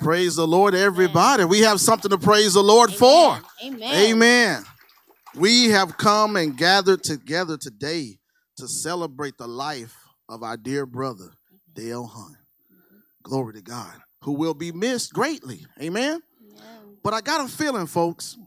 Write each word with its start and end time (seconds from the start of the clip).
Praise 0.00 0.36
the 0.36 0.46
Lord, 0.46 0.74
everybody. 0.74 1.44
We 1.44 1.60
have 1.60 1.80
something 1.80 2.10
to 2.10 2.18
praise 2.18 2.54
the 2.54 2.62
Lord 2.62 2.92
for. 2.92 3.38
Amen. 3.62 3.94
Amen. 3.94 4.64
We 5.34 5.70
have 5.70 5.98
come 5.98 6.36
and 6.36 6.56
gathered 6.56 7.02
together 7.02 7.56
today 7.56 8.18
to 8.56 8.66
celebrate 8.66 9.36
the 9.36 9.46
life 9.46 9.94
of 10.28 10.42
our 10.42 10.56
dear 10.56 10.86
brother, 10.86 11.24
mm-hmm. 11.24 11.74
Dale 11.74 12.06
Hunt. 12.06 12.36
Glory 13.22 13.54
to 13.54 13.62
God, 13.62 13.92
who 14.22 14.32
will 14.32 14.54
be 14.54 14.72
missed 14.72 15.12
greatly. 15.12 15.66
Amen. 15.80 16.22
Amen. 16.50 16.98
But 17.02 17.12
I 17.12 17.20
got 17.20 17.44
a 17.44 17.48
feeling, 17.48 17.86
folks. 17.86 18.38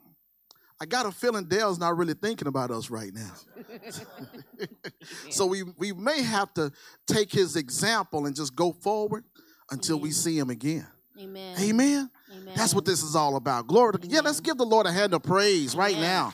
I 0.82 0.86
got 0.86 1.06
a 1.06 1.12
feeling 1.12 1.46
Dale's 1.46 1.80
not 1.80 1.96
really 1.96 2.16
thinking 2.16 2.48
about 2.48 2.72
us 2.72 2.90
right 2.90 3.12
now. 3.14 3.32
so 5.30 5.46
we, 5.46 5.64
we 5.78 5.94
may 5.94 6.24
have 6.24 6.54
to 6.56 6.72
take 7.08 7.32
his 7.32 7.56
example 7.56 8.26
and 8.26 8.36
just 8.36 8.56
go 8.56 8.72
forward 8.72 9.24
until 9.72 10.00
we 10.00 10.12
see 10.12 10.38
him 10.38 10.50
again. 10.50 10.88
Amen. 11.20 11.56
Amen. 11.60 12.10
Amen. 12.32 12.54
That's 12.56 12.74
what 12.74 12.86
this 12.86 13.04
is 13.04 13.16
all 13.16 13.36
about. 13.36 13.68
Glory 13.68 13.94
to 14.00 14.08
Yeah, 14.08 14.22
let's 14.22 14.40
give 14.40 14.58
the 14.58 14.66
Lord 14.66 14.86
a 14.86 14.92
hand 14.92 15.14
of 15.14 15.24
praise 15.24 15.76
right 15.76 15.96
Amen. 15.96 16.04
now 16.04 16.34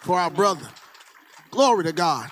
for 0.00 0.18
our 0.18 0.30
brother. 0.30 0.66
Glory 1.50 1.84
to 1.84 1.92
God. 1.92 2.30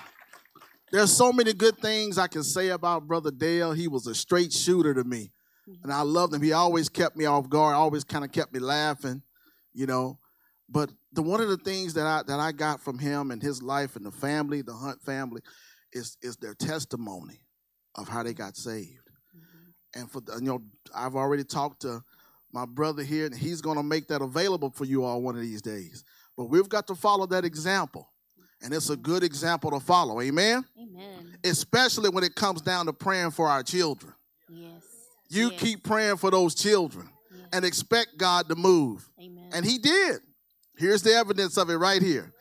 There's 0.91 1.15
so 1.15 1.31
many 1.31 1.53
good 1.53 1.77
things 1.77 2.17
I 2.17 2.27
can 2.27 2.43
say 2.43 2.69
about 2.69 3.07
Brother 3.07 3.31
Dale. 3.31 3.71
He 3.71 3.87
was 3.87 4.07
a 4.07 4.15
straight 4.15 4.51
shooter 4.51 4.93
to 4.93 5.03
me. 5.03 5.31
Mm-hmm. 5.69 5.83
And 5.83 5.93
I 5.93 6.01
loved 6.01 6.33
him. 6.33 6.41
He 6.41 6.51
always 6.51 6.89
kept 6.89 7.15
me 7.15 7.25
off 7.25 7.47
guard, 7.49 7.75
always 7.75 8.03
kind 8.03 8.25
of 8.25 8.31
kept 8.31 8.53
me 8.53 8.59
laughing, 8.59 9.21
you 9.73 9.85
know. 9.85 10.17
But 10.67 10.89
the 11.13 11.21
one 11.21 11.41
of 11.41 11.49
the 11.49 11.57
things 11.57 11.93
that 11.93 12.05
I 12.05 12.23
that 12.27 12.39
I 12.39 12.51
got 12.51 12.81
from 12.81 12.97
him 12.97 13.31
and 13.31 13.41
his 13.41 13.61
life 13.61 13.95
and 13.95 14.05
the 14.05 14.11
family, 14.11 14.61
the 14.61 14.73
Hunt 14.73 15.01
family, 15.01 15.41
is 15.93 16.17
is 16.21 16.37
their 16.37 16.55
testimony 16.55 17.41
of 17.95 18.07
how 18.07 18.23
they 18.23 18.33
got 18.33 18.57
saved. 18.57 19.00
And 19.93 20.09
for 20.09 20.21
the, 20.21 20.33
you 20.35 20.41
know, 20.45 20.61
I've 20.95 21.15
already 21.15 21.43
talked 21.43 21.81
to 21.81 22.03
my 22.53 22.65
brother 22.65 23.03
here, 23.03 23.25
and 23.25 23.35
he's 23.35 23.61
going 23.61 23.77
to 23.77 23.83
make 23.83 24.07
that 24.07 24.21
available 24.21 24.69
for 24.71 24.85
you 24.85 25.03
all 25.03 25.21
one 25.21 25.35
of 25.35 25.41
these 25.41 25.61
days. 25.61 26.03
But 26.37 26.45
we've 26.45 26.69
got 26.69 26.87
to 26.87 26.95
follow 26.95 27.25
that 27.27 27.45
example, 27.45 28.09
and 28.61 28.73
it's 28.73 28.89
a 28.89 28.95
good 28.97 29.23
example 29.23 29.71
to 29.71 29.79
follow. 29.79 30.21
Amen. 30.21 30.65
Amen. 30.77 31.37
Especially 31.43 32.09
when 32.09 32.23
it 32.23 32.35
comes 32.35 32.61
down 32.61 32.85
to 32.87 32.93
praying 32.93 33.31
for 33.31 33.47
our 33.47 33.63
children. 33.63 34.13
Yes. 34.49 34.83
You 35.29 35.51
Yes. 35.51 35.59
keep 35.61 35.83
praying 35.83 36.17
for 36.17 36.29
those 36.29 36.53
children 36.55 37.09
Yes. 37.33 37.47
and 37.53 37.63
expect 37.65 38.17
God 38.17 38.49
to 38.49 38.55
move, 38.55 39.09
Amen. 39.19 39.49
and 39.53 39.65
He 39.65 39.77
did. 39.77 40.19
Here's 40.75 41.01
the 41.03 41.13
evidence 41.13 41.57
of 41.57 41.69
it 41.69 41.75
right 41.77 42.01
here. 42.01 42.33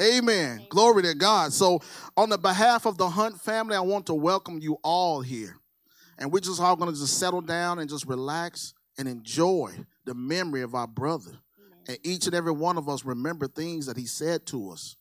Amen. 0.00 0.64
Glory 0.70 1.02
to 1.02 1.14
God. 1.14 1.52
So, 1.52 1.80
on 2.16 2.28
the 2.30 2.38
behalf 2.38 2.86
of 2.86 2.96
the 2.96 3.08
Hunt 3.10 3.40
family, 3.40 3.74
I 3.74 3.80
want 3.80 4.06
to 4.06 4.14
welcome 4.14 4.60
you 4.60 4.78
all 4.84 5.20
here. 5.20 5.57
And 6.18 6.32
we're 6.32 6.40
just 6.40 6.60
all 6.60 6.76
going 6.76 6.92
to 6.92 6.98
just 6.98 7.18
settle 7.18 7.40
down 7.40 7.78
and 7.78 7.88
just 7.88 8.06
relax 8.06 8.74
and 8.98 9.06
enjoy 9.06 9.72
the 10.04 10.14
memory 10.14 10.62
of 10.62 10.74
our 10.74 10.88
brother. 10.88 11.32
And 11.86 11.98
each 12.02 12.26
and 12.26 12.34
every 12.34 12.52
one 12.52 12.76
of 12.76 12.88
us 12.88 13.04
remember 13.04 13.46
things 13.46 13.86
that 13.86 13.96
he 13.96 14.06
said 14.06 14.44
to 14.46 14.70
us, 14.70 14.96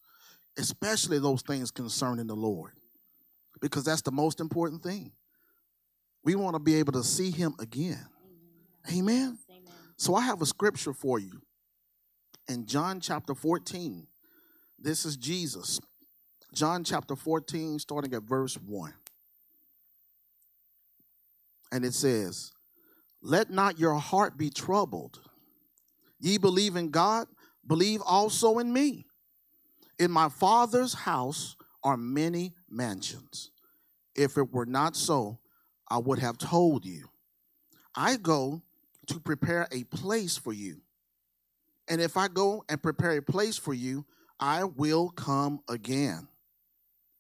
especially 0.58 1.20
those 1.20 1.42
things 1.42 1.72
concerning 1.72 2.28
the 2.28 2.36
Lord, 2.36 2.72
because 3.60 3.84
that's 3.84 4.04
the 4.04 4.12
most 4.12 4.40
important 4.40 4.84
thing. 4.84 5.12
We 6.24 6.36
want 6.36 6.56
to 6.56 6.60
be 6.60 6.76
able 6.76 6.94
to 6.94 7.04
see 7.04 7.32
him 7.32 7.56
again. 7.60 8.06
Amen. 8.90 9.38
Amen. 9.50 9.66
So 9.98 10.14
I 10.16 10.22
have 10.22 10.42
a 10.42 10.46
scripture 10.46 10.94
for 10.94 11.20
you 11.20 11.42
in 12.48 12.66
John 12.66 13.00
chapter 13.00 13.34
14. 13.34 14.08
This 14.80 15.06
is 15.06 15.18
Jesus. 15.18 15.80
John 16.54 16.84
chapter 16.84 17.16
14, 17.16 17.80
starting 17.80 18.14
at 18.14 18.24
verse 18.24 18.56
1. 18.56 18.94
And 21.72 21.86
it 21.86 21.94
says, 21.94 22.52
Let 23.22 23.50
not 23.50 23.80
your 23.80 23.96
heart 23.96 24.38
be 24.38 24.50
troubled. 24.50 25.20
Ye 26.20 26.38
believe 26.38 26.76
in 26.76 26.90
God, 26.90 27.28
believe 27.66 28.02
also 28.06 28.60
in 28.60 28.72
me. 28.72 29.06
In 30.00 30.12
my 30.12 30.30
Father's 30.30 30.94
house 30.94 31.56
are 31.84 31.98
many 31.98 32.54
mansions. 32.70 33.52
If 34.16 34.38
it 34.38 34.52
were 34.52 34.66
not 34.66 34.96
so, 34.96 35.40
I 35.90 36.00
would 36.00 36.20
have 36.20 36.38
told 36.38 36.86
you. 36.86 37.08
I 37.96 38.18
go 38.18 38.62
to 39.08 39.20
prepare 39.20 39.68
a 39.72 39.84
place 39.86 40.38
for 40.38 40.54
you. 40.54 40.82
And 41.88 42.02
if 42.02 42.18
I 42.18 42.28
go 42.28 42.64
and 42.68 42.82
prepare 42.82 43.12
a 43.12 43.22
place 43.22 43.58
for 43.58 43.74
you, 43.74 44.06
I 44.40 44.66
will 44.66 45.10
come 45.10 45.62
again 45.70 46.28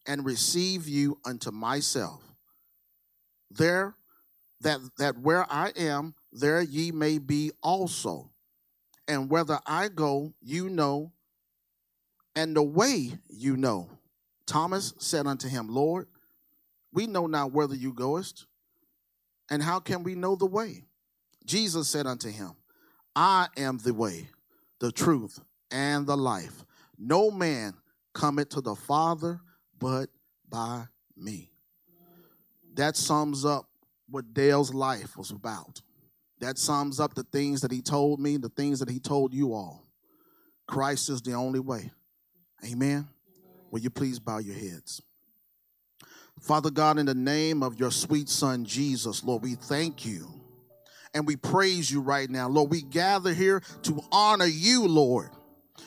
and 0.05 0.25
receive 0.25 0.87
you 0.87 1.19
unto 1.25 1.51
myself. 1.51 2.21
There 3.49 3.95
that 4.61 4.79
that 4.97 5.17
where 5.19 5.45
I 5.51 5.71
am, 5.75 6.15
there 6.31 6.61
ye 6.61 6.91
may 6.91 7.17
be 7.17 7.51
also. 7.61 8.31
And 9.07 9.29
whether 9.29 9.59
I 9.65 9.87
go, 9.87 10.33
you 10.41 10.69
know, 10.69 11.13
and 12.35 12.55
the 12.55 12.63
way 12.63 13.17
you 13.29 13.55
know. 13.57 13.89
Thomas 14.45 14.93
said 14.99 15.27
unto 15.27 15.47
him, 15.47 15.67
Lord, 15.67 16.07
we 16.93 17.07
know 17.07 17.27
not 17.27 17.51
whither 17.51 17.75
you 17.75 17.93
goest, 17.93 18.45
and 19.49 19.61
how 19.61 19.79
can 19.79 20.03
we 20.03 20.15
know 20.15 20.35
the 20.35 20.45
way? 20.45 20.83
Jesus 21.45 21.87
said 21.87 22.05
unto 22.05 22.29
him, 22.29 22.51
I 23.15 23.47
am 23.57 23.77
the 23.77 23.93
way, 23.93 24.29
the 24.79 24.91
truth, 24.91 25.39
and 25.71 26.05
the 26.05 26.17
life. 26.17 26.65
No 26.97 27.31
man 27.31 27.73
cometh 28.13 28.49
to 28.49 28.61
the 28.61 28.75
Father 28.75 29.39
but 29.79 30.09
by 30.49 30.85
me. 31.15 31.51
That 32.75 32.95
sums 32.95 33.45
up 33.45 33.67
what 34.09 34.33
Dale's 34.33 34.73
life 34.73 35.17
was 35.17 35.31
about. 35.31 35.81
That 36.39 36.57
sums 36.57 36.99
up 36.99 37.15
the 37.15 37.23
things 37.23 37.61
that 37.61 37.71
he 37.71 37.81
told 37.81 38.19
me, 38.19 38.37
the 38.37 38.49
things 38.49 38.79
that 38.79 38.89
he 38.89 38.99
told 38.99 39.33
you 39.33 39.53
all. 39.53 39.83
Christ 40.67 41.09
is 41.09 41.21
the 41.21 41.33
only 41.33 41.59
way. 41.59 41.91
Amen. 42.65 43.07
Will 43.71 43.79
you 43.79 43.89
please 43.89 44.19
bow 44.19 44.37
your 44.37 44.55
heads? 44.55 45.01
Father 46.39 46.69
God, 46.69 46.99
in 46.99 47.05
the 47.07 47.15
name 47.15 47.63
of 47.63 47.79
your 47.79 47.91
sweet 47.91 48.29
son 48.29 48.65
Jesus, 48.65 49.23
Lord, 49.23 49.41
we 49.41 49.55
thank 49.55 50.05
you 50.05 50.27
and 51.13 51.25
we 51.25 51.35
praise 51.35 51.89
you 51.89 52.01
right 52.01 52.29
now. 52.29 52.47
Lord, 52.47 52.69
we 52.69 52.81
gather 52.81 53.33
here 53.33 53.61
to 53.83 53.99
honor 54.11 54.45
you, 54.45 54.87
Lord. 54.87 55.29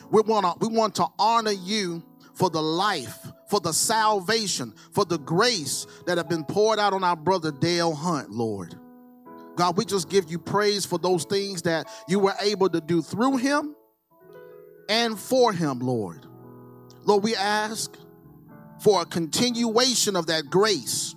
We 0.09 0.21
want 0.21 0.45
to 0.45 0.67
we 0.67 0.75
want 0.75 0.95
to 0.95 1.07
honor 1.17 1.51
you 1.51 2.03
for 2.33 2.49
the 2.49 2.61
life, 2.61 3.17
for 3.51 3.59
the 3.59 3.73
salvation, 3.73 4.73
for 4.93 5.03
the 5.03 5.19
grace 5.19 5.85
that 6.05 6.17
have 6.17 6.29
been 6.29 6.45
poured 6.45 6.79
out 6.79 6.93
on 6.93 7.03
our 7.03 7.17
brother 7.17 7.51
Dale 7.51 7.93
Hunt, 7.93 8.31
Lord. 8.31 8.79
God, 9.57 9.75
we 9.75 9.83
just 9.83 10.09
give 10.09 10.31
you 10.31 10.39
praise 10.39 10.85
for 10.85 10.97
those 10.97 11.25
things 11.25 11.63
that 11.63 11.89
you 12.07 12.17
were 12.17 12.33
able 12.39 12.69
to 12.69 12.79
do 12.79 13.01
through 13.01 13.37
him 13.37 13.75
and 14.87 15.19
for 15.19 15.51
him, 15.51 15.79
Lord. 15.79 16.25
Lord, 17.03 17.25
we 17.25 17.35
ask 17.35 17.97
for 18.79 19.01
a 19.01 19.05
continuation 19.05 20.15
of 20.15 20.27
that 20.27 20.49
grace 20.49 21.13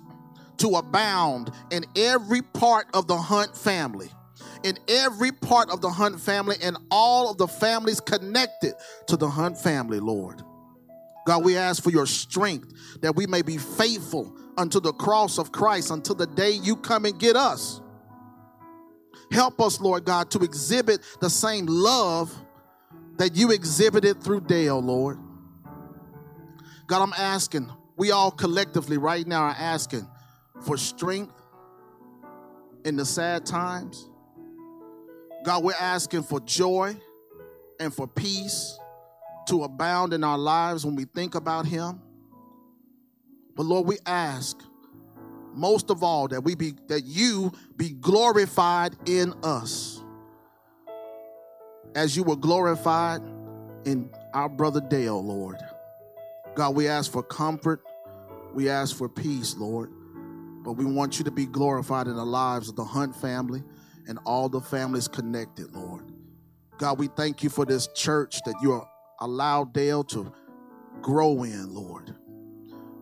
to 0.57 0.75
abound 0.75 1.51
in 1.71 1.85
every 1.95 2.41
part 2.41 2.87
of 2.93 3.07
the 3.07 3.15
Hunt 3.15 3.55
family, 3.55 4.09
in 4.63 4.77
every 4.89 5.31
part 5.31 5.69
of 5.69 5.79
the 5.79 5.89
Hunt 5.89 6.19
family, 6.19 6.57
and 6.61 6.75
all 6.91 7.31
of 7.31 7.37
the 7.37 7.47
families 7.47 8.01
connected 8.01 8.73
to 9.07 9.15
the 9.15 9.29
Hunt 9.29 9.57
family, 9.57 10.01
Lord. 10.01 10.43
God, 11.25 11.43
we 11.43 11.57
ask 11.57 11.83
for 11.83 11.89
your 11.89 12.05
strength 12.05 13.01
that 13.01 13.15
we 13.15 13.25
may 13.25 13.41
be 13.41 13.57
faithful 13.57 14.35
unto 14.57 14.79
the 14.79 14.93
cross 14.93 15.37
of 15.37 15.51
Christ 15.51 15.91
until 15.91 16.15
the 16.15 16.27
day 16.27 16.51
you 16.51 16.75
come 16.75 17.05
and 17.05 17.19
get 17.19 17.35
us. 17.35 17.81
Help 19.31 19.59
us, 19.59 19.81
Lord 19.81 20.05
God, 20.05 20.29
to 20.31 20.39
exhibit 20.39 21.01
the 21.19 21.29
same 21.29 21.65
love 21.65 22.33
that 23.17 23.35
you 23.35 23.51
exhibited 23.51 24.23
through 24.23 24.41
Dale, 24.41 24.79
Lord. 24.79 25.17
God, 26.87 27.01
I'm 27.01 27.13
asking, 27.17 27.71
we 27.97 28.11
all 28.11 28.29
collectively 28.29 28.97
right 28.97 29.25
now 29.25 29.43
are 29.43 29.55
asking 29.57 30.07
for 30.61 30.77
strength 30.77 31.33
in 32.83 32.95
the 32.95 33.05
sad 33.05 33.47
times. 33.47 34.09
God, 35.43 35.63
we're 35.63 35.73
asking 35.73 36.23
for 36.23 36.39
joy 36.41 36.95
and 37.79 37.93
for 37.93 38.07
peace 38.07 38.77
to 39.47 39.63
abound 39.63 40.13
in 40.13 40.23
our 40.23 40.37
lives 40.37 40.85
when 40.85 40.95
we 40.95 41.05
think 41.05 41.35
about 41.35 41.65
Him. 41.65 42.01
But 43.55 43.65
Lord, 43.65 43.87
we 43.87 43.97
ask 44.05 44.61
most 45.53 45.89
of 45.89 46.03
all 46.03 46.27
that 46.27 46.43
we 46.43 46.55
be 46.55 46.73
that 46.87 47.05
you 47.05 47.51
be 47.77 47.89
glorified 47.89 48.95
in 49.05 49.33
us 49.43 50.01
as 51.95 52.15
you 52.17 52.23
were 52.23 52.35
glorified 52.35 53.21
in 53.85 54.09
our 54.33 54.49
brother 54.49 54.81
Dale, 54.81 55.23
Lord. 55.23 55.57
God, 56.55 56.75
we 56.75 56.87
ask 56.87 57.11
for 57.11 57.23
comfort. 57.23 57.81
We 58.53 58.69
ask 58.69 58.95
for 58.95 59.07
peace, 59.07 59.55
Lord. 59.55 59.91
But 60.63 60.73
we 60.73 60.85
want 60.85 61.19
you 61.19 61.25
to 61.25 61.31
be 61.31 61.45
glorified 61.45 62.07
in 62.07 62.15
the 62.15 62.25
lives 62.25 62.69
of 62.69 62.75
the 62.75 62.83
Hunt 62.83 63.15
family 63.15 63.63
and 64.07 64.19
all 64.25 64.49
the 64.49 64.61
families 64.61 65.07
connected, 65.07 65.71
Lord. 65.73 66.03
God, 66.77 66.99
we 66.99 67.07
thank 67.07 67.43
you 67.43 67.49
for 67.49 67.65
this 67.65 67.87
church 67.87 68.39
that 68.45 68.55
you 68.61 68.73
allowed 69.19 69.73
Dale 69.73 70.03
to 70.05 70.31
grow 71.01 71.43
in, 71.43 71.73
Lord. 71.73 72.15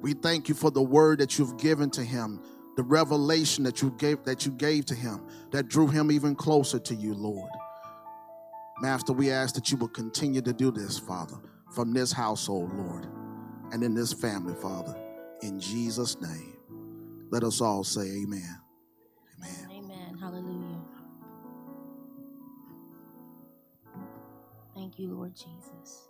We 0.02 0.14
thank 0.14 0.50
you 0.50 0.56
for 0.56 0.70
the 0.70 0.82
word 0.82 1.20
that 1.20 1.38
you've 1.40 1.58
given 1.58 1.90
to 1.92 2.04
him 2.04 2.42
the 2.76 2.84
revelation 2.84 3.64
that 3.64 3.82
you 3.82 3.92
gave 3.92 4.24
that 4.24 4.46
you 4.46 4.52
gave 4.52 4.86
to 4.86 4.96
him 4.96 5.22
that 5.52 5.68
drew 5.68 5.88
him 5.88 6.12
even 6.12 6.36
closer 6.36 6.80
to 6.80 6.96
you, 6.96 7.14
Lord. 7.14 7.50
Master, 8.82 9.14
we 9.14 9.32
ask 9.32 9.54
that 9.56 9.72
you 9.72 9.78
will 9.78 9.88
continue 9.88 10.42
to 10.42 10.54
do 10.54 10.72
this, 10.72 10.98
Father, 10.98 11.38
from 11.72 11.94
this 11.94 12.12
household, 12.12 12.74
Lord, 12.74 13.08
and 13.72 13.84
in 13.84 13.94
this 13.94 14.12
family, 14.12 14.56
Father. 14.56 14.96
In 15.42 15.60
Jesus' 15.60 16.20
name. 16.20 16.58
Let 17.30 17.44
us 17.44 17.62
all 17.62 17.84
say 17.84 18.02
amen. 18.02 18.60
Amen. 19.38 19.70
Amen. 19.72 20.18
Hallelujah. 20.20 20.82
Thank 24.76 25.00
you, 25.00 25.10
Lord 25.10 25.36
Jesus. 25.36 26.03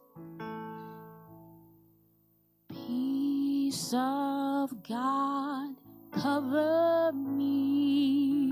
Peace 2.69 3.93
of 3.95 4.83
God 4.87 5.75
cover 6.11 7.11
me, 7.13 8.51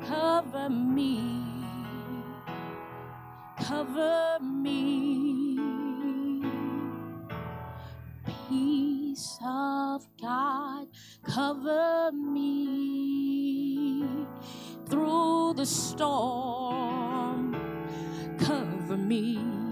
cover 0.00 0.70
me, 0.70 1.20
cover 3.60 4.38
me. 4.40 5.58
Peace 8.48 9.38
of 9.44 10.06
God 10.20 10.88
cover 11.22 12.10
me 12.12 14.06
through 14.88 15.52
the 15.54 15.66
storm, 15.66 17.54
cover 18.38 18.96
me. 18.96 19.67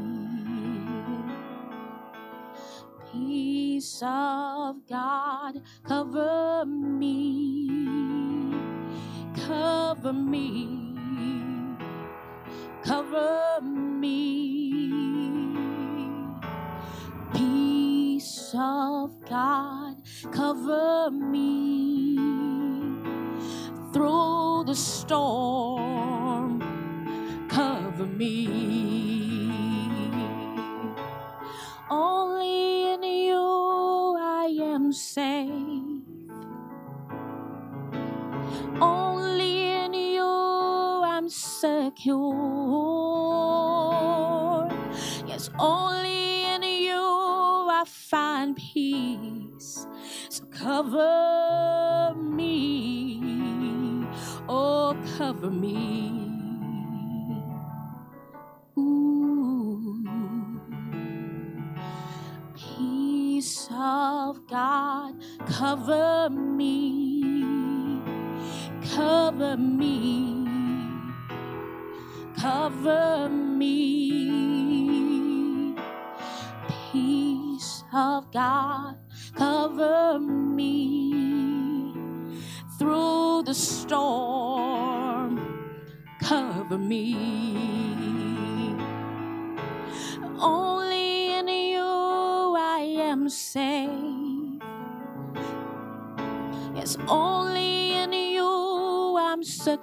Peace 3.17 4.03
of 4.03 4.87
God 4.87 5.63
cover 5.85 6.67
me, 6.67 8.53
cover 9.35 10.13
me, 10.13 10.69
cover 12.85 13.61
me. 13.63 14.13
Peace 17.33 18.55
of 18.55 19.25
God 19.27 19.97
cover 20.31 21.11
me 21.11 22.17
through 23.95 24.65
the 24.67 24.75
storm, 24.75 26.61
cover 27.49 28.05
me. 28.05 29.46
Only 31.99 32.93
in 32.93 33.03
you 33.03 34.17
I 34.21 34.55
am 34.61 34.93
safe. 34.93 36.03
Only 38.83 39.71
in 39.71 39.95
you 39.95 40.23
I'm 40.23 41.31
secure. 41.31 42.19
Yes, 45.27 45.49
only 45.59 46.45
in 46.45 46.63
you 46.63 47.01
I 47.81 47.85
find 47.87 48.55
peace. 48.57 49.87
So 50.29 50.45
cover 50.51 52.15
me. 52.15 53.23
Oh, 54.51 54.95
cover 55.17 55.51
me. 55.51 56.26
Cover 65.67 66.06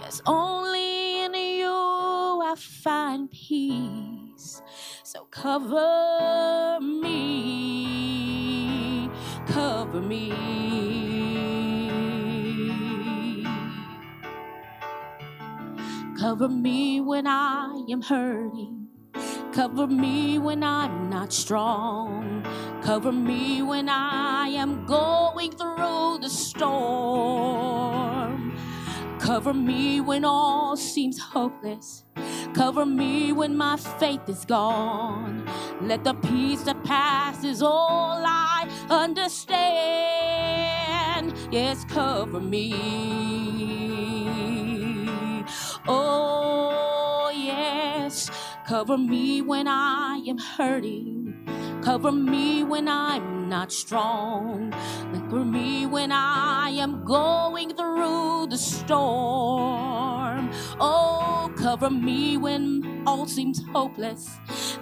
Yes, 0.00 0.22
only 0.26 1.24
in 1.24 1.34
you 1.34 1.68
I 1.68 2.54
find 2.56 3.30
peace. 3.30 4.62
So 5.02 5.26
cover 5.30 6.78
me, 6.80 7.90
cover 9.46 10.00
me. 10.00 10.32
Cover 16.18 16.48
me 16.48 17.00
when 17.02 17.26
I 17.26 17.84
am 17.90 18.00
hurting. 18.02 18.88
Cover 19.52 19.86
me 19.86 20.38
when 20.38 20.62
I'm 20.62 21.10
not 21.10 21.32
strong. 21.32 22.35
Cover 22.86 23.10
me 23.10 23.62
when 23.62 23.88
I 23.88 24.46
am 24.50 24.86
going 24.86 25.50
through 25.50 26.18
the 26.22 26.30
storm. 26.30 27.76
Cover 29.18 29.52
me 29.52 30.00
when 30.00 30.24
all 30.24 30.76
seems 30.76 31.18
hopeless. 31.18 32.04
Cover 32.54 32.86
me 32.86 33.32
when 33.32 33.56
my 33.56 33.76
faith 33.76 34.28
is 34.28 34.44
gone. 34.44 35.50
Let 35.80 36.04
the 36.04 36.14
peace 36.14 36.62
that 36.62 36.84
passes 36.84 37.60
all 37.60 38.22
I 38.24 38.68
understand. 38.88 39.66
Yes, 41.50 41.84
cover 41.86 42.38
me. 42.38 42.72
Oh, 45.88 47.32
yes. 47.34 48.30
Cover 48.64 48.96
me 48.96 49.42
when 49.42 49.66
I 49.66 50.22
am 50.28 50.38
hurting. 50.38 51.15
Cover 51.86 52.10
me 52.10 52.64
when 52.64 52.88
I'm 52.88 53.48
not 53.48 53.70
strong. 53.70 54.72
Cover 55.12 55.44
me 55.44 55.86
when 55.86 56.10
I 56.10 56.70
am 56.70 57.04
going 57.04 57.76
through 57.76 58.48
the 58.50 58.58
storm. 58.58 60.50
Oh, 60.80 61.48
cover 61.56 61.88
me 61.88 62.38
when 62.38 63.04
all 63.06 63.24
seems 63.28 63.62
hopeless. 63.72 64.28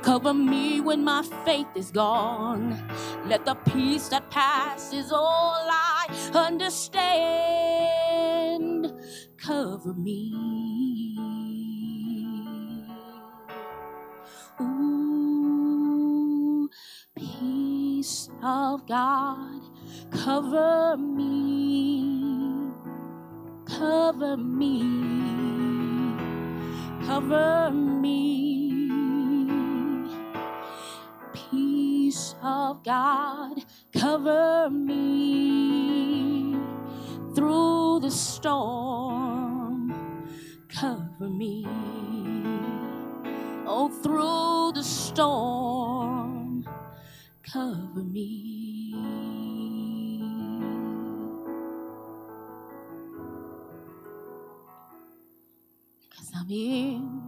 Cover 0.00 0.32
me 0.32 0.80
when 0.80 1.04
my 1.04 1.22
faith 1.44 1.66
is 1.76 1.90
gone. 1.90 2.82
Let 3.26 3.44
the 3.44 3.56
peace 3.56 4.08
that 4.08 4.30
passes 4.30 5.12
all 5.12 5.68
I 5.70 6.06
understand 6.32 7.44
cover 9.36 9.92
me. 9.92 10.93
Peace 18.04 18.28
of 18.42 18.86
God, 18.86 19.62
cover 20.10 20.94
me, 20.98 22.70
cover 23.64 24.36
me, 24.36 24.82
cover 27.06 27.70
me. 27.70 28.90
Peace 31.32 32.34
of 32.42 32.84
God, 32.84 33.64
cover 33.96 34.68
me. 34.68 36.58
Through 37.34 38.00
the 38.00 38.10
storm, 38.10 39.94
cover 40.68 41.30
me. 41.30 41.66
Oh, 43.66 43.88
through 43.88 44.72
the 44.74 44.84
storm, 44.84 45.73
cover 47.54 48.02
me. 48.02 48.92
Cause 56.16 56.32
I'm 56.34 56.50
in 56.50 57.22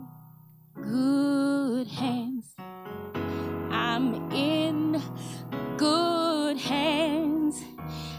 good 0.74 1.86
hands. 1.86 2.56
I'm 3.70 4.32
in 4.32 5.00
good 5.76 6.58
hands. 6.58 7.62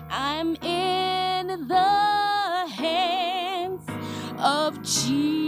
I'm 0.10 0.56
in 0.64 1.68
the 1.68 2.68
hands 2.70 3.84
of 4.40 4.82
Jesus. 4.82 5.47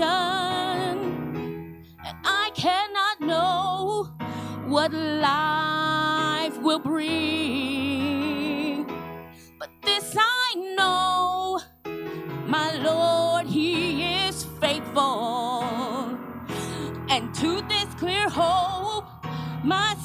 Question, 0.00 1.84
and 2.06 2.16
I 2.24 2.50
cannot 2.54 3.20
know 3.20 4.08
what 4.66 4.92
life 4.92 6.58
will 6.62 6.78
bring. 6.78 7.26
But 9.58 9.68
this 9.82 10.16
I 10.18 10.54
know, 10.76 11.60
my 12.46 12.72
Lord, 12.78 13.46
He 13.46 14.02
is 14.26 14.44
faithful. 14.60 15.64
And 17.10 17.34
to 17.34 17.60
this 17.62 17.94
clear 17.98 18.28
hope, 18.28 19.04
my 19.64 19.96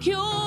secure 0.00 0.37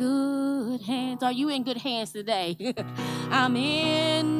good 0.00 0.80
hands. 0.80 1.22
Are 1.22 1.30
you 1.32 1.50
in 1.50 1.62
good 1.62 1.76
hands 1.76 2.12
today? 2.12 2.56
I'm 3.30 3.54
in 3.54 4.38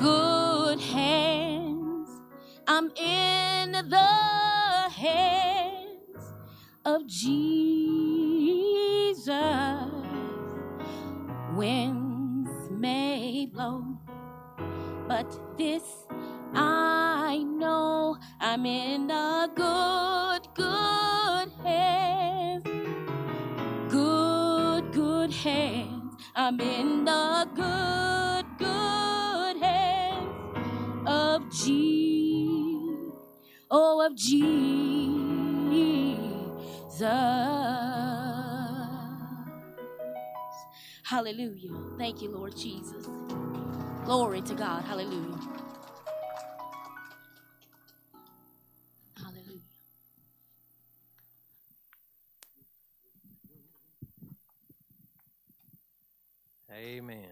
good 0.00 0.80
hands. 0.80 2.08
I'm 2.68 2.90
in 2.96 3.72
the 3.72 4.88
hands 4.94 6.32
of 6.84 7.08
Jesus. 7.08 7.64
Winds 11.54 12.70
may 12.70 13.46
blow, 13.52 13.84
but 15.08 15.58
this 15.58 15.82
I 16.54 17.42
know 17.44 18.16
I'm 18.40 18.64
in 18.64 19.08
good, 19.08 19.56
good 19.56 20.43
hands. 25.44 26.16
I'm 26.34 26.60
in 26.60 27.04
the 27.04 27.48
good, 27.54 28.46
good 28.58 29.62
hands 29.62 30.58
of 31.06 31.52
G. 31.52 32.88
Oh, 33.70 34.04
of 34.06 34.16
Jesus. 34.16 34.40
Hallelujah. 41.04 41.70
Thank 41.98 42.22
you, 42.22 42.30
Lord 42.30 42.56
Jesus. 42.56 43.06
Glory 44.04 44.40
to 44.42 44.54
God. 44.54 44.84
Hallelujah. 44.84 45.36
Hallelujah. 45.36 45.63
Amen. 56.76 57.28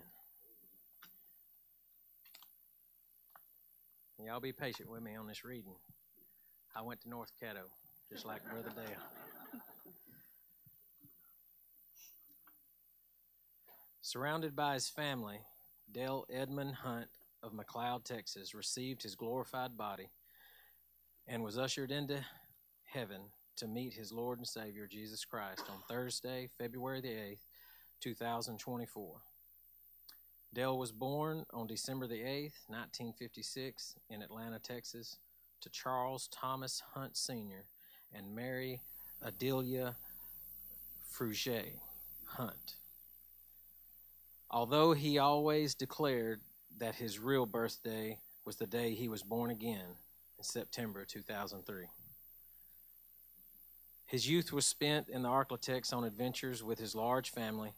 Y'all 4.25 4.39
be 4.39 4.53
patient 4.53 4.89
with 4.89 5.03
me 5.03 5.17
on 5.17 5.27
this 5.27 5.45
reading. 5.45 5.75
I 6.77 6.83
went 6.83 7.01
to 7.01 7.09
North 7.09 7.33
Caddo, 7.43 7.65
just 8.09 8.25
like 8.25 8.49
Brother 8.49 8.71
Dale. 8.77 8.85
Surrounded 14.01 14.55
by 14.55 14.75
his 14.75 14.89
family, 14.89 15.41
Dale 15.91 16.25
Edmund 16.33 16.77
Hunt 16.77 17.09
of 17.43 17.53
McLeod, 17.53 18.05
Texas, 18.05 18.55
received 18.55 19.03
his 19.03 19.17
glorified 19.17 19.77
body 19.77 20.11
and 21.27 21.43
was 21.43 21.59
ushered 21.59 21.91
into 21.91 22.25
heaven 22.85 23.23
to 23.57 23.67
meet 23.67 23.93
his 23.93 24.13
Lord 24.13 24.39
and 24.39 24.47
Savior 24.47 24.87
Jesus 24.87 25.25
Christ 25.25 25.65
on 25.69 25.79
Thursday, 25.89 26.49
February 26.59 27.01
the 27.01 27.09
8th, 27.09 27.39
2024. 28.01 29.21
Dale 30.55 30.77
was 30.77 30.93
born 30.93 31.47
on 31.53 31.67
December 31.67 32.07
the 32.07 32.21
8th, 32.21 32.69
1956, 32.69 33.95
in 34.11 34.21
Atlanta, 34.21 34.59
Texas, 34.59 35.19
to 35.63 35.71
Charles 35.71 36.29
Thomas 36.31 36.83
Hunt 36.95 37.17
Sr. 37.17 37.65
and 38.13 38.35
Mary 38.35 38.83
Adelia 39.23 39.97
Fruget 41.11 41.81
Hunt. 42.27 42.75
Although 44.51 44.93
he 44.93 45.19
always 45.19 45.75
declared 45.75 46.41
that 46.79 46.97
his 46.97 47.19
real 47.19 47.47
birthday 47.47 48.19
was 48.45 48.57
the 48.57 48.67
day 48.67 48.93
he 48.93 49.09
was 49.09 49.23
born 49.23 49.51
again 49.51 49.97
in 50.37 50.45
September 50.45 51.07
2003. 51.07 51.87
His 54.05 54.29
youth 54.29 54.53
was 54.53 54.67
spent 54.67 55.09
in 55.09 55.23
the 55.23 55.31
Arklatex 55.31 55.95
on 55.95 56.05
adventures 56.05 56.63
with 56.63 56.79
his 56.79 56.95
large 56.95 57.31
family. 57.31 57.73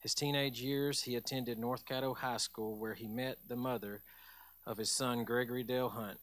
His 0.00 0.14
teenage 0.14 0.60
years, 0.60 1.02
he 1.02 1.16
attended 1.16 1.58
North 1.58 1.84
Caddo 1.84 2.16
High 2.16 2.36
School, 2.36 2.76
where 2.76 2.94
he 2.94 3.08
met 3.08 3.38
the 3.48 3.56
mother 3.56 4.00
of 4.64 4.78
his 4.78 4.90
son, 4.90 5.24
Gregory 5.24 5.64
Dale 5.64 5.88
Hunt. 5.88 6.18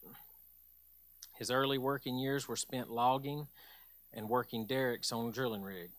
His 1.38 1.50
early 1.50 1.76
working 1.76 2.16
years 2.16 2.48
were 2.48 2.56
spent 2.56 2.90
logging 2.90 3.48
and 4.14 4.28
working 4.28 4.64
derricks 4.64 5.12
on 5.12 5.28
a 5.28 5.32
drilling 5.32 5.62
rig. 5.62 5.90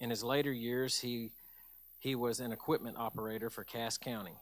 In 0.00 0.10
his 0.10 0.22
later 0.22 0.52
years, 0.52 0.98
he, 0.98 1.30
he 1.98 2.14
was 2.14 2.40
an 2.40 2.52
equipment 2.52 2.96
operator 2.98 3.48
for 3.48 3.64
Cass 3.64 3.96
County. 3.96 4.36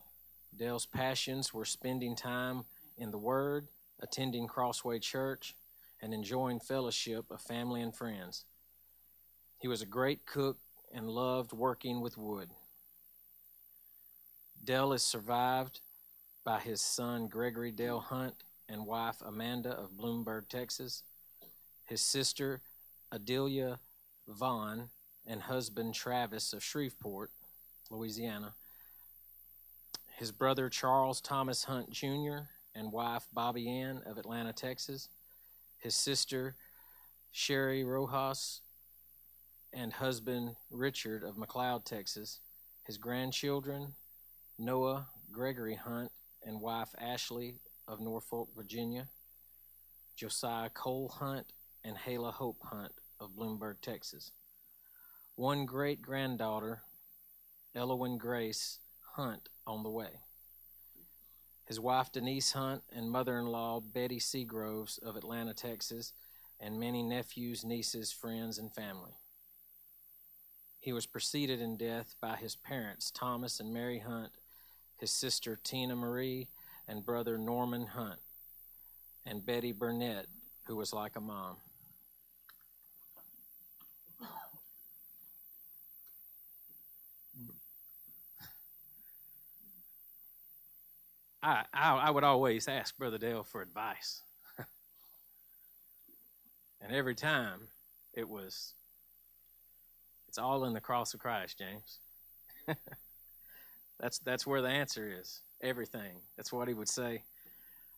Dale's 0.59 0.87
passions 0.87 1.55
were 1.55 1.65
spending 1.65 2.17
time 2.17 2.65
in 2.99 3.13
the 3.13 3.19
Word, 3.19 3.69
attending 4.01 4.49
Crossway 4.49 4.99
Church, 4.99 5.55
and 6.03 6.13
enjoying 6.13 6.59
fellowship 6.59 7.27
of 7.31 7.41
family 7.41 7.81
and 7.81 7.95
friends. 7.95 8.45
He 9.59 9.69
was 9.69 9.83
a 9.83 9.87
great 9.87 10.27
cook 10.27 10.57
and 10.93 11.09
loved 11.09 11.53
working 11.53 12.01
with 12.01 12.19
wood. 12.19 12.51
Dale 14.63 14.93
is 14.93 15.03
survived 15.03 15.81
by 16.45 16.61
his 16.61 16.81
son 16.81 17.29
Gregory 17.29 17.71
Dale 17.71 18.01
Hunt 18.01 18.35
and 18.69 18.87
wife 18.87 19.23
Amanda 19.25 19.71
of 19.71 19.97
Bloomburg, 19.97 20.49
Texas, 20.49 21.03
his 21.87 22.01
sister 22.01 22.61
Adelia 23.13 23.79
Vaughn 24.29 24.89
and 25.27 25.43
husband 25.43 25.95
Travis 25.95 26.53
of 26.53 26.63
Shreveport, 26.63 27.31
Louisiana, 27.91 28.55
his 30.17 30.33
brother 30.33 30.69
Charles 30.69 31.21
Thomas 31.21 31.65
Hunt 31.65 31.91
Jr. 31.91 32.47
and 32.75 32.93
wife 32.93 33.27
Bobby 33.33 33.69
Ann 33.69 34.03
of 34.07 34.19
Atlanta, 34.19 34.53
Texas, 34.53 35.09
his 35.79 35.95
sister 35.95 36.55
Sherry 37.33 37.85
Rojas 37.85 38.61
and 39.73 39.93
husband 39.93 40.57
Richard 40.71 41.23
of 41.25 41.37
McLeod, 41.37 41.85
Texas, 41.85 42.41
his 42.85 42.99
grandchildren 42.99 43.95
Noah 44.61 45.07
Gregory 45.33 45.75
Hunt 45.75 46.13
and 46.45 46.61
wife 46.61 46.95
Ashley 46.99 47.55
of 47.89 47.99
Norfolk, 47.99 48.51
Virginia, 48.55 49.09
Josiah 50.17 50.69
Cole 50.69 51.09
Hunt 51.09 51.47
and 51.83 51.97
Hala 51.97 52.31
Hope 52.31 52.59
Hunt 52.63 52.93
of 53.19 53.31
Bloomburg, 53.31 53.77
Texas. 53.81 54.33
One 55.35 55.65
great 55.65 56.03
granddaughter, 56.03 56.83
Elowyn 57.75 58.19
Grace 58.19 58.81
Hunt, 59.15 59.49
on 59.67 59.83
the 59.83 59.89
way. 59.89 60.21
His 61.65 61.81
wife 61.81 62.13
Denise 62.13 62.53
Hunt 62.53 62.83
and 62.95 63.11
mother 63.11 63.39
in 63.39 63.47
law 63.47 63.81
Betty 63.81 64.19
Seagroves 64.19 65.03
of 65.03 65.17
Atlanta, 65.17 65.55
Texas, 65.55 66.13
and 66.61 66.79
many 66.79 67.03
nephews, 67.03 67.65
nieces, 67.65 68.13
friends, 68.13 68.59
and 68.59 68.75
family. 68.75 69.13
He 70.81 70.95
was 70.95 71.05
preceded 71.05 71.61
in 71.61 71.77
death 71.77 72.15
by 72.23 72.37
his 72.37 72.57
parents, 72.57 73.11
Thomas 73.11 73.61
and 73.61 73.73
Mary 73.73 73.99
Hunt, 73.99 74.33
his 74.97 75.11
sister 75.11 75.59
Tina 75.63 75.95
Marie, 75.95 76.49
and 76.89 77.05
brother 77.05 77.37
Norman 77.37 77.87
Hunt, 77.87 78.19
and 79.27 79.45
Betty 79.45 79.73
Burnett, 79.73 80.27
who 80.67 80.77
was 80.77 80.95
like 80.95 81.17
a 81.17 81.21
mom. 81.21 81.57
I, 91.43 91.65
I, 91.73 91.95
I 91.97 92.11
would 92.11 92.25
always 92.25 92.69
ask 92.69 92.97
Brother 92.97 93.19
Dale 93.19 93.45
for 93.45 93.63
advice. 93.63 94.23
and 96.81 96.93
every 96.93 97.15
time 97.15 97.61
it 98.13 98.29
was, 98.29 98.75
all 100.41 100.65
in 100.65 100.73
the 100.73 100.81
cross 100.81 101.15
of 101.15 101.21
Christ, 101.21 101.59
James. 101.59 101.99
that's, 104.01 104.19
that's 104.21 104.47
where 104.47 104.63
the 104.63 104.69
answer 104.69 105.15
is. 105.21 105.41
Everything. 105.63 106.21
That's 106.37 106.53
what 106.53 106.69
he 106.69 106.75
would 106.75 106.89
say. 106.89 107.23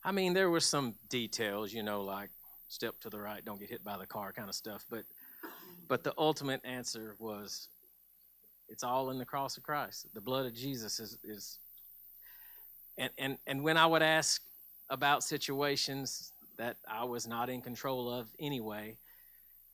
I 0.05 0.12
mean, 0.12 0.35
there 0.35 0.50
were 0.50 0.61
some 0.61 0.94
details, 1.09 1.72
you 1.72 1.83
know, 1.83 2.02
like 2.02 2.31
step 2.68 2.98
to 3.00 3.11
the 3.11 3.20
right, 3.20 3.44
don't 3.44 3.61
get 3.61 3.70
hit 3.70 3.85
by 3.85 3.96
the 3.96 4.07
car 4.07 4.33
kind 4.33 4.48
of 4.48 4.55
stuff. 4.55 4.85
But, 4.90 5.05
but 5.88 6.02
the 6.02 6.12
ultimate 6.18 6.61
answer 6.64 7.14
was 7.18 7.68
it's 8.68 8.83
all 8.83 9.11
in 9.11 9.18
the 9.18 9.24
cross 9.24 9.57
of 9.57 9.62
Christ. 9.62 10.07
The 10.14 10.20
blood 10.20 10.46
of 10.46 10.55
Jesus 10.55 10.98
is, 10.98 11.18
is 11.22 11.59
and, 12.98 13.11
and, 13.18 13.38
and 13.46 13.62
when 13.62 13.76
I 13.76 13.87
would 13.87 14.02
ask 14.02 14.42
about 14.90 15.22
situations 15.22 16.33
that 16.59 16.76
I 16.88 17.05
was 17.05 17.26
not 17.26 17.48
in 17.48 17.62
control 17.62 18.12
of 18.12 18.28
anyway, 18.38 18.96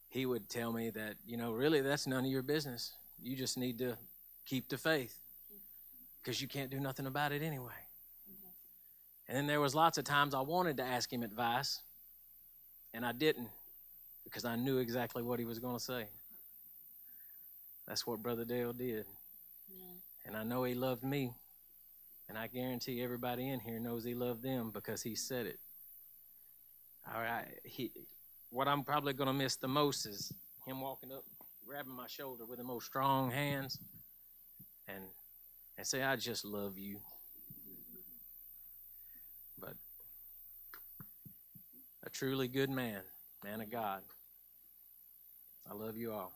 he 0.08 0.26
would 0.26 0.48
tell 0.48 0.72
me 0.72 0.90
that, 0.90 1.14
you 1.26 1.36
know, 1.36 1.52
really 1.52 1.80
that's 1.80 2.06
none 2.06 2.24
of 2.24 2.30
your 2.30 2.42
business. 2.42 2.92
You 3.20 3.36
just 3.36 3.58
need 3.58 3.78
to 3.78 3.96
keep 4.46 4.68
the 4.68 4.78
faith 4.78 5.18
because 6.22 6.40
you 6.40 6.48
can't 6.48 6.70
do 6.70 6.80
nothing 6.80 7.06
about 7.06 7.32
it 7.32 7.42
anyway. 7.42 7.72
And 9.28 9.36
then 9.36 9.46
there 9.46 9.60
was 9.60 9.74
lots 9.74 9.98
of 9.98 10.04
times 10.04 10.34
I 10.34 10.40
wanted 10.40 10.78
to 10.78 10.84
ask 10.84 11.12
him 11.12 11.22
advice 11.22 11.80
and 12.94 13.04
I 13.04 13.12
didn't 13.12 13.48
because 14.24 14.46
I 14.46 14.56
knew 14.56 14.78
exactly 14.78 15.22
what 15.22 15.38
he 15.38 15.44
was 15.44 15.58
going 15.58 15.76
to 15.76 15.82
say. 15.82 16.06
That's 17.86 18.06
what 18.06 18.22
Brother 18.22 18.44
Dale 18.44 18.72
did. 18.72 19.04
Yeah. 19.70 19.84
And 20.26 20.36
I 20.36 20.44
know 20.44 20.64
he 20.64 20.74
loved 20.74 21.04
me. 21.04 21.32
And 22.28 22.36
I 22.36 22.46
guarantee 22.46 23.02
everybody 23.02 23.48
in 23.48 23.60
here 23.60 23.78
knows 23.78 24.04
he 24.04 24.14
loved 24.14 24.42
them 24.42 24.70
because 24.70 25.02
he 25.02 25.14
said 25.14 25.46
it. 25.46 25.58
All 27.14 27.20
right. 27.22 27.46
He, 27.64 27.90
what 28.50 28.68
I'm 28.68 28.82
probably 28.84 29.12
going 29.12 29.28
to 29.28 29.32
miss 29.32 29.56
the 29.56 29.68
most 29.68 30.06
is 30.06 30.32
him 30.66 30.80
walking 30.80 31.12
up, 31.12 31.24
grabbing 31.66 31.92
my 31.92 32.06
shoulder 32.06 32.44
with 32.46 32.58
the 32.58 32.64
most 32.64 32.86
strong 32.86 33.30
hands 33.30 33.78
and, 34.88 35.04
and 35.76 35.86
say, 35.86 36.02
I 36.02 36.16
just 36.16 36.44
love 36.44 36.78
you. 36.78 36.98
But 39.60 39.74
a 42.04 42.10
truly 42.10 42.48
good 42.48 42.70
man, 42.70 43.00
man 43.44 43.60
of 43.60 43.70
God. 43.70 44.02
I 45.70 45.74
love 45.74 45.96
you 45.96 46.12
all. 46.12 46.32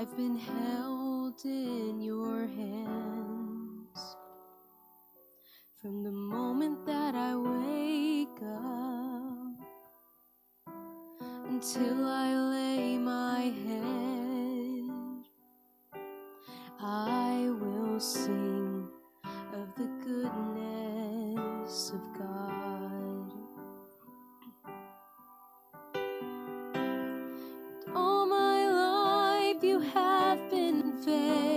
I've 0.00 0.16
been 0.16 0.38
held 0.38 1.44
in 1.44 2.00
your 2.00 2.09
fail. 31.10 31.49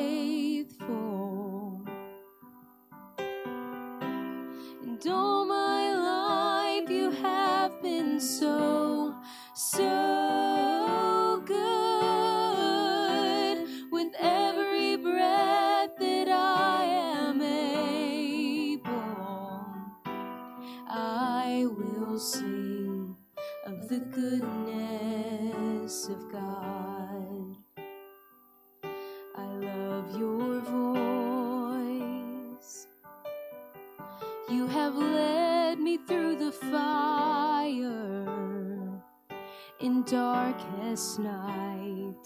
darkest 40.13 41.17
night. 41.17 42.25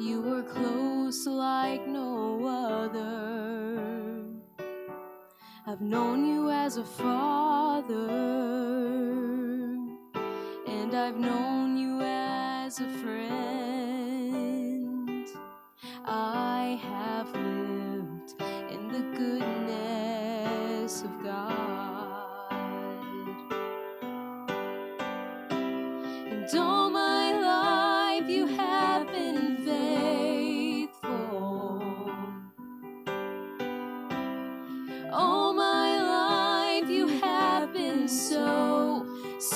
You 0.00 0.20
were 0.20 0.42
close 0.42 1.28
like 1.28 1.86
no 1.86 2.44
other. 2.44 4.24
I've 5.64 5.80
known 5.80 6.26
you 6.26 6.50
as 6.50 6.76
a 6.76 6.84
father, 6.84 8.10
and 10.66 10.92
I've 10.92 11.16
known 11.16 11.78
you 11.78 12.00
as 12.02 12.80
a 12.80 12.88
friend. 13.02 13.28
I 16.04 16.80
have 16.82 17.32
lived 17.36 18.34
in 18.72 18.88
the 18.88 19.02
goodness. 19.16 19.63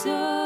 so 0.09 0.38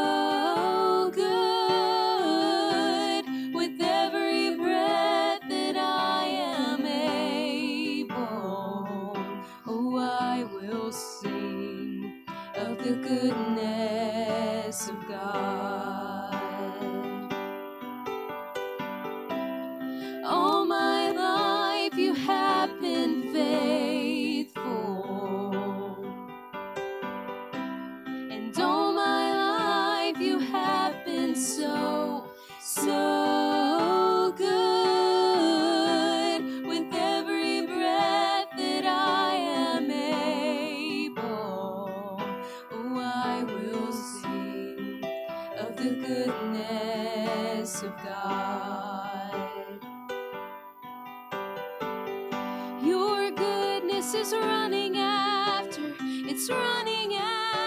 is 54.14 54.32
running 54.34 54.98
after, 54.98 55.80
it's 56.00 56.50
running 56.50 57.14
after. 57.14 57.61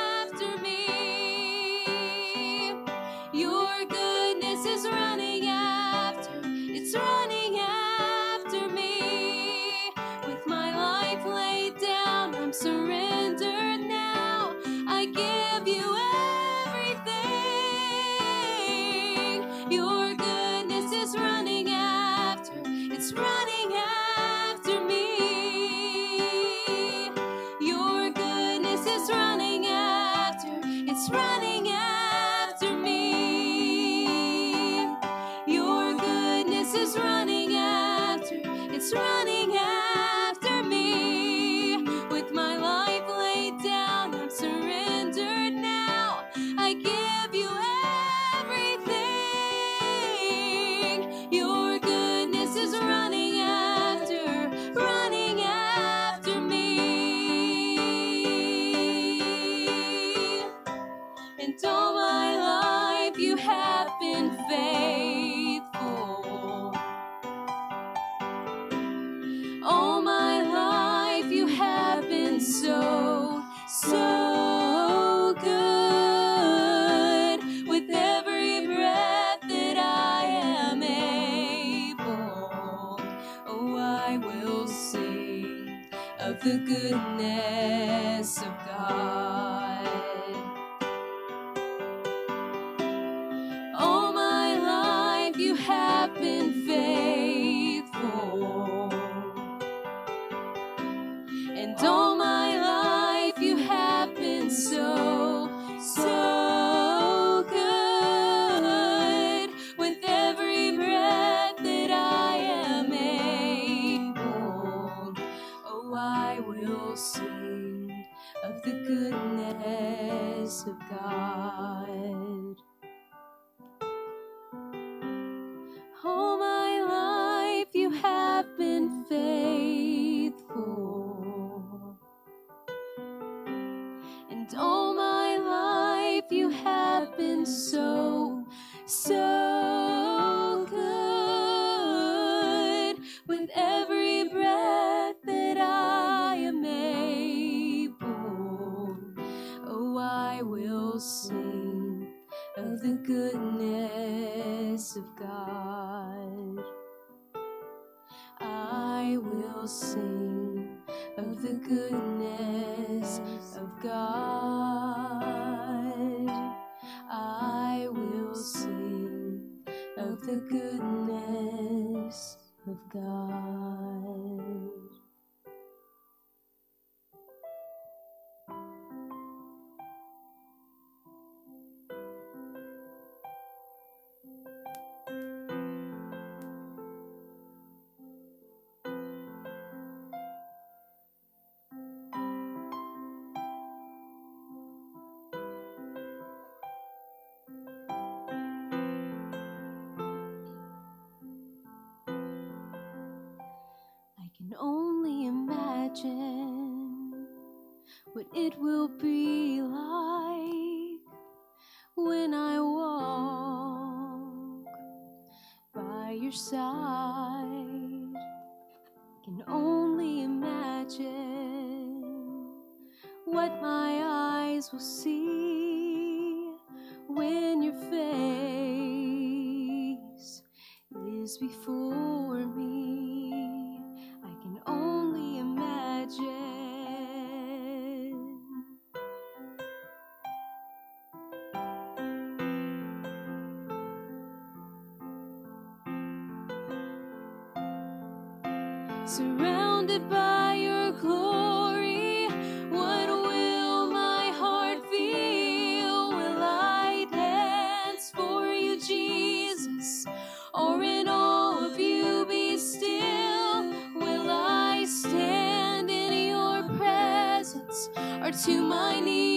To 268.44 268.62
my 268.62 269.00
knees 269.00 269.35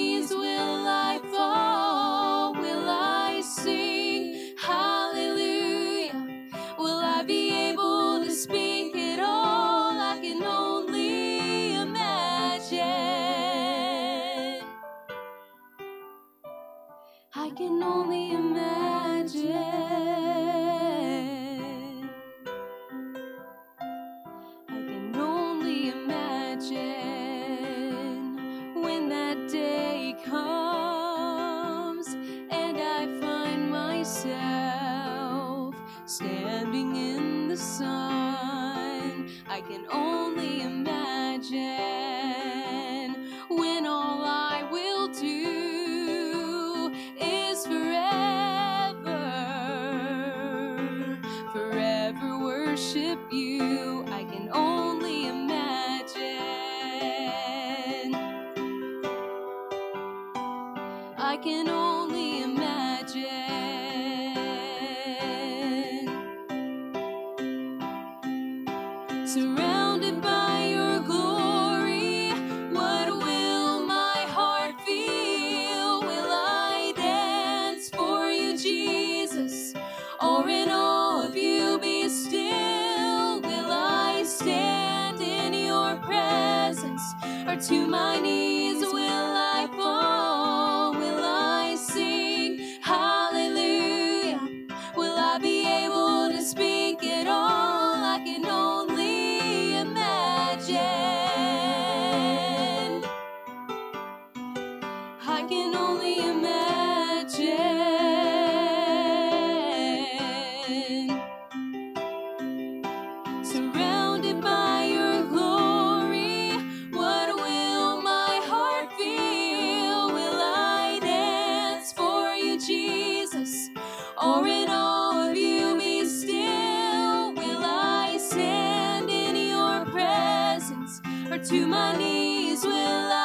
to 131.45 131.67
my 131.67 131.97
knees 131.97 132.65
will 132.65 132.73
I 133.13 133.18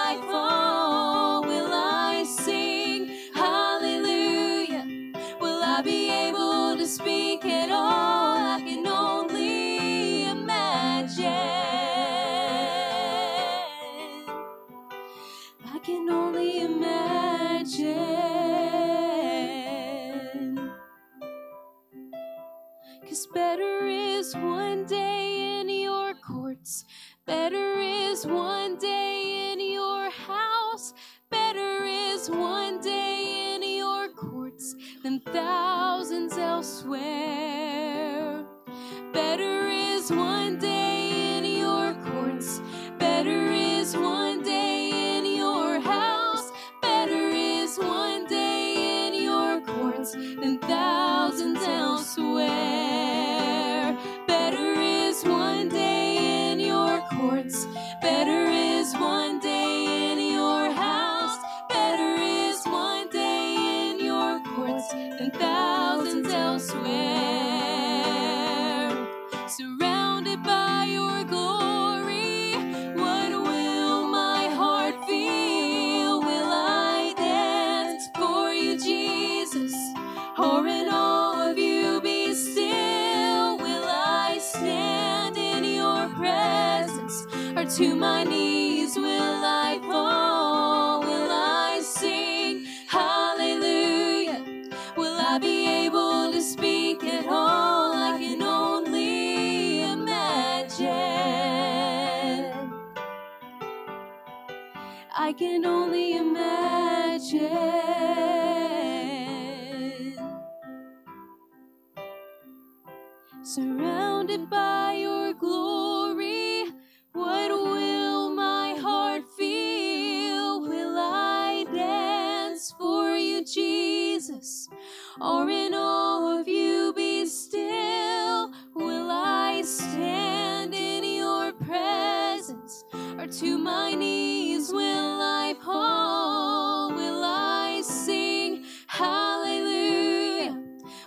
knees 133.96 134.72
will 134.72 135.22
I 135.22 135.56
fall? 135.64 136.94
Will 136.94 137.24
I 137.24 137.82
sing 137.82 138.66
hallelujah? 138.88 140.58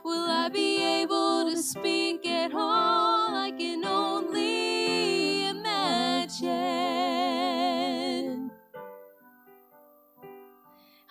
Will 0.04 0.26
I 0.30 0.48
be 0.48 0.82
able 0.82 1.50
to 1.50 1.56
speak 1.62 2.26
at 2.26 2.52
all? 2.54 3.34
I 3.34 3.50
can 3.50 3.84
only 3.84 5.46
imagine. 5.48 6.50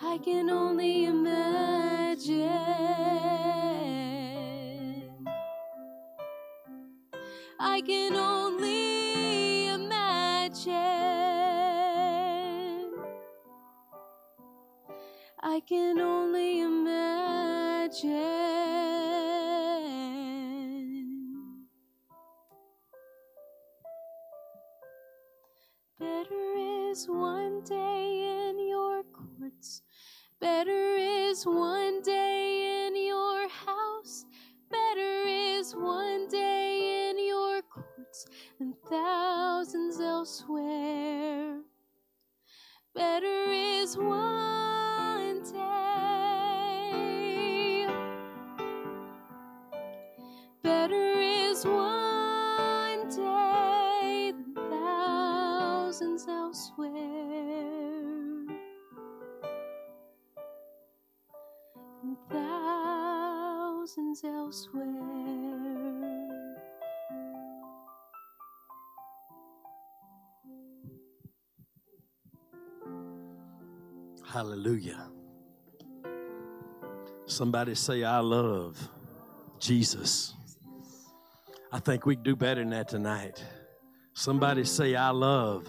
I 0.00 0.18
can 0.18 0.50
only 0.50 1.06
imagine. 1.06 2.50
I 7.58 7.80
can 7.80 8.14
only 8.16 8.35
can 15.66 15.98
only 15.98 16.60
imagine. 16.60 18.04
Better 25.98 26.54
is 26.90 27.06
one 27.08 27.62
day 27.64 28.48
in 28.48 28.68
your 28.68 29.02
courts. 29.12 29.82
Better 30.40 30.96
is 30.96 31.44
one 31.44 32.00
day 32.02 32.86
in 32.86 33.04
your 33.04 33.48
house. 33.48 34.24
Better 34.70 35.26
is 35.26 35.74
one 35.74 36.28
day 36.28 37.10
in 37.10 37.26
your 37.26 37.62
courts 37.62 38.26
than 38.60 38.72
thousands 38.88 39.98
elsewhere. 39.98 41.60
Better 42.94 43.50
is 43.50 43.96
one 43.96 44.85
Better 50.62 51.12
is 51.18 51.64
one 51.64 53.08
day 53.10 54.32
than 54.34 54.54
thousands 54.70 56.26
elsewhere. 56.28 56.92
Thousands 62.30 64.24
elsewhere. 64.24 64.86
Hallelujah. 74.26 75.08
Somebody 77.26 77.74
say, 77.74 78.04
I 78.04 78.20
love 78.20 78.88
Jesus. 79.58 80.32
I 81.72 81.80
think 81.80 82.06
we 82.06 82.14
can 82.14 82.22
do 82.22 82.36
better 82.36 82.60
than 82.60 82.70
that 82.70 82.88
tonight. 82.88 83.44
Somebody 84.14 84.64
say, 84.64 84.94
I 84.94 85.10
love. 85.10 85.66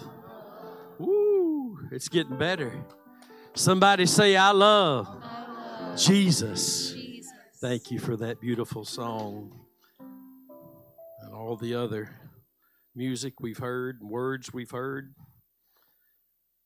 Woo, 0.98 1.78
it's 1.90 2.08
getting 2.08 2.38
better. 2.38 2.72
Somebody 3.54 4.06
say, 4.06 4.36
I 4.36 4.52
love 4.52 5.08
Jesus. 5.96 6.94
Thank 7.60 7.90
you 7.90 7.98
for 7.98 8.16
that 8.16 8.40
beautiful 8.40 8.84
song 8.84 9.60
and 11.22 11.34
all 11.34 11.56
the 11.56 11.74
other 11.74 12.16
music 12.94 13.40
we've 13.40 13.58
heard, 13.58 14.00
and 14.00 14.08
words 14.08 14.52
we've 14.52 14.70
heard. 14.70 15.14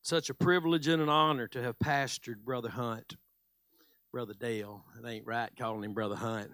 Such 0.03 0.29
a 0.29 0.35
privilege 0.35 0.87
and 0.87 1.03
an 1.03 1.09
honor 1.09 1.49
to 1.49 1.63
have 1.63 1.79
pastored 1.79 2.45
Brother 2.45 2.71
Hunt, 2.71 3.17
Brother 4.13 4.35
Dale. 4.35 4.85
It 5.03 5.09
ain't 5.09 5.27
right 5.27 5.51
calling 5.59 5.85
him 5.85 5.95
Brother 5.95 6.17
Hunt, 6.17 6.51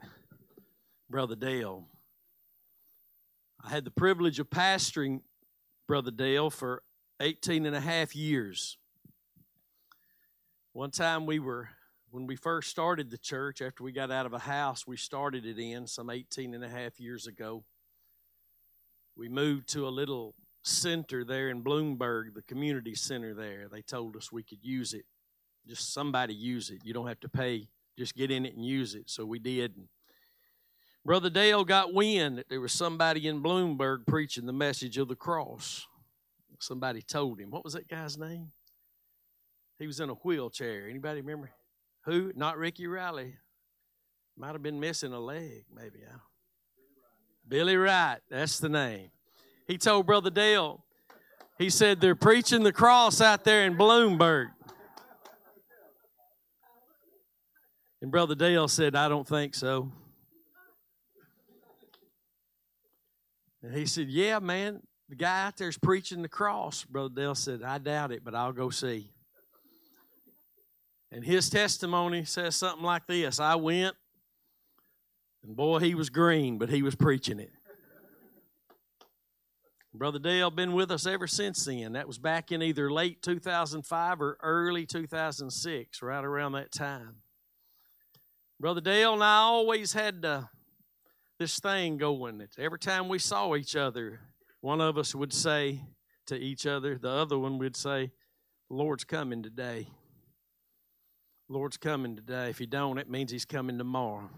Brother 1.11 1.35
Dale. 1.35 1.85
I 3.65 3.71
had 3.71 3.85
the 3.85 3.91
privilege 3.91 4.39
of 4.39 4.49
pastoring 4.49 5.23
Brother 5.89 6.13
Dale 6.13 6.51
for 6.51 6.85
18 7.19 7.67
and 7.67 7.75
a 7.75 7.81
half 7.81 8.15
years. 8.15 8.79
One 10.73 10.93
time 10.93 11.27
we 11.27 11.41
were, 11.41 11.71
when 12.13 12.29
we 12.29 12.37
first 12.37 12.71
started 12.71 13.11
the 13.11 13.19
church, 13.19 13.61
after 13.61 13.83
we 13.83 13.91
got 13.91 14.13
out 14.13 14.25
of 14.25 14.33
a 14.33 14.39
house 14.39 14.87
we 14.87 14.97
started 14.97 15.45
it 15.45 15.59
in 15.59 15.89
some 15.89 16.11
18 16.11 16.55
and 16.55 16.63
a 16.63 16.69
half 16.69 17.01
years 17.01 17.27
ago, 17.27 17.65
we 19.17 19.29
moved 19.29 19.69
to 19.71 19.89
a 19.89 19.91
little 19.91 20.37
center 20.63 21.25
there 21.25 21.49
in 21.49 21.65
Bloomburg, 21.65 22.35
the 22.35 22.43
community 22.43 22.95
center 22.95 23.35
there. 23.35 23.67
They 23.69 23.83
told 23.83 24.15
us 24.15 24.31
we 24.31 24.45
could 24.45 24.63
use 24.63 24.95
it. 24.95 25.07
Just 25.69 25.93
somebody 25.93 26.35
use 26.35 26.71
it. 26.71 26.81
You 26.83 26.95
don't 26.95 27.07
have 27.07 27.21
to 27.21 27.29
pay. 27.29 27.69
Just 27.99 28.15
get 28.15 28.31
in 28.31 28.47
it 28.47 28.55
and 28.55 28.65
use 28.65 28.95
it. 28.95 29.11
So 29.11 29.27
we 29.27 29.39
did. 29.39 29.75
Brother 31.05 31.31
Dale 31.31 31.65
got 31.65 31.93
wind 31.93 32.39
that 32.39 32.49
there 32.49 32.61
was 32.61 32.73
somebody 32.73 33.29
in 33.29 33.43
Bloomburg 33.43 34.07
preaching 34.07 34.47
the 34.47 34.53
message 34.53 34.99
of 34.99 35.09
the 35.09 35.17
cross. 35.17 35.87
Somebody 36.59 37.03
told 37.03 37.41
him. 37.41 37.51
What 37.51 37.65
was 37.65 37.75
that 37.75 37.89
guy's 37.89 38.19
name? 38.19 38.51
He 39.79 39.87
was 39.87 40.01
in 40.01 40.11
a 40.11 40.15
wheelchair. 40.15 40.89
Anybody 40.89 41.21
remember? 41.21 41.51
Who? 42.05 42.33
Not 42.35 42.59
Ricky 42.59 42.87
Riley. 42.87 43.37
Might 44.37 44.53
have 44.53 44.63
been 44.63 44.81
missing 44.81 45.13
a 45.13 45.21
leg, 45.21 45.65
maybe. 45.75 45.99
Billy 47.47 47.77
Wright. 47.77 48.19
That's 48.29 48.59
the 48.59 48.69
name. 48.69 49.11
He 49.67 49.79
told 49.79 50.07
Brother 50.07 50.31
Dale, 50.31 50.85
he 51.59 51.71
said, 51.71 52.01
they're 52.01 52.15
preaching 52.15 52.63
the 52.63 52.73
cross 52.73 53.21
out 53.21 53.45
there 53.45 53.65
in 53.65 53.77
Bloomburg. 53.77 54.49
And 58.01 58.11
Brother 58.11 58.35
Dale 58.35 58.69
said, 58.69 58.95
I 58.95 59.09
don't 59.09 59.27
think 59.27 59.55
so. 59.55 59.91
And 63.63 63.75
he 63.75 63.87
said, 63.87 64.09
Yeah, 64.09 64.39
man, 64.39 64.83
the 65.09 65.17
guy 65.17 65.47
out 65.47 65.57
there's 65.57 65.79
preaching 65.79 66.23
the 66.23 66.29
cross. 66.29 66.85
Brother 66.85 67.15
Dale 67.15 67.35
said, 67.35 67.63
I 67.63 67.79
doubt 67.79 68.13
it, 68.13 68.25
but 68.25 68.35
I'll 68.35 68.53
go 68.53 68.71
see. 68.71 69.11
And 71.11 71.25
his 71.25 71.49
testimony 71.49 72.25
says 72.25 72.55
something 72.57 72.85
like 72.85 73.07
this 73.07 73.41
I 73.41 73.57
went, 73.57 73.97
and 75.43 75.57
boy, 75.57 75.79
he 75.79 75.95
was 75.95 76.11
green, 76.11 76.59
but 76.59 76.69
he 76.69 76.83
was 76.83 76.95
preaching 76.95 77.41
it. 77.41 77.51
Brother 79.95 80.19
Dale 80.19 80.51
been 80.51 80.75
with 80.75 80.93
us 80.93 81.07
ever 81.07 81.27
since 81.27 81.65
then. 81.65 81.95
That 81.95 82.07
was 82.07 82.19
back 82.19 82.53
in 82.53 82.63
either 82.63 82.91
late 82.91 83.23
2005 83.23 84.21
or 84.21 84.39
early 84.43 84.87
2006, 84.87 86.03
right 86.03 86.25
around 86.25 86.53
that 86.53 86.71
time. 86.71 87.17
Brother 88.61 88.81
Dale 88.81 89.15
and 89.15 89.23
I 89.23 89.37
always 89.37 89.93
had 89.93 90.25
uh, 90.25 90.43
this 91.39 91.61
thing 91.61 91.97
going 91.97 92.39
that 92.39 92.59
every 92.59 92.81
time 92.81 93.09
we 93.09 93.21
saw 93.21 93.55
each 93.55 93.77
other, 93.77 94.19
one 94.61 94.81
of 94.81 94.99
us 94.99 95.15
would 95.15 95.33
say 95.33 95.83
to 96.27 96.37
each 96.37 96.67
other, 96.67 96.99
the 96.99 97.09
other 97.09 97.39
one 97.39 97.59
would 97.59 97.77
say, 97.77 98.11
The 98.69 98.75
Lord's 98.75 99.05
coming 99.05 99.45
today. 99.45 99.87
The 101.47 101.55
Lord's 101.55 101.77
coming 101.77 102.17
today. 102.17 102.51
If 102.51 102.59
he 102.59 102.67
don't, 102.67 102.99
it 102.99 103.09
means 103.09 103.31
he's 103.31 103.45
coming 103.45 103.79
tomorrow. 103.79 104.29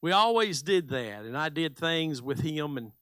We 0.00 0.12
always 0.12 0.62
did 0.62 0.88
that, 0.88 1.26
and 1.26 1.36
I 1.36 1.50
did 1.50 1.76
things 1.76 2.22
with 2.22 2.40
him 2.40 2.78
and 2.78 2.92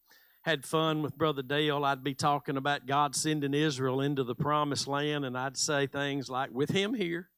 had 0.42 0.66
fun 0.66 1.00
with 1.00 1.16
Brother 1.16 1.42
Dale. 1.42 1.84
I'd 1.84 2.02
be 2.02 2.14
talking 2.14 2.56
about 2.56 2.86
God 2.86 3.14
sending 3.14 3.54
Israel 3.54 4.00
into 4.00 4.24
the 4.24 4.34
promised 4.34 4.88
land, 4.88 5.24
and 5.24 5.38
I'd 5.38 5.56
say 5.56 5.86
things 5.86 6.28
like, 6.28 6.50
with 6.50 6.70
him 6.70 6.92
here. 6.94 7.29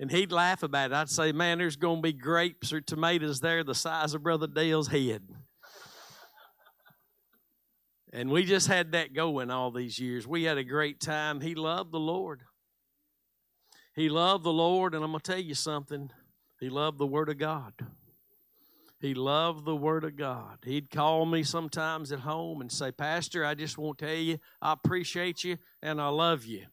And 0.00 0.10
he'd 0.10 0.32
laugh 0.32 0.62
about 0.62 0.90
it. 0.90 0.94
I'd 0.94 1.08
say, 1.08 1.32
man, 1.32 1.58
there's 1.58 1.76
going 1.76 1.98
to 1.98 2.02
be 2.02 2.12
grapes 2.12 2.72
or 2.72 2.80
tomatoes 2.80 3.40
there 3.40 3.62
the 3.62 3.74
size 3.74 4.14
of 4.14 4.22
Brother 4.22 4.46
Dale's 4.46 4.88
head. 4.88 5.22
And 8.12 8.30
we 8.30 8.44
just 8.44 8.68
had 8.68 8.92
that 8.92 9.12
going 9.12 9.50
all 9.50 9.70
these 9.70 9.98
years. 9.98 10.26
We 10.26 10.44
had 10.44 10.58
a 10.58 10.64
great 10.64 11.00
time. 11.00 11.40
He 11.40 11.54
loved 11.54 11.92
the 11.92 12.00
Lord. 12.00 12.42
He 13.94 14.08
loved 14.08 14.44
the 14.44 14.52
Lord, 14.52 14.94
and 14.94 15.04
I'm 15.04 15.10
going 15.10 15.20
to 15.20 15.32
tell 15.32 15.40
you 15.40 15.54
something. 15.54 16.10
He 16.60 16.68
loved 16.68 16.98
the 16.98 17.06
Word 17.06 17.28
of 17.28 17.38
God. 17.38 17.72
He 19.00 19.14
loved 19.14 19.64
the 19.64 19.76
Word 19.76 20.04
of 20.04 20.16
God. 20.16 20.58
He'd 20.64 20.90
call 20.90 21.26
me 21.26 21.42
sometimes 21.42 22.10
at 22.10 22.20
home 22.20 22.60
and 22.60 22.72
say, 22.72 22.90
Pastor, 22.90 23.44
I 23.44 23.54
just 23.54 23.76
want 23.76 23.98
to 23.98 24.06
tell 24.06 24.14
you, 24.14 24.38
I 24.62 24.72
appreciate 24.72 25.44
you 25.44 25.58
and 25.82 26.00
I 26.00 26.08
love 26.08 26.44
you. 26.44 26.66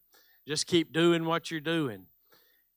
Just 0.48 0.66
keep 0.66 0.94
doing 0.94 1.26
what 1.26 1.52
you're 1.52 1.60
doing. 1.60 2.06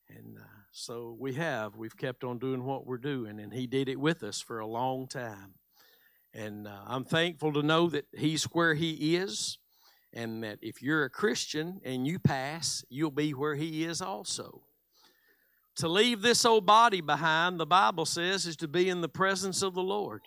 And 0.09 0.39
uh, 0.39 0.43
so 0.71 1.17
we 1.19 1.35
have. 1.35 1.77
We've 1.77 1.97
kept 1.97 2.25
on 2.25 2.39
doing 2.39 2.65
what 2.65 2.87
we're 2.87 2.99
doing, 2.99 3.41
and 3.41 3.53
He 3.53 3.67
did 3.67 3.89
it 3.89 3.99
with 3.99 4.23
us 4.23 4.41
for 4.41 4.59
a 4.59 4.67
long 4.67 5.07
time. 5.07 5.55
And 6.33 6.67
uh, 6.67 6.81
I'm 6.87 7.05
thankful 7.05 7.53
to 7.55 7.63
know 7.63 7.89
that 7.89 8.07
He's 8.13 8.45
where 8.45 8.75
He 8.75 9.17
is, 9.17 9.59
and 10.13 10.43
that 10.45 10.59
if 10.63 10.83
you're 10.83 11.05
a 11.05 11.11
Christian 11.11 11.81
and 11.85 12.07
you 12.07 12.19
pass, 12.19 12.85
you'll 12.89 13.11
be 13.11 13.33
where 13.33 13.55
He 13.55 13.85
is 13.85 14.03
also. 14.03 14.63
To 15.77 15.89
leave 15.89 16.23
this 16.23 16.45
old 16.45 16.67
body 16.67 17.01
behind, 17.01 17.59
the 17.59 17.67
Bible 17.67 18.07
says, 18.07 18.47
is 18.47 18.57
to 18.59 18.69
be 18.69 18.89
in 18.89 19.01
the 19.01 19.09
presence 19.09 19.61
of 19.63 19.75
the 19.75 19.83
Lord, 19.83 20.23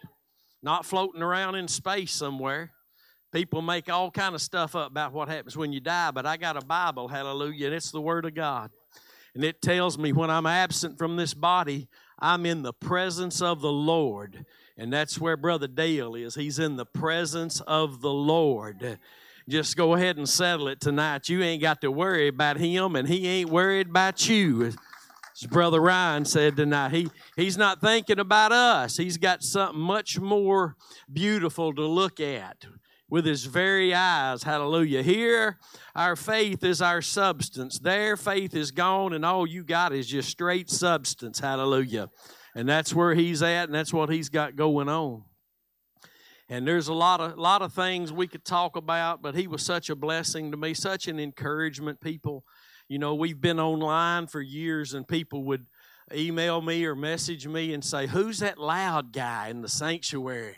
not 0.61 0.85
floating 0.85 1.21
around 1.21 1.55
in 1.55 1.67
space 1.69 2.11
somewhere. 2.11 2.73
People 3.31 3.61
make 3.61 3.89
all 3.89 4.11
kind 4.11 4.35
of 4.35 4.41
stuff 4.41 4.75
up 4.75 4.91
about 4.91 5.13
what 5.13 5.29
happens 5.29 5.55
when 5.55 5.71
you 5.71 5.79
die, 5.79 6.11
but 6.11 6.25
I 6.25 6.37
got 6.37 6.61
a 6.61 6.65
Bible, 6.65 7.07
hallelujah, 7.07 7.67
and 7.67 7.75
it's 7.75 7.91
the 7.91 8.01
Word 8.01 8.25
of 8.25 8.33
God. 8.33 8.71
And 9.37 9.45
it 9.45 9.61
tells 9.61 9.99
me 9.99 10.13
when 10.13 10.31
I'm 10.31 10.47
absent 10.47 10.97
from 10.97 11.15
this 11.15 11.35
body, 11.35 11.87
I'm 12.17 12.43
in 12.47 12.63
the 12.63 12.73
presence 12.73 13.39
of 13.39 13.61
the 13.61 13.71
Lord. 13.71 14.47
And 14.75 14.91
that's 14.91 15.19
where 15.21 15.37
Brother 15.37 15.67
Dale 15.67 16.15
is. 16.15 16.33
He's 16.33 16.57
in 16.57 16.75
the 16.75 16.87
presence 16.87 17.61
of 17.61 18.01
the 18.01 18.11
Lord. 18.11 18.97
Just 19.47 19.77
go 19.77 19.93
ahead 19.93 20.17
and 20.17 20.27
settle 20.27 20.67
it 20.69 20.81
tonight. 20.81 21.29
You 21.29 21.43
ain't 21.43 21.61
got 21.61 21.81
to 21.81 21.91
worry 21.91 22.29
about 22.29 22.57
him, 22.57 22.95
and 22.95 23.07
he 23.07 23.27
ain't 23.27 23.51
worried 23.51 23.89
about 23.89 24.27
you. 24.27 24.73
As 25.39 25.47
Brother 25.47 25.81
Ryan 25.81 26.25
said 26.25 26.57
tonight, 26.57 26.93
he, 26.93 27.07
he's 27.35 27.59
not 27.59 27.79
thinking 27.79 28.17
about 28.17 28.51
us. 28.51 28.97
He's 28.97 29.17
got 29.17 29.43
something 29.43 29.79
much 29.79 30.19
more 30.19 30.75
beautiful 31.13 31.75
to 31.75 31.85
look 31.85 32.19
at 32.19 32.65
with 33.09 33.25
his 33.25 33.45
very 33.45 33.93
eyes. 33.93 34.43
Hallelujah. 34.43 35.01
Here, 35.01 35.57
our 35.95 36.15
faith 36.15 36.63
is 36.63 36.81
our 36.81 37.01
substance. 37.01 37.79
There, 37.79 38.17
faith 38.17 38.53
is 38.55 38.71
gone, 38.71 39.13
and 39.13 39.25
all 39.25 39.47
you 39.47 39.63
got 39.63 39.93
is 39.93 40.07
just 40.07 40.29
straight 40.29 40.69
substance. 40.69 41.39
Hallelujah. 41.39 42.09
And 42.55 42.67
that's 42.67 42.93
where 42.93 43.13
he's 43.13 43.41
at, 43.41 43.65
and 43.65 43.73
that's 43.73 43.93
what 43.93 44.09
he's 44.09 44.29
got 44.29 44.55
going 44.55 44.89
on. 44.89 45.23
And 46.49 46.67
there's 46.67 46.87
a 46.87 46.93
lot 46.93 47.19
of 47.19 47.37
lot 47.37 47.61
of 47.61 47.73
things 47.73 48.11
we 48.11 48.27
could 48.27 48.45
talk 48.45 48.77
about, 48.77 49.21
but 49.21 49.35
he 49.35 49.47
was 49.47 49.63
such 49.63 49.89
a 49.89 49.95
blessing 49.95 50.51
to 50.51 50.57
me, 50.57 50.73
such 50.73 51.07
an 51.07 51.19
encouragement. 51.19 51.99
People, 51.99 52.45
you 52.87 52.99
know, 52.99 53.15
we've 53.15 53.41
been 53.41 53.59
online 53.59 54.27
for 54.27 54.41
years, 54.41 54.93
and 54.93 55.05
people 55.05 55.43
would 55.43 55.65
email 56.13 56.61
me 56.61 56.85
or 56.85 56.95
message 56.95 57.45
me 57.47 57.73
and 57.73 57.83
say, 57.83 58.07
"Who's 58.07 58.39
that 58.39 58.57
loud 58.57 59.11
guy 59.11 59.49
in 59.49 59.61
the 59.61 59.67
sanctuary?" 59.67 60.55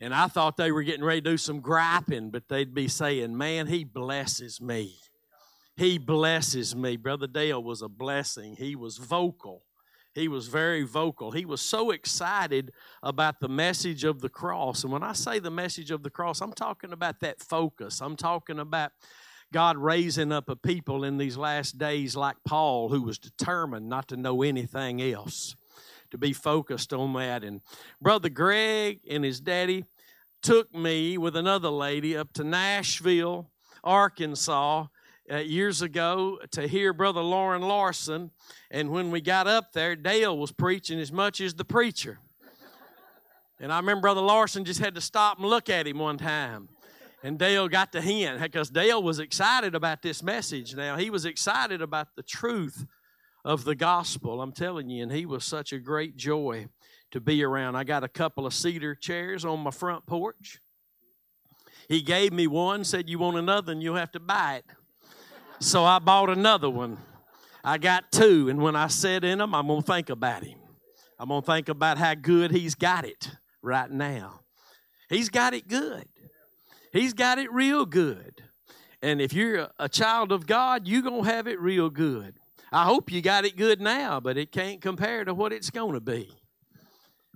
And 0.00 0.14
I 0.14 0.28
thought 0.28 0.56
they 0.56 0.70
were 0.70 0.82
getting 0.82 1.04
ready 1.04 1.20
to 1.20 1.30
do 1.30 1.36
some 1.36 1.60
griping, 1.60 2.30
but 2.30 2.48
they'd 2.48 2.74
be 2.74 2.88
saying, 2.88 3.36
"Man, 3.36 3.66
he 3.66 3.84
blesses 3.84 4.60
me. 4.60 4.96
He 5.76 5.98
blesses 5.98 6.76
me." 6.76 6.96
Brother 6.96 7.26
Dale 7.26 7.62
was 7.62 7.82
a 7.82 7.88
blessing. 7.88 8.56
He 8.56 8.76
was 8.76 8.98
vocal 8.98 9.64
he 10.18 10.28
was 10.28 10.48
very 10.48 10.82
vocal. 10.82 11.30
He 11.30 11.44
was 11.44 11.60
so 11.60 11.90
excited 11.90 12.72
about 13.02 13.40
the 13.40 13.48
message 13.48 14.04
of 14.04 14.20
the 14.20 14.28
cross. 14.28 14.82
And 14.82 14.92
when 14.92 15.02
I 15.02 15.12
say 15.12 15.38
the 15.38 15.50
message 15.50 15.90
of 15.90 16.02
the 16.02 16.10
cross, 16.10 16.40
I'm 16.40 16.52
talking 16.52 16.92
about 16.92 17.20
that 17.20 17.40
focus. 17.40 18.00
I'm 18.00 18.16
talking 18.16 18.58
about 18.58 18.92
God 19.52 19.78
raising 19.78 20.32
up 20.32 20.48
a 20.48 20.56
people 20.56 21.04
in 21.04 21.16
these 21.16 21.36
last 21.36 21.78
days 21.78 22.16
like 22.16 22.36
Paul, 22.44 22.88
who 22.88 23.02
was 23.02 23.18
determined 23.18 23.88
not 23.88 24.08
to 24.08 24.16
know 24.16 24.42
anything 24.42 25.00
else, 25.00 25.56
to 26.10 26.18
be 26.18 26.32
focused 26.32 26.92
on 26.92 27.12
that. 27.14 27.44
And 27.44 27.60
Brother 28.00 28.28
Greg 28.28 29.00
and 29.08 29.24
his 29.24 29.40
daddy 29.40 29.84
took 30.42 30.74
me 30.74 31.18
with 31.18 31.36
another 31.36 31.68
lady 31.70 32.16
up 32.16 32.32
to 32.34 32.44
Nashville, 32.44 33.50
Arkansas, 33.82 34.86
uh, 35.30 35.36
years 35.36 35.82
ago 35.82 36.38
to 36.52 36.66
hear 36.66 36.92
Brother 36.92 37.20
Lauren 37.20 37.62
Larson. 37.62 38.30
And 38.70 38.90
when 38.90 39.10
we 39.10 39.20
got 39.20 39.46
up 39.46 39.72
there, 39.72 39.94
Dale 39.94 40.36
was 40.36 40.52
preaching 40.52 40.98
as 40.98 41.12
much 41.12 41.40
as 41.40 41.54
the 41.54 41.64
preacher. 41.64 42.18
And 43.60 43.72
I 43.72 43.78
remember 43.78 44.02
Brother 44.02 44.20
Larson 44.20 44.64
just 44.64 44.80
had 44.80 44.94
to 44.94 45.00
stop 45.00 45.38
and 45.38 45.46
look 45.46 45.68
at 45.68 45.86
him 45.86 45.98
one 45.98 46.16
time. 46.16 46.68
And 47.24 47.38
Dale 47.38 47.66
got 47.66 47.90
the 47.90 48.00
hint 48.00 48.40
because 48.40 48.70
Dale 48.70 49.02
was 49.02 49.18
excited 49.18 49.74
about 49.74 50.02
this 50.02 50.22
message 50.22 50.76
now. 50.76 50.96
He 50.96 51.10
was 51.10 51.24
excited 51.24 51.82
about 51.82 52.14
the 52.14 52.22
truth 52.22 52.86
of 53.44 53.64
the 53.64 53.74
gospel, 53.74 54.42
I'm 54.42 54.52
telling 54.52 54.88
you. 54.90 55.02
And 55.02 55.12
he 55.12 55.26
was 55.26 55.44
such 55.44 55.72
a 55.72 55.78
great 55.78 56.16
joy 56.16 56.68
to 57.10 57.20
be 57.20 57.42
around. 57.42 57.76
I 57.76 57.84
got 57.84 58.04
a 58.04 58.08
couple 58.08 58.46
of 58.46 58.54
cedar 58.54 58.94
chairs 58.94 59.44
on 59.44 59.60
my 59.60 59.70
front 59.70 60.06
porch. 60.06 60.60
He 61.88 62.02
gave 62.02 62.32
me 62.32 62.46
one, 62.46 62.84
said, 62.84 63.08
You 63.08 63.18
want 63.18 63.38
another, 63.38 63.72
and 63.72 63.82
you'll 63.82 63.96
have 63.96 64.12
to 64.12 64.20
buy 64.20 64.56
it. 64.56 64.64
So 65.60 65.84
I 65.84 65.98
bought 65.98 66.30
another 66.30 66.68
one. 66.68 66.98
I 67.64 67.78
got 67.78 68.12
two, 68.12 68.48
and 68.48 68.60
when 68.60 68.76
I 68.76 68.86
sit 68.88 69.24
in 69.24 69.38
them, 69.38 69.54
I'm 69.54 69.66
going 69.66 69.82
to 69.82 69.86
think 69.86 70.10
about 70.10 70.44
him. 70.44 70.58
I'm 71.18 71.28
going 71.28 71.42
to 71.42 71.46
think 71.46 71.68
about 71.68 71.98
how 71.98 72.14
good 72.14 72.50
he's 72.50 72.74
got 72.74 73.04
it 73.04 73.30
right 73.62 73.90
now. 73.90 74.40
He's 75.08 75.28
got 75.28 75.54
it 75.54 75.66
good. 75.66 76.04
He's 76.92 77.12
got 77.12 77.38
it 77.38 77.52
real 77.52 77.84
good. 77.84 78.42
And 79.02 79.20
if 79.20 79.32
you're 79.32 79.68
a 79.78 79.88
child 79.88 80.32
of 80.32 80.46
God, 80.46 80.86
you're 80.86 81.02
going 81.02 81.24
to 81.24 81.30
have 81.30 81.46
it 81.46 81.60
real 81.60 81.90
good. 81.90 82.34
I 82.70 82.84
hope 82.84 83.10
you 83.10 83.22
got 83.22 83.44
it 83.44 83.56
good 83.56 83.80
now, 83.80 84.20
but 84.20 84.36
it 84.36 84.52
can't 84.52 84.80
compare 84.80 85.24
to 85.24 85.32
what 85.32 85.52
it's 85.52 85.70
going 85.70 85.94
to 85.94 86.00
be. 86.00 86.28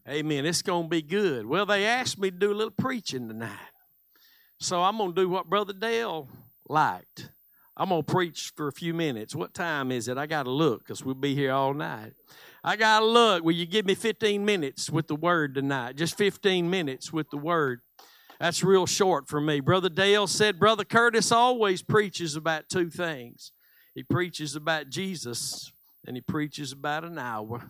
Amen. 0.08 0.44
It's 0.44 0.62
going 0.62 0.84
to 0.84 0.88
be 0.88 1.00
good. 1.00 1.46
Well, 1.46 1.64
they 1.64 1.86
asked 1.86 2.18
me 2.18 2.30
to 2.30 2.36
do 2.36 2.52
a 2.52 2.54
little 2.54 2.72
preaching 2.72 3.28
tonight. 3.28 3.56
So 4.58 4.82
I'm 4.82 4.98
going 4.98 5.14
to 5.14 5.22
do 5.22 5.28
what 5.28 5.48
Brother 5.48 5.72
Dale 5.72 6.28
liked. 6.68 7.30
I'm 7.76 7.88
going 7.88 8.04
to 8.04 8.12
preach 8.12 8.52
for 8.56 8.68
a 8.68 8.72
few 8.72 8.92
minutes. 8.92 9.34
What 9.34 9.54
time 9.54 9.90
is 9.90 10.08
it? 10.08 10.18
I 10.18 10.26
got 10.26 10.42
to 10.42 10.50
look 10.50 10.80
because 10.80 11.04
we'll 11.04 11.14
be 11.14 11.34
here 11.34 11.52
all 11.52 11.72
night. 11.72 12.12
I 12.62 12.76
got 12.76 13.00
to 13.00 13.06
look. 13.06 13.42
Will 13.42 13.52
you 13.52 13.66
give 13.66 13.86
me 13.86 13.94
15 13.94 14.44
minutes 14.44 14.90
with 14.90 15.08
the 15.08 15.16
word 15.16 15.54
tonight? 15.54 15.96
Just 15.96 16.18
15 16.18 16.68
minutes 16.68 17.12
with 17.12 17.30
the 17.30 17.38
word. 17.38 17.80
That's 18.38 18.62
real 18.62 18.86
short 18.86 19.28
for 19.28 19.40
me. 19.40 19.60
Brother 19.60 19.88
Dale 19.88 20.26
said, 20.26 20.58
Brother 20.58 20.84
Curtis 20.84 21.32
always 21.32 21.80
preaches 21.80 22.36
about 22.36 22.68
two 22.68 22.90
things 22.90 23.52
he 23.94 24.02
preaches 24.02 24.56
about 24.56 24.88
Jesus 24.88 25.72
and 26.06 26.16
he 26.16 26.20
preaches 26.20 26.72
about 26.72 27.04
an 27.04 27.18
hour. 27.18 27.62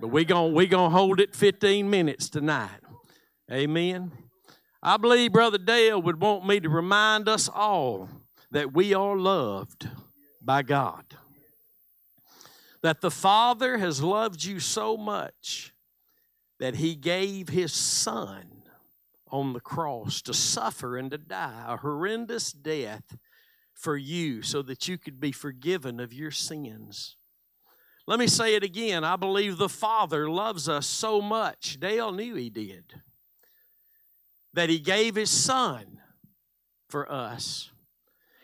But 0.00 0.08
we're 0.08 0.24
going 0.24 0.54
we 0.54 0.66
gonna 0.66 0.90
hold 0.90 1.20
it 1.20 1.34
15 1.34 1.88
minutes 1.88 2.28
tonight. 2.28 2.80
Amen. 3.50 4.12
I 4.82 4.96
believe 4.96 5.32
Brother 5.32 5.58
Dale 5.58 6.00
would 6.00 6.20
want 6.20 6.46
me 6.46 6.60
to 6.60 6.68
remind 6.68 7.28
us 7.28 7.48
all 7.48 8.08
that 8.50 8.72
we 8.72 8.92
are 8.94 9.16
loved 9.16 9.88
by 10.42 10.62
God. 10.62 11.04
That 12.82 13.00
the 13.00 13.10
Father 13.10 13.78
has 13.78 14.02
loved 14.02 14.44
you 14.44 14.60
so 14.60 14.96
much 14.96 15.72
that 16.60 16.76
He 16.76 16.94
gave 16.94 17.48
His 17.48 17.72
Son 17.72 18.62
on 19.30 19.54
the 19.54 19.60
cross 19.60 20.22
to 20.22 20.34
suffer 20.34 20.96
and 20.96 21.10
to 21.10 21.18
die 21.18 21.64
a 21.66 21.78
horrendous 21.78 22.52
death 22.52 23.16
for 23.84 23.96
you 23.96 24.42
so 24.42 24.62
that 24.62 24.88
you 24.88 24.98
could 24.98 25.20
be 25.20 25.32
forgiven 25.32 26.00
of 26.00 26.12
your 26.12 26.30
sins. 26.30 27.16
Let 28.06 28.18
me 28.18 28.26
say 28.26 28.54
it 28.54 28.64
again. 28.64 29.04
I 29.04 29.16
believe 29.16 29.56
the 29.56 29.68
Father 29.68 30.28
loves 30.28 30.68
us 30.68 30.86
so 30.86 31.20
much. 31.20 31.78
Dale 31.78 32.12
knew 32.12 32.34
He 32.34 32.50
did. 32.50 32.84
That 34.52 34.68
He 34.68 34.78
gave 34.78 35.14
His 35.14 35.30
Son 35.30 36.00
for 36.88 37.10
us 37.10 37.70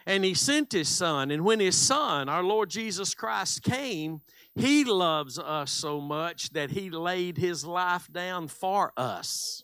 and 0.07 0.25
he 0.25 0.35
sent 0.35 0.73
his 0.73 0.89
son. 0.89 1.31
And 1.31 1.45
when 1.45 1.61
his 1.61 1.77
son, 1.77 2.29
our 2.29 2.43
Lord 2.43 2.71
Jesus 2.71 3.15
Christ, 3.15 3.63
came, 3.63 4.23
he 4.55 4.85
loves 4.85 5.39
us 5.39 5.71
so 5.71 6.01
much 6.01 6.51
that 6.51 6.71
he 6.71 6.91
laid 6.91 7.39
his 7.39 7.65
life 7.65 8.09
down 8.11 8.49
for 8.49 8.93
us. 8.97 9.63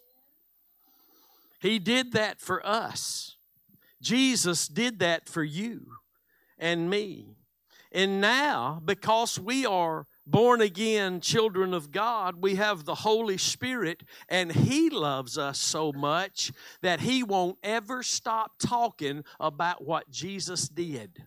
He 1.60 1.78
did 1.78 2.12
that 2.12 2.40
for 2.40 2.64
us. 2.64 3.35
Jesus 4.06 4.68
did 4.68 5.00
that 5.00 5.28
for 5.28 5.42
you 5.42 5.88
and 6.58 6.88
me. 6.88 7.34
And 7.90 8.20
now, 8.20 8.80
because 8.84 9.36
we 9.36 9.66
are 9.66 10.06
born 10.24 10.60
again 10.60 11.20
children 11.20 11.74
of 11.74 11.90
God, 11.90 12.36
we 12.40 12.54
have 12.54 12.84
the 12.84 12.94
Holy 12.94 13.36
Spirit, 13.36 14.04
and 14.28 14.52
He 14.52 14.90
loves 14.90 15.36
us 15.36 15.58
so 15.58 15.92
much 15.92 16.52
that 16.82 17.00
He 17.00 17.24
won't 17.24 17.58
ever 17.64 18.04
stop 18.04 18.52
talking 18.60 19.24
about 19.40 19.84
what 19.84 20.08
Jesus 20.08 20.68
did. 20.68 21.24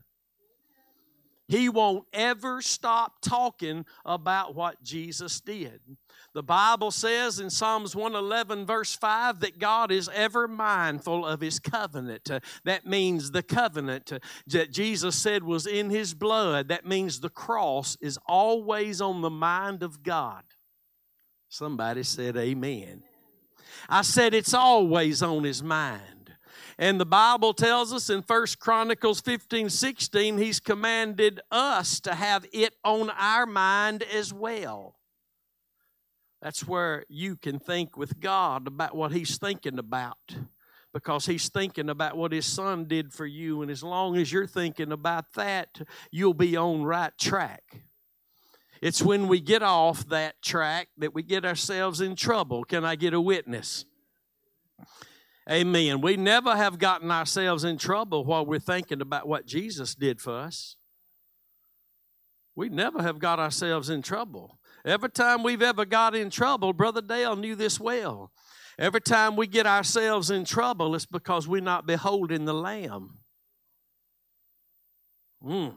He 1.49 1.67
won't 1.67 2.05
ever 2.13 2.61
stop 2.61 3.21
talking 3.21 3.85
about 4.05 4.55
what 4.55 4.83
Jesus 4.83 5.41
did. 5.41 5.81
The 6.35 6.43
Bible 6.43 6.91
says 6.91 7.39
in 7.39 7.49
Psalms 7.49 7.95
111, 7.95 8.67
verse 8.67 8.95
5, 8.95 9.39
that 9.39 9.57
God 9.57 9.91
is 9.91 10.07
ever 10.13 10.47
mindful 10.47 11.25
of 11.25 11.41
his 11.41 11.59
covenant. 11.59 12.29
That 12.65 12.85
means 12.85 13.31
the 13.31 13.41
covenant 13.41 14.13
that 14.45 14.71
Jesus 14.71 15.15
said 15.15 15.43
was 15.43 15.65
in 15.65 15.89
his 15.89 16.13
blood. 16.13 16.67
That 16.67 16.85
means 16.85 17.19
the 17.19 17.29
cross 17.29 17.97
is 17.99 18.19
always 18.27 19.01
on 19.01 19.21
the 19.21 19.31
mind 19.31 19.81
of 19.81 20.03
God. 20.03 20.43
Somebody 21.49 22.03
said, 22.03 22.37
Amen. 22.37 23.01
I 23.89 24.03
said, 24.03 24.35
it's 24.35 24.53
always 24.53 25.23
on 25.23 25.43
his 25.43 25.63
mind. 25.63 26.18
And 26.81 26.97
the 26.97 27.05
Bible 27.05 27.53
tells 27.53 27.91
us 27.91 28.09
in 28.09 28.21
First 28.21 28.57
Chronicles 28.57 29.19
15 29.19 29.69
16, 29.69 30.37
He's 30.37 30.61
commanded 30.61 31.41
us 31.51 31.99
to 31.99 32.15
have 32.15 32.45
it 32.53 32.73
on 32.85 33.09
our 33.09 33.45
mind 33.45 34.01
as 34.01 34.33
well. 34.33 34.95
That's 36.41 36.65
where 36.65 37.03
you 37.09 37.35
can 37.35 37.59
think 37.59 37.97
with 37.97 38.21
God 38.21 38.65
about 38.65 38.95
what 38.95 39.11
He's 39.11 39.37
thinking 39.37 39.77
about 39.77 40.37
because 40.93 41.25
He's 41.25 41.49
thinking 41.49 41.89
about 41.89 42.15
what 42.15 42.31
His 42.31 42.45
Son 42.45 42.85
did 42.85 43.11
for 43.11 43.25
you. 43.25 43.61
And 43.61 43.69
as 43.69 43.83
long 43.83 44.15
as 44.15 44.31
you're 44.31 44.47
thinking 44.47 44.93
about 44.93 45.33
that, 45.33 45.81
you'll 46.11 46.33
be 46.33 46.55
on 46.55 46.83
right 46.83 47.11
track. 47.19 47.81
It's 48.81 49.01
when 49.01 49.27
we 49.27 49.41
get 49.41 49.63
off 49.63 50.07
that 50.07 50.41
track 50.41 50.87
that 50.97 51.13
we 51.13 51.23
get 51.23 51.43
ourselves 51.43 51.99
in 51.99 52.15
trouble. 52.15 52.63
Can 52.63 52.85
I 52.85 52.95
get 52.95 53.13
a 53.13 53.19
witness? 53.19 53.83
Amen. 55.49 56.01
We 56.01 56.15
never 56.15 56.55
have 56.55 56.77
gotten 56.77 57.09
ourselves 57.09 57.63
in 57.63 57.77
trouble 57.77 58.23
while 58.23 58.45
we're 58.45 58.59
thinking 58.59 59.01
about 59.01 59.27
what 59.27 59.47
Jesus 59.47 59.95
did 59.95 60.21
for 60.21 60.37
us. 60.37 60.75
We 62.55 62.69
never 62.69 63.01
have 63.01 63.19
got 63.19 63.39
ourselves 63.39 63.89
in 63.89 64.01
trouble. 64.01 64.59
Every 64.85 65.09
time 65.09 65.41
we've 65.43 65.61
ever 65.61 65.85
got 65.85 66.13
in 66.13 66.29
trouble, 66.29 66.73
Brother 66.73 67.01
Dale 67.01 67.35
knew 67.35 67.55
this 67.55 67.79
well. 67.79 68.31
Every 68.77 69.01
time 69.01 69.35
we 69.35 69.47
get 69.47 69.65
ourselves 69.65 70.29
in 70.29 70.45
trouble, 70.45 70.93
it's 70.93 71.05
because 71.05 71.47
we're 71.47 71.61
not 71.61 71.87
beholding 71.87 72.45
the 72.45 72.53
Lamb. 72.53 73.17
Mm, 75.43 75.75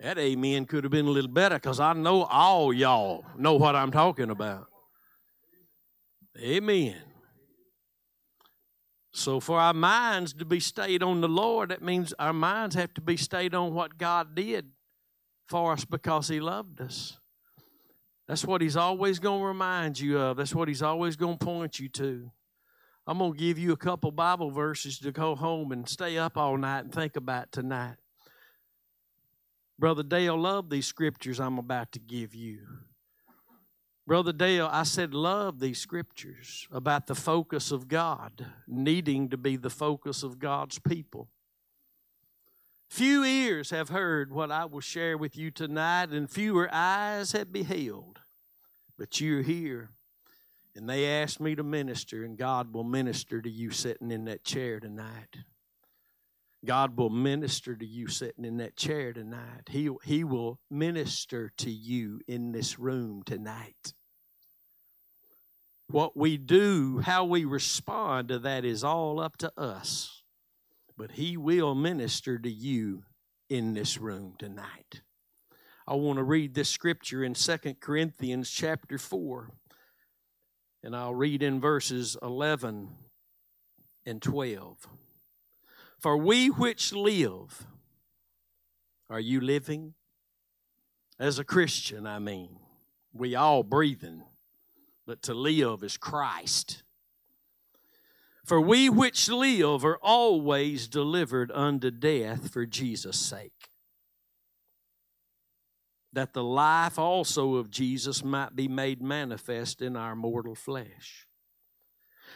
that 0.00 0.18
amen 0.18 0.64
could 0.64 0.84
have 0.84 0.90
been 0.90 1.06
a 1.06 1.10
little 1.10 1.30
better 1.30 1.56
because 1.56 1.78
I 1.78 1.92
know 1.92 2.24
all 2.24 2.72
y'all 2.72 3.24
know 3.38 3.54
what 3.54 3.76
I'm 3.76 3.92
talking 3.92 4.30
about. 4.30 4.66
Amen. 6.38 6.96
So, 9.16 9.38
for 9.38 9.60
our 9.60 9.72
minds 9.72 10.32
to 10.34 10.44
be 10.44 10.58
stayed 10.58 11.00
on 11.00 11.20
the 11.20 11.28
Lord, 11.28 11.68
that 11.68 11.80
means 11.80 12.12
our 12.18 12.32
minds 12.32 12.74
have 12.74 12.92
to 12.94 13.00
be 13.00 13.16
stayed 13.16 13.54
on 13.54 13.72
what 13.72 13.96
God 13.96 14.34
did 14.34 14.72
for 15.46 15.72
us 15.72 15.84
because 15.84 16.26
He 16.26 16.40
loved 16.40 16.80
us. 16.80 17.16
That's 18.26 18.44
what 18.44 18.60
He's 18.60 18.76
always 18.76 19.20
going 19.20 19.40
to 19.40 19.46
remind 19.46 20.00
you 20.00 20.18
of. 20.18 20.36
That's 20.36 20.52
what 20.52 20.66
He's 20.66 20.82
always 20.82 21.14
going 21.14 21.38
to 21.38 21.44
point 21.44 21.78
you 21.78 21.88
to. 21.90 22.28
I'm 23.06 23.18
going 23.18 23.34
to 23.34 23.38
give 23.38 23.56
you 23.56 23.70
a 23.70 23.76
couple 23.76 24.10
Bible 24.10 24.50
verses 24.50 24.98
to 24.98 25.12
go 25.12 25.36
home 25.36 25.70
and 25.70 25.88
stay 25.88 26.18
up 26.18 26.36
all 26.36 26.56
night 26.56 26.80
and 26.80 26.92
think 26.92 27.14
about 27.14 27.52
tonight. 27.52 27.96
Brother 29.78 30.02
Dale 30.02 30.36
loved 30.36 30.70
these 30.70 30.86
scriptures 30.86 31.38
I'm 31.38 31.58
about 31.58 31.92
to 31.92 32.00
give 32.00 32.34
you. 32.34 32.58
Brother 34.06 34.32
Dale, 34.32 34.68
I 34.70 34.82
said, 34.82 35.14
love 35.14 35.60
these 35.60 35.78
scriptures 35.78 36.68
about 36.70 37.06
the 37.06 37.14
focus 37.14 37.72
of 37.72 37.88
God, 37.88 38.46
needing 38.68 39.30
to 39.30 39.38
be 39.38 39.56
the 39.56 39.70
focus 39.70 40.22
of 40.22 40.38
God's 40.38 40.78
people. 40.78 41.28
Few 42.90 43.24
ears 43.24 43.70
have 43.70 43.88
heard 43.88 44.30
what 44.30 44.50
I 44.50 44.66
will 44.66 44.80
share 44.80 45.16
with 45.16 45.38
you 45.38 45.50
tonight, 45.50 46.10
and 46.10 46.30
fewer 46.30 46.68
eyes 46.70 47.32
have 47.32 47.50
beheld. 47.50 48.20
But 48.98 49.22
you're 49.22 49.42
here, 49.42 49.90
and 50.76 50.88
they 50.88 51.06
asked 51.06 51.40
me 51.40 51.54
to 51.54 51.62
minister, 51.62 52.24
and 52.24 52.36
God 52.36 52.74
will 52.74 52.84
minister 52.84 53.40
to 53.40 53.50
you 53.50 53.70
sitting 53.70 54.10
in 54.10 54.26
that 54.26 54.44
chair 54.44 54.80
tonight. 54.80 55.38
God 56.64 56.96
will 56.96 57.10
minister 57.10 57.76
to 57.76 57.86
you 57.86 58.08
sitting 58.08 58.44
in 58.44 58.56
that 58.58 58.76
chair 58.76 59.12
tonight. 59.12 59.68
He, 59.68 59.90
he 60.04 60.24
will 60.24 60.58
minister 60.70 61.52
to 61.58 61.70
you 61.70 62.20
in 62.26 62.52
this 62.52 62.78
room 62.78 63.22
tonight. 63.24 63.94
What 65.88 66.16
we 66.16 66.36
do, 66.36 67.00
how 67.00 67.24
we 67.24 67.44
respond 67.44 68.28
to 68.28 68.38
that 68.40 68.64
is 68.64 68.82
all 68.82 69.20
up 69.20 69.36
to 69.38 69.52
us. 69.58 70.22
But 70.96 71.12
He 71.12 71.36
will 71.36 71.74
minister 71.74 72.38
to 72.38 72.50
you 72.50 73.04
in 73.48 73.74
this 73.74 73.98
room 73.98 74.34
tonight. 74.38 75.02
I 75.86 75.94
want 75.94 76.16
to 76.16 76.22
read 76.22 76.54
this 76.54 76.70
scripture 76.70 77.22
in 77.22 77.34
Second 77.34 77.80
Corinthians 77.80 78.50
chapter 78.50 78.96
4. 78.96 79.50
And 80.82 80.96
I'll 80.96 81.14
read 81.14 81.42
in 81.42 81.60
verses 81.60 82.16
11 82.22 82.88
and 84.06 84.22
12. 84.22 84.86
For 86.04 86.18
we 86.18 86.48
which 86.48 86.92
live, 86.92 87.66
are 89.08 89.18
you 89.18 89.40
living? 89.40 89.94
As 91.18 91.38
a 91.38 91.44
Christian, 91.44 92.06
I 92.06 92.18
mean. 92.18 92.58
We 93.14 93.34
all 93.34 93.62
breathing, 93.62 94.22
but 95.06 95.22
to 95.22 95.32
live 95.32 95.82
is 95.82 95.96
Christ. 95.96 96.82
For 98.44 98.60
we 98.60 98.90
which 98.90 99.30
live 99.30 99.82
are 99.82 99.96
always 100.02 100.88
delivered 100.88 101.50
unto 101.52 101.90
death 101.90 102.50
for 102.50 102.66
Jesus' 102.66 103.18
sake, 103.18 103.70
that 106.12 106.34
the 106.34 106.44
life 106.44 106.98
also 106.98 107.54
of 107.54 107.70
Jesus 107.70 108.22
might 108.22 108.54
be 108.54 108.68
made 108.68 109.00
manifest 109.00 109.80
in 109.80 109.96
our 109.96 110.14
mortal 110.14 110.54
flesh. 110.54 111.26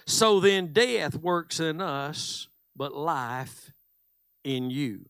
So 0.07 0.41
then, 0.41 0.73
death 0.73 1.16
works 1.16 1.61
in 1.61 1.83
us 1.83 2.49
but 2.79 2.95
life 2.95 3.72
in 4.45 4.70
you. 4.70 5.07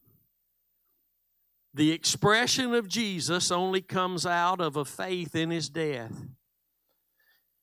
The 1.74 1.92
expression 1.92 2.74
of 2.74 2.88
Jesus 2.88 3.52
only 3.52 3.82
comes 3.82 4.24
out 4.24 4.60
of 4.60 4.74
a 4.74 4.86
faith 4.86 5.36
in 5.36 5.50
his 5.50 5.68
death. 5.68 6.14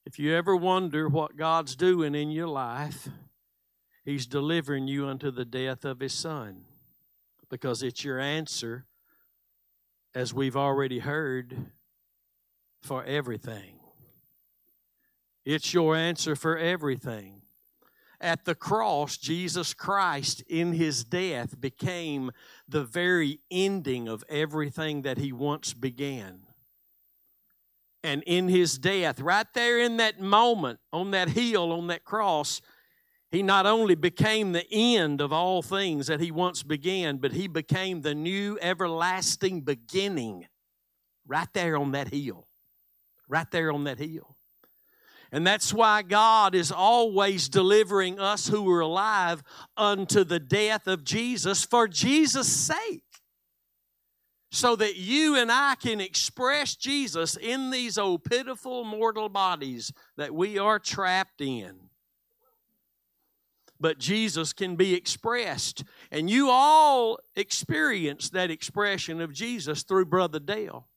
If 0.06 0.20
you 0.20 0.34
ever 0.36 0.56
wonder 0.56 1.10
what 1.10 1.36
God's 1.36 1.76
doing 1.76 2.14
in 2.14 2.30
your 2.30 2.47
life, 2.47 3.10
he's 4.06 4.28
delivering 4.28 4.88
you 4.88 5.08
unto 5.08 5.32
the 5.32 5.43
death 5.43 5.84
of 5.84 5.99
his 5.99 6.14
son 6.14 6.66
because 7.49 7.82
it's 7.82 8.03
your 8.03 8.20
answer, 8.20 8.86
as 10.14 10.34
we've 10.34 10.56
already 10.56 10.99
heard, 10.99 11.72
for 12.84 13.03
everything. 13.03 13.80
It's 15.43 15.74
your 15.74 15.95
answer 15.95 16.36
for 16.36 16.58
everything 16.58 17.41
at 18.20 18.45
the 18.45 18.55
cross, 18.55 19.18
Jesus 19.18 19.74
Christ 19.74 20.41
in 20.47 20.74
his 20.74 21.03
death 21.03 21.59
became 21.59 22.32
the 22.68 22.84
very 22.84 23.39
ending 23.51 24.07
of 24.07 24.24
everything 24.30 25.03
that 25.03 25.18
he 25.18 25.32
once 25.32 25.74
began. 25.74 26.41
And 28.03 28.22
in 28.28 28.47
his 28.47 28.78
death, 28.78 29.20
right 29.20 29.47
there 29.53 29.80
in 29.80 29.97
that 29.97 30.20
moment, 30.20 30.80
on 30.93 31.11
that 31.11 31.30
hill, 31.30 31.72
on 31.72 31.88
that 31.88 32.03
cross, 32.03 32.61
he 33.32 33.41
not 33.41 33.66
only 33.66 33.95
became 33.95 34.51
the 34.51 34.66
end 34.72 35.20
of 35.22 35.34
all 35.34 35.61
things 35.61 36.07
that 36.07 36.20
he 36.20 36.32
once 36.32 36.63
began, 36.63 37.18
but 37.18 37.34
he 37.34 37.47
became 37.47 38.01
the 38.01 38.16
new 38.16 38.57
everlasting 38.61 39.61
beginning 39.61 40.45
right 41.28 41.51
there 41.53 41.76
on 41.78 41.91
that 41.91 42.13
hill. 42.13 42.47
Right 43.28 43.49
there 43.49 43.72
on 43.72 43.86
that 43.86 43.97
hill. 43.97 44.35
And 45.36 45.46
that's 45.46 45.74
why 45.74 46.02
God 46.02 46.56
is 46.56 46.72
always 46.72 47.50
delivering 47.50 48.22
us 48.22 48.48
who 48.48 48.72
are 48.72 48.80
alive 48.80 49.44
unto 49.76 50.24
the 50.24 50.40
death 50.40 50.88
of 50.88 51.04
Jesus 51.04 51.66
for 51.66 51.90
Jesus' 51.90 52.48
sake. 52.48 53.04
So 54.50 54.78
that 54.78 54.96
you 54.96 55.36
and 55.36 55.52
I 55.52 55.76
can 55.76 56.00
express 56.00 56.78
Jesus 56.78 57.36
in 57.36 57.70
these 57.70 57.98
old 57.98 58.24
pitiful 58.24 58.86
mortal 58.86 59.28
bodies 59.28 59.92
that 60.16 60.34
we 60.34 60.58
are 60.58 60.80
trapped 60.80 61.42
in. 61.42 61.90
But 63.78 64.00
Jesus 64.00 64.54
can 64.54 64.78
be 64.78 64.94
expressed. 64.94 65.84
And 66.12 66.30
you 66.30 66.50
all 66.50 67.20
experienced 67.36 68.32
that 68.32 68.52
expression 68.52 69.20
of 69.20 69.34
Jesus 69.34 69.84
through 69.84 70.06
Brother 70.06 70.40
Dale 70.40 70.88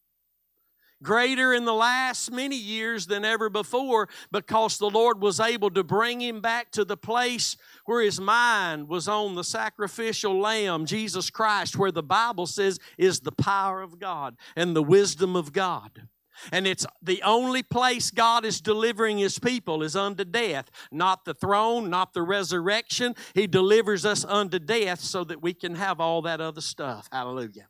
greater 1.03 1.53
in 1.55 1.65
the 1.65 1.75
last 1.75 2.31
many 2.31 2.57
years 2.57 3.07
than 3.07 3.25
ever 3.25 3.49
before 3.49 4.09
because 4.33 4.79
the 4.79 4.91
Lord 4.91 5.21
was 5.21 5.41
able 5.41 5.71
to 5.71 5.85
bring 5.85 6.21
him 6.21 6.41
back 6.41 6.71
to 6.73 6.85
the 6.85 6.97
place 6.97 7.57
where 7.85 8.03
his 8.03 8.21
mind 8.21 8.89
was 8.89 9.09
on 9.09 9.35
the 9.35 9.45
sacrificial 9.45 10.39
lamb, 10.39 10.87
Jesus 10.87 11.31
Christ, 11.31 11.77
where 11.77 11.93
the 11.93 12.03
Bible 12.03 12.47
says 12.47 12.79
is 12.97 13.21
the 13.21 13.33
power 13.33 13.83
of 13.83 13.99
God 13.99 14.37
and 14.57 14.75
the 14.75 14.83
wisdom 14.83 15.37
of 15.37 15.53
God. 15.53 16.09
And 16.53 16.67
it's 16.67 16.87
the 17.03 17.23
only 17.23 17.63
place 17.63 18.11
God 18.11 18.45
is 18.45 18.61
delivering 18.61 19.19
His 19.19 19.39
people 19.39 19.83
is 19.83 19.97
unto 19.97 20.25
death, 20.25 20.71
not 20.93 21.25
the 21.25 21.35
throne, 21.35 21.91
not 21.91 22.15
the 22.15 22.23
resurrection. 22.23 23.15
He 23.35 23.47
delivers 23.47 24.05
us 24.05 24.25
unto 24.25 24.59
death 24.59 25.01
so 25.01 25.25
that 25.25 25.43
we 25.43 25.55
can 25.55 25.75
have 25.75 26.01
all 26.01 26.23
that 26.23 26.41
other 26.41 26.61
stuff. 26.61 27.09
Hallelujah. 27.11 27.67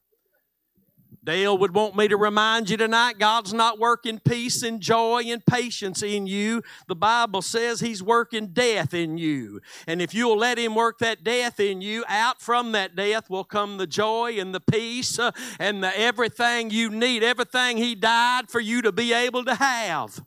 Dale 1.25 1.59
would 1.59 1.75
want 1.75 1.97
me 1.97 2.09
to 2.09 2.17
remind 2.17 2.71
you 2.71 2.77
tonight 2.77 3.19
God's 3.19 3.53
not 3.53 3.79
working 3.79 4.19
peace 4.19 4.63
and 4.63 4.81
joy 4.81 5.25
and 5.27 5.45
patience 5.45 6.03
in 6.03 6.27
you. 6.27 6.63
The 6.87 6.97
Bible 6.97 7.43
says 7.43 7.81
He's 7.81 8.03
working 8.03 8.49
death 8.49 8.95
in 8.95 9.19
you. 9.19 9.61
And 9.87 10.01
if 10.01 10.15
you'll 10.15 10.39
let 10.39 10.59
Him 10.59 10.75
work 10.75 10.99
that 10.99 11.25
death 11.25 11.61
in 11.61 11.81
you, 11.81 12.05
out 12.09 12.41
from 12.41 12.73
that 12.73 12.95
death 12.95 13.29
will 13.29 13.45
come 13.45 13.79
the 13.79 13.87
joy 13.87 14.39
and 14.39 14.55
the 14.55 14.61
peace 14.61 15.19
uh, 15.19 15.33
and 15.59 15.83
the 15.83 15.99
everything 15.99 16.71
you 16.71 16.91
need, 16.91 17.23
everything 17.23 17.77
He 17.77 17.95
died 17.95 18.49
for 18.49 18.61
you 18.61 18.83
to 18.83 18.93
be 18.93 19.13
able 19.13 19.45
to 19.45 19.55
have. 19.55 20.25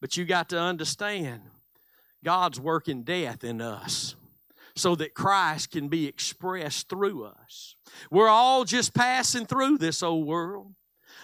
But 0.00 0.16
you 0.16 0.24
got 0.24 0.48
to 0.50 0.58
understand 0.60 1.42
God's 2.22 2.60
working 2.60 3.04
death 3.04 3.44
in 3.44 3.60
us 3.60 4.16
so 4.76 4.94
that 4.96 5.14
Christ 5.14 5.70
can 5.70 5.88
be 5.88 6.06
expressed 6.06 6.88
through 6.88 7.24
us. 7.24 7.76
We're 8.10 8.28
all 8.28 8.64
just 8.64 8.94
passing 8.94 9.46
through 9.46 9.78
this 9.78 10.02
old 10.02 10.26
world. 10.26 10.74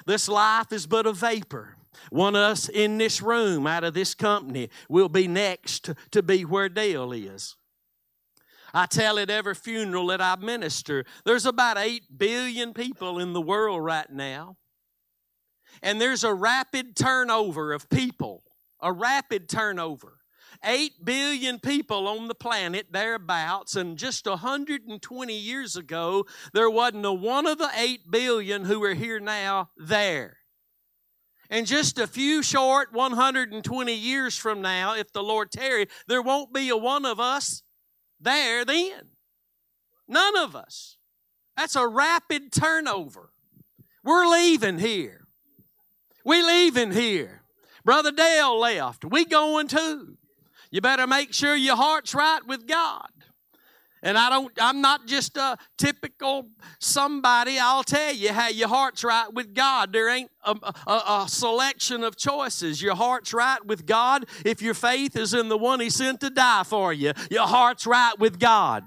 This 0.07 0.29
life 0.29 0.73
is 0.73 0.87
but 0.87 1.07
a 1.07 1.13
vapor. 1.13 1.77
One 2.11 2.37
of 2.37 2.43
us 2.43 2.69
in 2.69 2.99
this 2.99 3.21
room, 3.21 3.67
out 3.67 3.85
of 3.85 3.95
this 3.95 4.15
company, 4.15 4.71
will 4.89 5.09
be 5.09 5.27
next 5.27 5.91
to 6.13 6.23
be 6.23 6.45
where 6.45 6.69
Dale 6.69 7.13
is. 7.13 7.57
I 8.73 8.87
tell 8.87 9.19
at 9.19 9.31
every 9.31 9.57
funeral 9.57 10.07
that 10.07 10.21
I 10.21 10.37
minister, 10.37 11.05
there's 11.25 11.45
about 11.45 11.77
8 11.77 12.05
billion 12.17 12.73
people 12.73 13.19
in 13.19 13.33
the 13.33 13.41
world 13.41 13.85
right 13.85 14.09
now. 14.09 14.57
And 15.83 16.01
there's 16.01 16.25
a 16.25 16.33
rapid 16.33 16.95
turnover 16.95 17.73
of 17.73 17.89
people, 17.91 18.45
a 18.81 18.93
rapid 18.93 19.49
turnover. 19.49 20.20
8 20.65 21.05
billion 21.05 21.59
people 21.59 22.07
on 22.07 22.29
the 22.29 22.35
planet, 22.35 22.89
thereabouts, 22.91 23.77
and 23.77 23.97
just 23.97 24.27
120 24.27 25.35
years 25.35 25.77
ago, 25.77 26.27
there 26.53 26.69
wasn't 26.69 27.07
a 27.07 27.13
one 27.13 27.47
of 27.47 27.59
the 27.59 27.71
8 27.75 28.11
billion 28.11 28.65
who 28.65 28.83
are 28.85 28.95
here 28.95 29.21
now 29.21 29.71
there. 29.77 30.39
And 31.49 31.67
just 31.67 31.99
a 31.99 32.07
few 32.07 32.43
short 32.43 32.93
120 32.93 33.95
years 33.95 34.37
from 34.37 34.63
now, 34.63 34.95
if 34.95 35.13
the 35.13 35.23
Lord 35.23 35.51
tarry, 35.51 35.87
there 36.07 36.23
won't 36.23 36.53
be 36.53 36.69
a 36.69 36.77
one 36.77 37.05
of 37.05 37.19
us 37.19 37.63
there 38.21 38.65
then. 38.65 39.09
None 40.07 40.37
of 40.37 40.55
us. 40.55 40.97
That's 41.57 41.77
a 41.77 41.89
rapid 41.89 42.53
turnover. 42.53 43.33
We're 44.05 44.27
leaving 44.27 44.79
here. 44.79 45.27
We 46.25 46.43
leaving 46.43 46.93
here. 46.93 47.43
Brother 47.85 48.13
Dale 48.13 48.59
left. 48.59 49.05
We 49.05 49.25
going 49.25 49.69
too. 49.69 50.19
You 50.71 50.81
better 50.81 51.07
make 51.07 51.33
sure 51.33 51.57
your 51.57 51.77
heart's 51.77 52.15
right 52.15 52.41
with 52.47 52.67
God. 52.67 53.09
And 54.03 54.17
I 54.17 54.31
don't, 54.31 54.51
I'm 54.59 54.81
not 54.81 55.07
just 55.07 55.37
a 55.37 55.59
typical 55.77 56.49
somebody. 56.79 57.59
I'll 57.59 57.85
tell 57.85 58.15
you 58.15 58.33
how 58.33 58.49
your 58.49 58.69
heart's 58.69 59.05
right 59.05 59.33
with 59.33 59.55
God. 59.55 59.93
There 59.93 60.09
ain't 60.09 60.31
a, 60.43 60.57
a, 60.87 60.93
a, 60.93 61.27
selection 61.29 62.03
of 62.03 62.17
choices. 62.17 62.81
Your 62.81 62.95
heart's 62.95 63.35
right 63.35 63.65
with 63.67 63.85
God 63.85 64.25
if 64.45 64.63
your 64.63 64.73
faith 64.73 65.17
is 65.17 65.35
in 65.35 65.49
the 65.49 65.59
one 65.59 65.81
He 65.81 65.91
sent 65.91 66.21
to 66.21 66.31
die 66.31 66.63
for 66.63 66.95
you. 66.95 67.13
Your 67.31 67.47
heart's 67.47 67.87
right 67.87 68.19
with 68.19 68.39
God. 68.39 68.85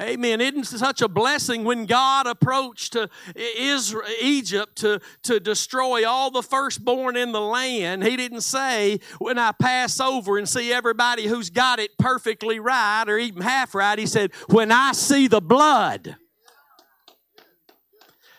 Amen. 0.00 0.40
Isn't 0.40 0.64
such 0.64 1.02
a 1.02 1.08
blessing 1.08 1.64
when 1.64 1.84
God 1.84 2.26
approached 2.26 2.94
to 2.94 3.10
Israel, 3.34 4.08
Egypt 4.22 4.76
to, 4.76 5.00
to 5.24 5.38
destroy 5.38 6.08
all 6.08 6.30
the 6.30 6.42
firstborn 6.42 7.14
in 7.14 7.32
the 7.32 7.42
land? 7.42 8.02
He 8.02 8.16
didn't 8.16 8.40
say, 8.40 9.00
when 9.18 9.38
I 9.38 9.52
pass 9.52 10.00
over 10.00 10.38
and 10.38 10.48
see 10.48 10.72
everybody 10.72 11.26
who's 11.26 11.50
got 11.50 11.78
it 11.78 11.90
perfectly 11.98 12.58
right 12.58 13.04
or 13.06 13.18
even 13.18 13.42
half 13.42 13.74
right. 13.74 13.98
He 13.98 14.06
said, 14.06 14.32
when 14.48 14.72
I 14.72 14.92
see 14.92 15.28
the 15.28 15.42
blood. 15.42 16.16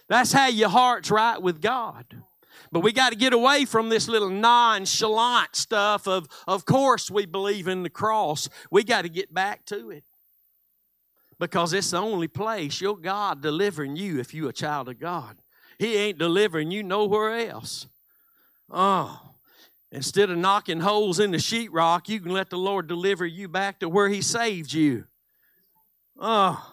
That's 0.09 0.31
how 0.31 0.47
your 0.47 0.69
heart's 0.69 1.11
right 1.11 1.39
with 1.39 1.61
God. 1.61 2.05
But 2.71 2.79
we 2.79 2.91
got 2.91 3.11
to 3.11 3.15
get 3.15 3.31
away 3.31 3.65
from 3.65 3.89
this 3.89 4.07
little 4.07 4.31
nonchalant 4.31 5.55
stuff 5.55 6.07
of, 6.07 6.27
of 6.47 6.65
course, 6.65 7.11
we 7.11 7.27
believe 7.27 7.67
in 7.67 7.83
the 7.83 7.91
cross. 7.91 8.49
We 8.71 8.83
got 8.83 9.03
to 9.03 9.09
get 9.09 9.31
back 9.31 9.65
to 9.65 9.91
it 9.91 10.03
because 11.43 11.73
it's 11.73 11.91
the 11.91 11.97
only 11.97 12.29
place 12.29 12.79
your 12.79 12.95
God 12.95 13.41
delivering 13.41 13.97
you 13.97 14.17
if 14.17 14.33
you 14.33 14.47
a 14.47 14.53
child 14.53 14.87
of 14.87 14.97
God. 14.97 15.35
He 15.77 15.97
ain't 15.97 16.17
delivering 16.17 16.71
you 16.71 16.83
nowhere 16.83 17.49
else. 17.49 17.85
Oh, 18.69 19.19
instead 19.91 20.29
of 20.29 20.37
knocking 20.37 20.79
holes 20.79 21.19
in 21.19 21.31
the 21.31 21.37
sheetrock, 21.37 22.07
you 22.07 22.21
can 22.21 22.31
let 22.31 22.49
the 22.49 22.57
Lord 22.57 22.87
deliver 22.87 23.25
you 23.25 23.49
back 23.49 23.81
to 23.81 23.89
where 23.89 24.07
He 24.07 24.21
saved 24.21 24.71
you. 24.71 25.03
Oh, 26.17 26.65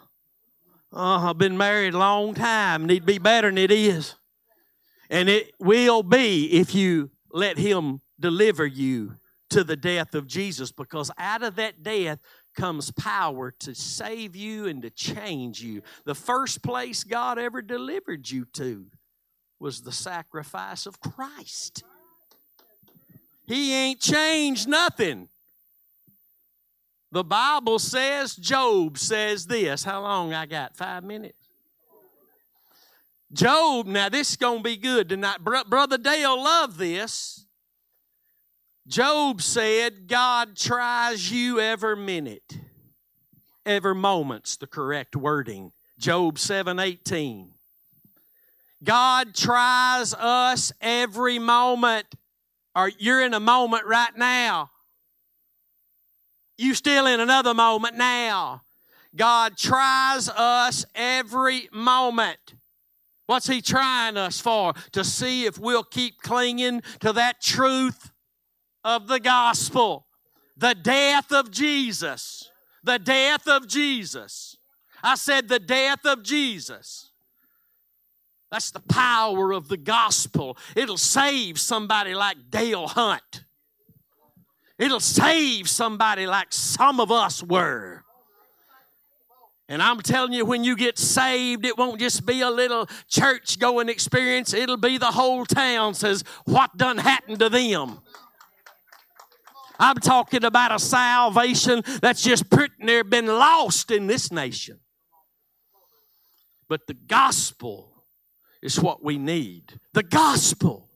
oh 0.93 1.29
I've 1.29 1.37
been 1.37 1.59
married 1.59 1.95
a 1.95 1.99
long 1.99 2.35
time. 2.35 2.87
Need 2.87 3.05
be 3.05 3.18
better 3.18 3.49
than 3.49 3.59
it 3.59 3.73
is. 3.73 4.14
And 5.11 5.29
it 5.29 5.51
will 5.59 6.05
be 6.05 6.47
if 6.53 6.77
you 6.77 7.11
let 7.33 7.59
Him 7.59 8.03
deliver 8.21 8.66
you 8.66 9.14
to 9.49 9.64
the 9.64 9.75
death 9.75 10.14
of 10.14 10.29
Jesus 10.29 10.71
because 10.71 11.11
out 11.18 11.43
of 11.43 11.57
that 11.57 11.83
death 11.83 12.21
comes 12.55 12.91
power 12.91 13.51
to 13.61 13.75
save 13.75 14.37
you 14.37 14.67
and 14.67 14.83
to 14.83 14.91
change 14.91 15.63
you. 15.63 15.83
The 16.05 16.15
first 16.15 16.63
place 16.63 17.05
God 17.05 17.39
ever 17.39 17.63
delivered 17.63 18.31
you 18.31 18.45
to 18.55 18.87
was 19.59 19.83
the 19.83 19.93
sacrifice 19.93 20.87
of 20.87 21.01
Christ. 21.01 21.85
He 23.47 23.75
ain't 23.75 24.01
changed 24.01 24.69
nothing. 24.69 25.29
The 27.13 27.25
Bible 27.25 27.79
says, 27.79 28.37
Job 28.37 28.97
says 28.97 29.47
this. 29.47 29.83
How 29.83 30.03
long 30.03 30.33
I 30.33 30.47
got? 30.47 30.77
Five 30.77 31.03
minutes? 31.03 31.35
Job, 33.33 33.87
now 33.87 34.09
this 34.09 34.31
is 34.31 34.37
going 34.37 34.59
to 34.59 34.63
be 34.63 34.77
good 34.77 35.09
tonight. 35.09 35.39
Brother 35.41 35.99
Dale 35.99 36.43
loved 36.43 36.79
this. 36.79 37.47
Job 38.87 39.43
said, 39.43 40.09
God 40.09 40.57
tries 40.57 41.31
you 41.31 41.61
every 41.61 41.97
minute. 41.97 42.59
Every 43.66 43.95
moment's 43.95 44.57
the 44.57 44.66
correct 44.66 45.14
wording. 45.14 45.72
Job 45.99 46.39
7:18. 46.39 47.53
God 48.83 49.35
tries 49.35 50.14
us 50.14 50.72
every 50.81 51.39
moment. 51.39 52.07
Or 52.74 52.91
you're 52.99 53.20
in 53.20 53.35
a 53.35 53.41
moment 53.41 53.85
right 53.85 54.16
now. 54.16 54.70
You 56.57 56.74
still 56.74 57.07
in 57.07 57.20
another 57.20 57.53
moment 57.53 57.97
now. 57.97 58.62
God 59.14 59.57
tries 59.57 60.28
us 60.28 60.85
every 60.95 61.68
moment. 61.72 62.55
What's 63.26 63.47
he 63.47 63.61
trying 63.61 64.16
us 64.16 64.41
for? 64.41 64.74
To 64.93 65.05
see 65.05 65.47
if 65.47 65.59
we'll 65.59 65.85
keep 65.85 66.20
clinging 66.22 66.83
to 67.01 67.12
that 67.12 67.41
truth 67.41 68.10
of 68.85 69.09
the 69.09 69.20
gospel. 69.20 70.07
The 70.57 70.74
death 70.74 71.33
of 71.33 71.51
Jesus. 71.51 72.51
The 72.83 72.99
death 72.99 73.47
of 73.49 73.66
Jesus. 73.66 74.57
I 75.03 75.14
said 75.14 75.49
the 75.49 75.59
death 75.59 76.05
of 76.05 76.22
Jesus. 76.22 77.11
That's 78.51 78.70
the 78.70 78.81
power 78.81 79.53
of 79.53 79.68
the 79.68 79.76
gospel. 79.76 80.57
It'll 80.74 80.97
save 80.97 81.59
somebody 81.61 82.14
like 82.14 82.37
Dale 82.51 82.89
Hunt. 82.89 83.45
It'll 84.78 84.99
save 84.99 85.68
somebody 85.68 86.26
like 86.26 86.49
some 86.51 87.01
of 87.01 87.12
us 87.12 87.43
were. 87.43 88.03
And 89.68 89.81
I'm 89.81 90.01
telling 90.01 90.33
you, 90.33 90.45
when 90.45 90.64
you 90.64 90.74
get 90.74 90.99
saved, 90.99 91.64
it 91.64 91.78
won't 91.78 92.01
just 92.01 92.26
be 92.26 92.41
a 92.41 92.51
little 92.51 92.89
church 93.09 93.61
going 93.61 93.89
experience. 93.89 94.53
It'll 94.53 94.76
be 94.76 94.99
the 94.99 95.12
whole 95.12 95.47
town 95.47 95.95
says, 95.95 96.24
What 96.45 96.76
done 96.76 96.99
happened 96.99 97.39
to 97.39 97.49
them? 97.49 98.01
I'm 99.81 99.97
talking 99.97 100.45
about 100.45 100.72
a 100.72 100.78
salvation 100.78 101.83
that's 102.03 102.22
just 102.22 102.51
pretty 102.51 102.74
near 102.78 103.03
been 103.03 103.26
lost 103.26 103.91
in 103.91 104.07
this 104.07 104.31
nation. 104.31 104.78
But 106.68 106.87
the 106.87 106.95
gospel 106.95 108.05
is 108.62 108.78
what 108.78 109.03
we 109.03 109.18
need. 109.18 109.81
The 109.95 110.03
gospel 110.03 110.91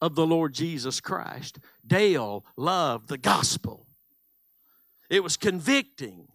of 0.00 0.14
the 0.14 0.26
Lord 0.26 0.54
Jesus 0.54 1.00
Christ. 1.00 1.58
Dale 1.86 2.44
loved 2.56 3.08
the 3.08 3.18
gospel. 3.18 3.86
It 5.10 5.22
was 5.22 5.36
convicting. 5.36 6.28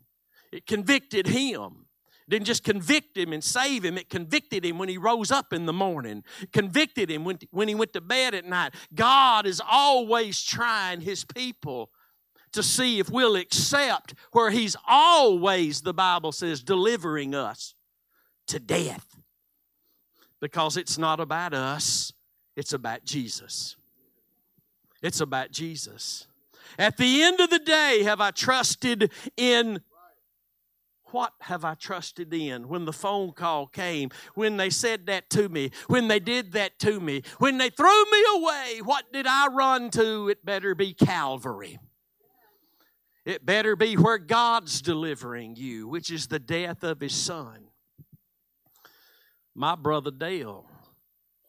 It 0.51 0.67
convicted 0.67 1.27
him. 1.27 1.84
Didn't 2.27 2.47
just 2.47 2.63
convict 2.63 3.15
him 3.15 3.33
and 3.33 3.43
save 3.43 3.85
him, 3.85 3.97
it 3.97 4.09
convicted 4.09 4.65
him 4.65 4.79
when 4.79 4.89
he 4.89 4.97
rose 4.97 5.29
up 5.31 5.53
in 5.53 5.67
the 5.67 5.73
morning, 5.73 6.23
convicted 6.51 7.11
him 7.11 7.23
when, 7.23 7.37
when 7.51 7.67
he 7.67 7.75
went 7.75 7.93
to 7.93 8.01
bed 8.01 8.33
at 8.33 8.45
night. 8.45 8.73
God 8.95 9.45
is 9.45 9.61
always 9.63 10.41
trying 10.41 11.01
his 11.01 11.23
people 11.23 11.91
to 12.55 12.63
see 12.63 12.99
if 12.99 13.09
we'll 13.09 13.35
accept 13.35 14.15
where 14.31 14.49
He's 14.49 14.75
always, 14.87 15.81
the 15.81 15.93
Bible 15.93 16.31
says, 16.31 16.63
delivering 16.63 17.35
us 17.35 17.75
to 18.47 18.59
death. 18.59 19.05
Because 20.39 20.77
it's 20.77 20.97
not 20.97 21.19
about 21.19 21.53
us, 21.53 22.13
it's 22.55 22.73
about 22.73 23.03
Jesus. 23.03 23.75
It's 25.01 25.19
about 25.19 25.51
Jesus. 25.51 26.27
At 26.79 26.97
the 26.97 27.23
end 27.23 27.41
of 27.41 27.49
the 27.49 27.59
day, 27.59 28.03
have 28.03 28.21
I 28.21 28.31
trusted 28.31 29.11
in 29.35 29.81
what 31.15 31.31
have 31.39 31.63
I 31.63 31.75
trusted 31.75 32.33
in 32.33 32.67
when 32.67 32.83
the 32.83 32.91
phone 32.91 33.31
call 33.31 33.67
came, 33.67 34.09
when 34.33 34.57
they 34.57 34.69
said 34.69 35.05
that 35.05 35.29
to 35.29 35.47
me, 35.47 35.71
when 35.87 36.09
they 36.09 36.19
did 36.19 36.51
that 36.51 36.77
to 36.79 36.99
me, 36.99 37.23
when 37.37 37.57
they 37.57 37.69
threw 37.69 38.03
me 38.11 38.23
away? 38.35 38.81
What 38.83 39.13
did 39.13 39.25
I 39.25 39.47
run 39.47 39.91
to? 39.91 40.27
It 40.27 40.43
better 40.43 40.75
be 40.75 40.93
Calvary. 40.93 41.79
It 43.23 43.45
better 43.45 43.77
be 43.77 43.95
where 43.95 44.17
God's 44.17 44.81
delivering 44.81 45.55
you, 45.55 45.87
which 45.87 46.11
is 46.11 46.27
the 46.27 46.37
death 46.37 46.83
of 46.83 46.99
His 46.99 47.15
Son. 47.15 47.69
My 49.55 49.75
brother 49.75 50.11
Dale, 50.11 50.69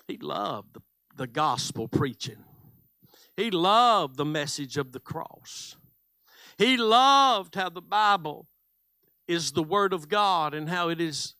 he 0.06 0.16
loved 0.16 0.78
the, 1.16 1.26
gospel 1.26 1.88
preaching, 1.88 2.44
he 3.36 3.50
loved 3.50 4.16
the 4.16 4.24
message 4.24 4.76
of 4.76 4.92
the 4.92 5.00
cross. 5.00 5.76
He 6.56 6.76
loved 6.76 7.56
how 7.56 7.68
the 7.68 7.82
Bible 7.82 8.46
is 9.28 9.52
the 9.52 9.62
Word 9.62 9.92
of 9.92 10.08
God 10.08 10.54
and 10.54 10.68
how 10.68 10.88
it 10.88 11.00
is 11.00 11.34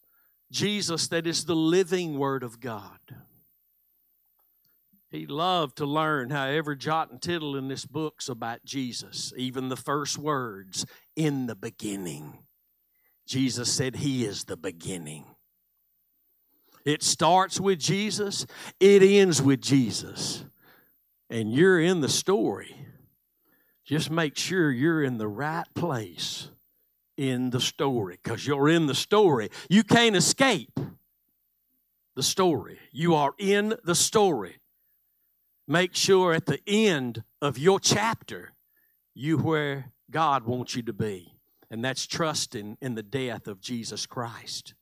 Jesus 0.50 1.08
that 1.08 1.26
is 1.26 1.44
the 1.44 1.56
living 1.56 2.18
Word 2.18 2.42
of 2.42 2.60
God. 2.60 2.98
He 5.10 5.26
loved 5.26 5.76
to 5.78 5.86
learn 5.86 6.30
how 6.30 6.46
every 6.46 6.76
jot 6.76 7.10
and 7.10 7.22
tittle 7.22 7.56
in 7.56 7.68
this 7.68 7.86
book's 7.86 8.28
about 8.28 8.64
Jesus, 8.64 9.32
even 9.36 9.68
the 9.68 9.76
first 9.76 10.18
words, 10.18 10.84
in 11.14 11.46
the 11.46 11.54
beginning. 11.54 12.40
Jesus 13.26 13.72
said, 13.72 13.96
He 13.96 14.24
is 14.24 14.44
the 14.44 14.56
beginning. 14.56 15.24
It 16.84 17.02
starts 17.02 17.58
with 17.58 17.80
Jesus, 17.80 18.46
it 18.78 19.02
ends 19.02 19.42
with 19.42 19.60
Jesus. 19.60 20.44
And 21.28 21.52
you're 21.52 21.80
in 21.80 22.00
the 22.00 22.08
story. 22.08 22.76
Just 23.84 24.10
make 24.10 24.36
sure 24.36 24.70
you're 24.70 25.02
in 25.02 25.18
the 25.18 25.26
right 25.26 25.66
place 25.74 26.50
in 27.16 27.50
the 27.50 27.60
story 27.60 28.18
because 28.22 28.46
you're 28.46 28.68
in 28.68 28.86
the 28.86 28.94
story. 28.94 29.50
You 29.68 29.82
can't 29.82 30.16
escape 30.16 30.78
the 32.14 32.22
story. 32.22 32.78
You 32.92 33.14
are 33.14 33.34
in 33.38 33.74
the 33.84 33.94
story. 33.94 34.58
Make 35.68 35.94
sure 35.94 36.32
at 36.32 36.46
the 36.46 36.60
end 36.66 37.22
of 37.42 37.58
your 37.58 37.80
chapter, 37.80 38.52
you 39.14 39.38
where 39.38 39.92
God 40.10 40.44
wants 40.44 40.76
you 40.76 40.82
to 40.82 40.92
be. 40.92 41.32
And 41.70 41.84
that's 41.84 42.06
trusting 42.06 42.78
in 42.80 42.94
the 42.94 43.02
death 43.02 43.48
of 43.48 43.60
Jesus 43.60 44.06
Christ. 44.06 44.74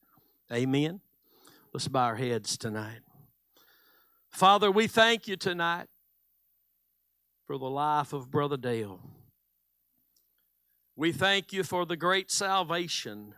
Amen. 0.53 1.01
Let's 1.73 1.89
bow 1.89 2.05
our 2.05 2.17
heads 2.17 2.59
tonight. 2.59 3.01
Father, 4.31 4.71
we 4.71 4.87
thank 4.87 5.27
you 5.27 5.37
tonight 5.37 5.87
for 7.47 7.57
the 7.57 7.71
life 7.71 8.13
of 8.13 8.31
Brother 8.31 8.57
Dale. 8.57 9.01
We 10.97 11.11
thank 11.11 11.53
you 11.53 11.65
for 11.65 11.85
the 11.85 11.97
great 11.97 12.31
salvation 12.31 13.35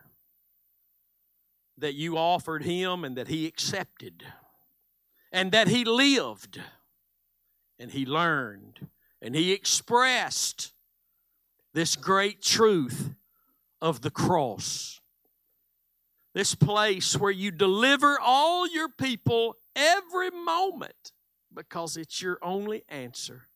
that 1.77 1.95
you 1.95 2.17
offered 2.17 2.63
him 2.63 3.03
and 3.03 3.17
that 3.17 3.27
he 3.27 3.47
accepted, 3.47 4.23
and 5.31 5.51
that 5.51 5.67
he 5.67 5.83
lived, 5.83 6.61
and 7.79 7.91
he 7.91 8.05
learned, 8.05 8.87
and 9.21 9.35
he 9.35 9.53
expressed 9.53 10.73
this 11.73 11.95
great 11.95 12.41
truth 12.41 13.11
of 13.81 14.01
the 14.01 14.11
cross. 14.11 15.01
This 16.33 16.53
place 16.53 17.17
where 17.17 17.31
you 17.31 17.49
deliver 17.49 18.19
all 18.19 18.67
your 18.67 18.89
people 18.89 19.55
every 19.75 20.29
moment 20.29 21.11
because 21.51 21.97
it's 21.97 22.21
your 22.21 22.37
only 22.43 22.83
answer. 22.87 23.47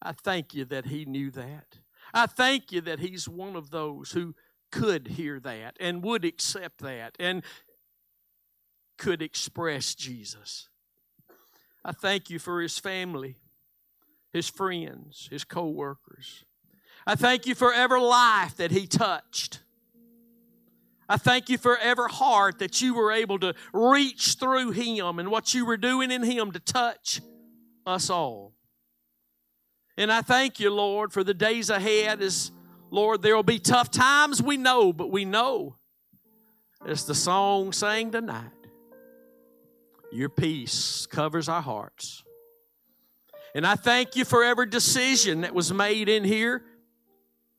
I 0.00 0.12
thank 0.12 0.54
you 0.54 0.64
that 0.66 0.86
he 0.86 1.04
knew 1.04 1.30
that. 1.32 1.79
I 2.12 2.26
thank 2.26 2.72
you 2.72 2.80
that 2.82 3.00
he's 3.00 3.28
one 3.28 3.56
of 3.56 3.70
those 3.70 4.12
who 4.12 4.34
could 4.70 5.08
hear 5.08 5.40
that 5.40 5.76
and 5.80 6.02
would 6.02 6.24
accept 6.24 6.78
that 6.78 7.16
and 7.18 7.42
could 8.98 9.22
express 9.22 9.94
Jesus. 9.94 10.68
I 11.84 11.92
thank 11.92 12.30
you 12.30 12.38
for 12.38 12.60
his 12.60 12.78
family, 12.78 13.36
his 14.32 14.48
friends, 14.48 15.28
his 15.30 15.44
co 15.44 15.66
workers. 15.68 16.44
I 17.06 17.14
thank 17.14 17.46
you 17.46 17.54
for 17.54 17.72
every 17.72 18.00
life 18.00 18.56
that 18.56 18.70
he 18.70 18.86
touched. 18.86 19.60
I 21.08 21.16
thank 21.16 21.48
you 21.48 21.58
for 21.58 21.76
every 21.78 22.10
heart 22.10 22.60
that 22.60 22.80
you 22.80 22.94
were 22.94 23.10
able 23.10 23.38
to 23.40 23.54
reach 23.72 24.34
through 24.34 24.70
him 24.72 25.18
and 25.18 25.28
what 25.28 25.54
you 25.54 25.66
were 25.66 25.76
doing 25.76 26.12
in 26.12 26.22
him 26.22 26.52
to 26.52 26.60
touch 26.60 27.20
us 27.84 28.10
all. 28.10 28.54
And 29.96 30.10
I 30.10 30.22
thank 30.22 30.60
you, 30.60 30.70
Lord, 30.70 31.12
for 31.12 31.22
the 31.22 31.34
days 31.34 31.70
ahead 31.70 32.22
as, 32.22 32.52
Lord, 32.90 33.22
there 33.22 33.36
will 33.36 33.42
be 33.42 33.58
tough 33.58 33.90
times, 33.90 34.42
we 34.42 34.56
know, 34.56 34.92
but 34.92 35.10
we 35.10 35.24
know, 35.24 35.76
as 36.86 37.04
the 37.04 37.14
song 37.14 37.72
sang 37.72 38.10
tonight, 38.10 38.50
your 40.12 40.28
peace 40.28 41.06
covers 41.06 41.48
our 41.48 41.62
hearts. 41.62 42.24
And 43.54 43.66
I 43.66 43.74
thank 43.74 44.16
you 44.16 44.24
for 44.24 44.44
every 44.44 44.66
decision 44.66 45.42
that 45.42 45.54
was 45.54 45.72
made 45.72 46.08
in 46.08 46.24
here. 46.24 46.62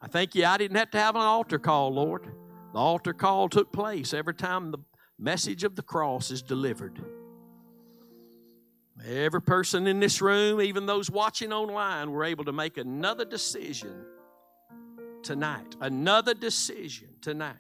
I 0.02 0.08
thank 0.08 0.36
you 0.36 0.46
I 0.46 0.58
didn't 0.58 0.78
have 0.78 0.92
to 0.92 1.00
have 1.00 1.16
an 1.16 1.22
altar 1.22 1.60
call, 1.60 1.94
Lord. 1.94 2.26
The 2.74 2.80
altar 2.80 3.14
call 3.14 3.50
took 3.50 3.72
place 3.72 4.14
every 4.14 4.34
time 4.34 4.72
the 4.72 4.80
message 5.20 5.64
of 5.64 5.76
the 5.76 5.84
cross 5.84 6.32
is 6.32 6.42
delivered. 6.42 7.00
Every 9.08 9.42
person 9.42 9.88
in 9.88 10.00
this 10.00 10.22
room, 10.22 10.62
even 10.62 10.86
those 10.86 11.10
watching 11.10 11.52
online, 11.52 12.12
were 12.12 12.24
able 12.24 12.46
to 12.46 12.52
make 12.52 12.78
another 12.78 13.26
decision 13.26 14.06
tonight. 15.24 15.76
Another 15.80 16.34
decision 16.34 17.10
tonight. 17.22 17.56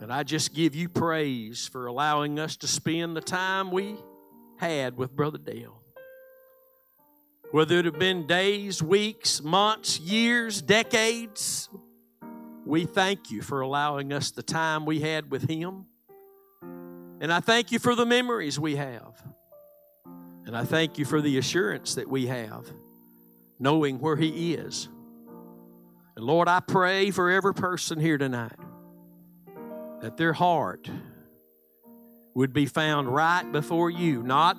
And 0.00 0.10
I 0.10 0.22
just 0.22 0.54
give 0.54 0.74
you 0.74 0.88
praise 0.88 1.68
for 1.68 1.86
allowing 1.86 2.38
us 2.38 2.56
to 2.58 2.66
spend 2.66 3.14
the 3.14 3.20
time 3.20 3.70
we 3.70 3.96
had 4.56 4.96
with 4.96 5.14
Brother 5.14 5.38
Dale. 5.38 5.82
Whether 7.50 7.80
it 7.80 7.84
have 7.84 7.98
been 7.98 8.26
days, 8.26 8.82
weeks, 8.82 9.42
months, 9.42 9.98
years, 10.00 10.62
decades, 10.62 11.68
we 12.64 12.86
thank 12.86 13.30
you 13.30 13.42
for 13.42 13.60
allowing 13.60 14.12
us 14.12 14.30
the 14.30 14.42
time 14.42 14.86
we 14.86 15.00
had 15.00 15.30
with 15.30 15.50
him. 15.50 15.86
And 17.20 17.30
I 17.30 17.40
thank 17.40 17.70
you 17.70 17.78
for 17.78 17.94
the 17.94 18.06
memories 18.06 18.58
we 18.58 18.76
have. 18.76 19.22
And 20.46 20.56
I 20.56 20.64
thank 20.64 20.98
you 20.98 21.04
for 21.04 21.20
the 21.20 21.36
assurance 21.36 21.96
that 21.96 22.08
we 22.08 22.26
have, 22.26 22.66
knowing 23.58 24.00
where 24.00 24.16
He 24.16 24.54
is. 24.54 24.88
And 26.16 26.24
Lord, 26.24 26.48
I 26.48 26.60
pray 26.60 27.10
for 27.10 27.30
every 27.30 27.54
person 27.54 28.00
here 28.00 28.16
tonight 28.16 28.56
that 30.00 30.16
their 30.16 30.32
heart 30.32 30.88
would 32.34 32.54
be 32.54 32.64
found 32.64 33.14
right 33.14 33.44
before 33.52 33.90
you. 33.90 34.22
Not, 34.22 34.56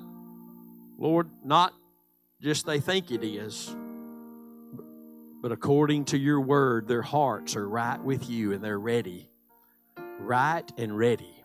Lord, 0.99 1.31
not 1.43 1.73
just 2.43 2.67
they 2.67 2.79
think 2.79 3.09
it 3.09 3.23
is, 3.23 3.75
but 5.41 5.51
according 5.51 6.05
to 6.05 6.17
your 6.17 6.39
word, 6.39 6.87
their 6.87 7.01
hearts 7.01 7.55
are 7.55 7.67
right 7.67 7.99
with 7.99 8.29
you 8.29 8.53
and 8.53 8.63
they're 8.63 8.79
ready. 8.79 9.31
Right 10.19 10.71
and 10.77 10.95
ready 10.95 11.40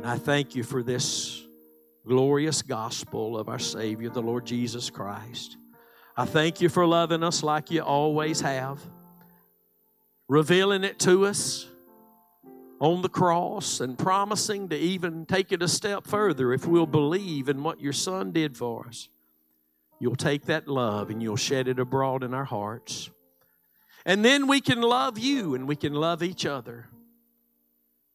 and 0.00 0.08
I 0.08 0.16
thank 0.16 0.54
you 0.56 0.62
for 0.62 0.82
this 0.82 1.42
glorious 2.06 2.62
gospel 2.62 3.36
of 3.36 3.50
our 3.50 3.58
Savior, 3.58 4.08
the 4.08 4.22
Lord 4.22 4.46
Jesus 4.46 4.88
Christ. 4.88 5.58
I 6.16 6.24
thank 6.24 6.62
you 6.62 6.70
for 6.70 6.86
loving 6.86 7.22
us 7.22 7.42
like 7.42 7.70
you 7.70 7.82
always 7.82 8.40
have, 8.40 8.80
revealing 10.26 10.84
it 10.84 10.98
to 11.00 11.26
us 11.26 11.68
on 12.78 13.02
the 13.02 13.10
cross 13.10 13.80
and 13.80 13.98
promising 13.98 14.70
to 14.70 14.76
even 14.78 15.26
take 15.26 15.52
it 15.52 15.62
a 15.62 15.68
step 15.68 16.06
further 16.06 16.54
if 16.54 16.66
we'll 16.66 16.86
believe 16.86 17.50
in 17.50 17.62
what 17.62 17.78
your 17.78 17.92
Son 17.92 18.32
did 18.32 18.56
for 18.56 18.86
us. 18.86 19.10
You'll 19.98 20.16
take 20.16 20.46
that 20.46 20.66
love 20.66 21.10
and 21.10 21.22
you'll 21.22 21.36
shed 21.36 21.68
it 21.68 21.78
abroad 21.78 22.24
in 22.24 22.32
our 22.32 22.46
hearts. 22.46 23.10
And 24.06 24.24
then 24.24 24.46
we 24.46 24.62
can 24.62 24.80
love 24.80 25.18
you 25.18 25.54
and 25.54 25.68
we 25.68 25.76
can 25.76 25.92
love 25.92 26.22
each 26.22 26.46
other. 26.46 26.86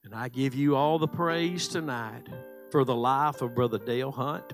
And 0.05 0.13
I 0.13 0.29
give 0.29 0.53
you 0.53 0.75
all 0.75 0.99
the 0.99 1.07
praise 1.07 1.67
tonight 1.67 2.29
for 2.69 2.85
the 2.85 2.95
life 2.95 3.41
of 3.41 3.55
Brother 3.55 3.79
Dale 3.79 4.11
Hunt 4.11 4.53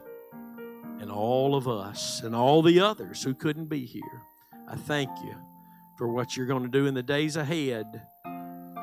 and 1.01 1.11
all 1.11 1.55
of 1.55 1.67
us 1.67 2.21
and 2.21 2.33
all 2.33 2.61
the 2.61 2.79
others 2.79 3.21
who 3.21 3.33
couldn't 3.33 3.65
be 3.65 3.85
here. 3.85 4.21
I 4.65 4.75
thank 4.75 5.09
you 5.25 5.35
for 5.97 6.07
what 6.07 6.37
you're 6.37 6.45
going 6.45 6.63
to 6.63 6.69
do 6.69 6.85
in 6.85 6.93
the 6.93 7.03
days 7.03 7.35
ahead, 7.35 8.01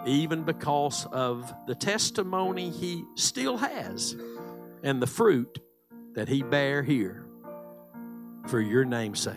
even 0.07 0.43
because 0.43 1.07
of 1.07 1.51
the 1.67 1.75
testimony 1.75 2.69
he 2.69 3.03
still 3.15 3.57
has 3.57 4.15
and 4.83 5.01
the 5.01 5.07
fruit 5.07 5.61
that 6.15 6.29
he 6.29 6.43
bear 6.43 6.83
here 6.83 7.25
for 8.47 8.61
your 8.61 8.85
namesake. 8.85 9.35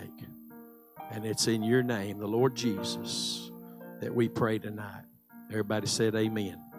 And 1.10 1.24
it's 1.24 1.48
in 1.48 1.62
your 1.62 1.82
name, 1.82 2.18
the 2.18 2.28
Lord 2.28 2.54
Jesus, 2.54 3.50
that 4.00 4.14
we 4.14 4.28
pray 4.28 4.58
tonight. 4.58 5.04
Everybody 5.48 5.86
said, 5.86 6.14
Amen. 6.14 6.71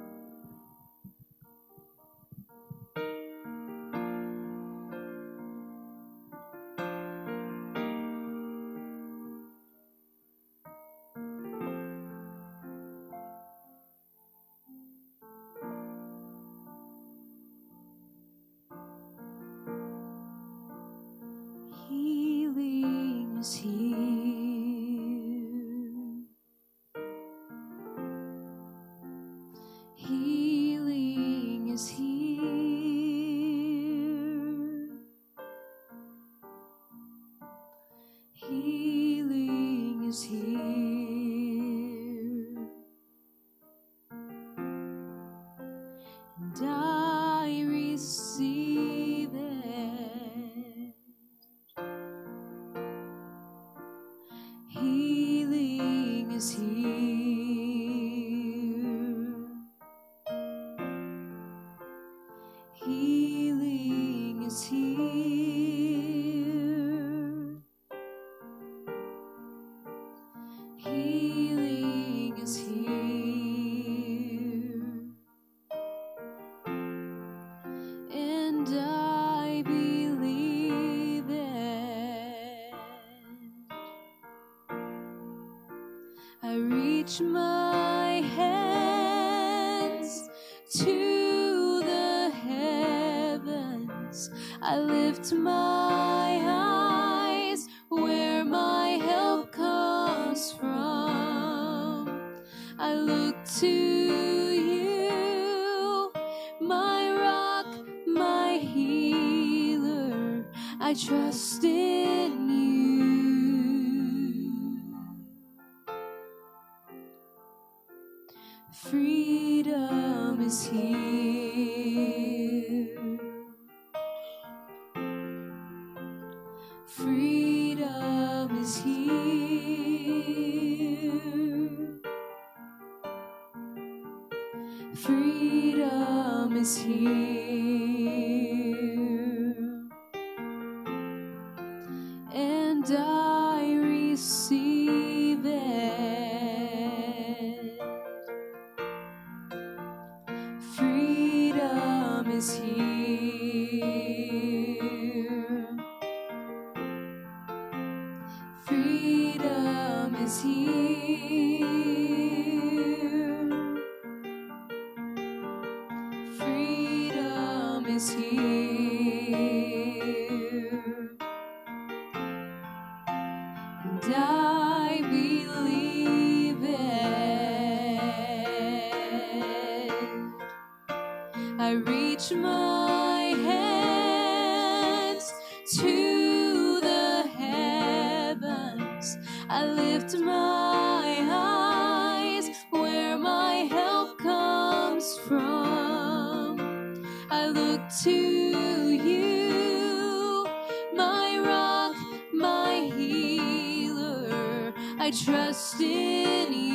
I 205.04 205.12
trust 205.12 205.82
in 205.82 206.54
you. 206.54 206.73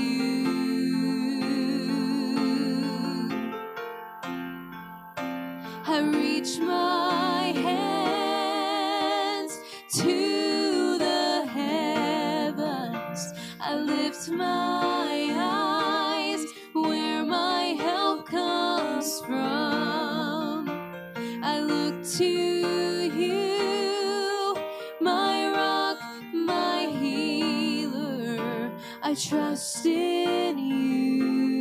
trust 29.58 29.86
in 29.86 30.56
you. 30.56 31.58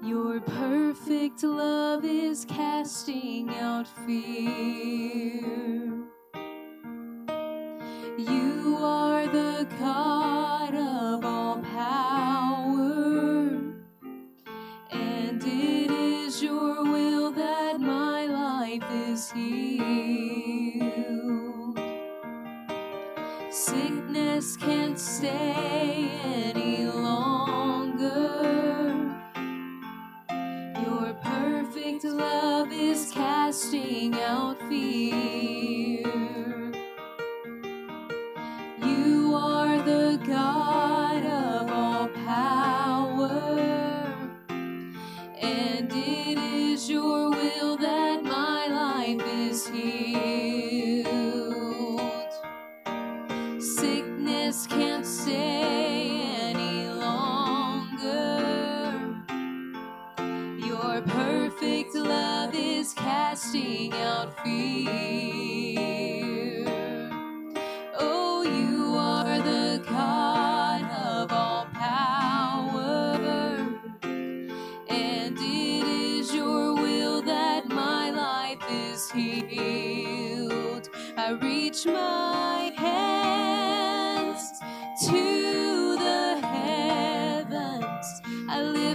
Your 0.02 0.40
perfect 0.40 1.44
love 1.44 2.04
is 2.04 2.44
casting 2.44 3.50
out 3.50 3.86
fear. 4.04 4.69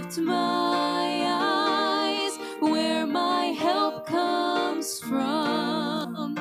Lift 0.06 0.18
my 0.18 1.24
eyes 1.26 2.38
where 2.60 3.06
my 3.06 3.46
help 3.46 4.06
comes 4.06 5.00
from. 5.00 6.36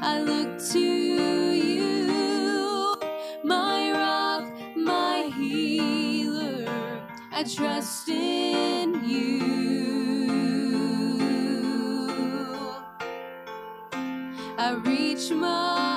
I 0.00 0.20
look 0.20 0.58
to 0.72 0.80
you, 0.80 2.96
my 3.44 3.92
rock, 3.92 4.50
my 4.76 5.30
healer. 5.36 6.66
I 7.32 7.44
trust 7.44 8.08
in 8.08 9.04
you. 9.04 9.42
I 14.56 14.72
reach 14.84 15.30
my 15.30 15.93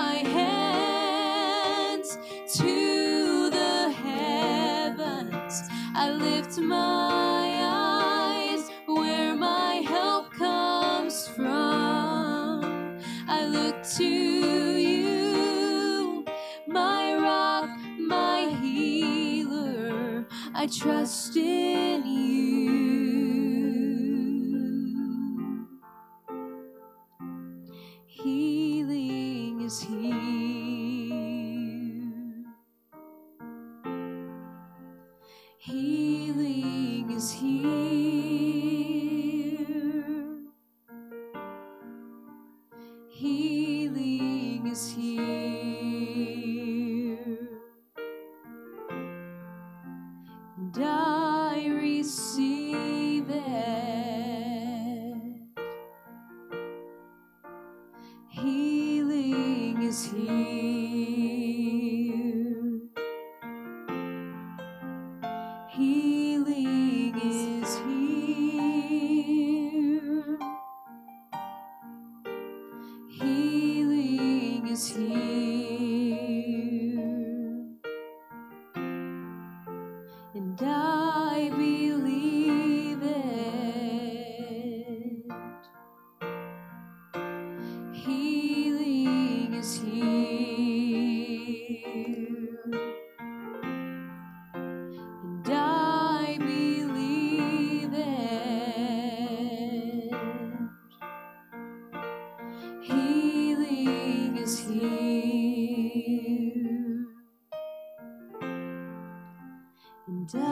I 20.68 20.70
trust 20.70 21.38
in 21.38 21.47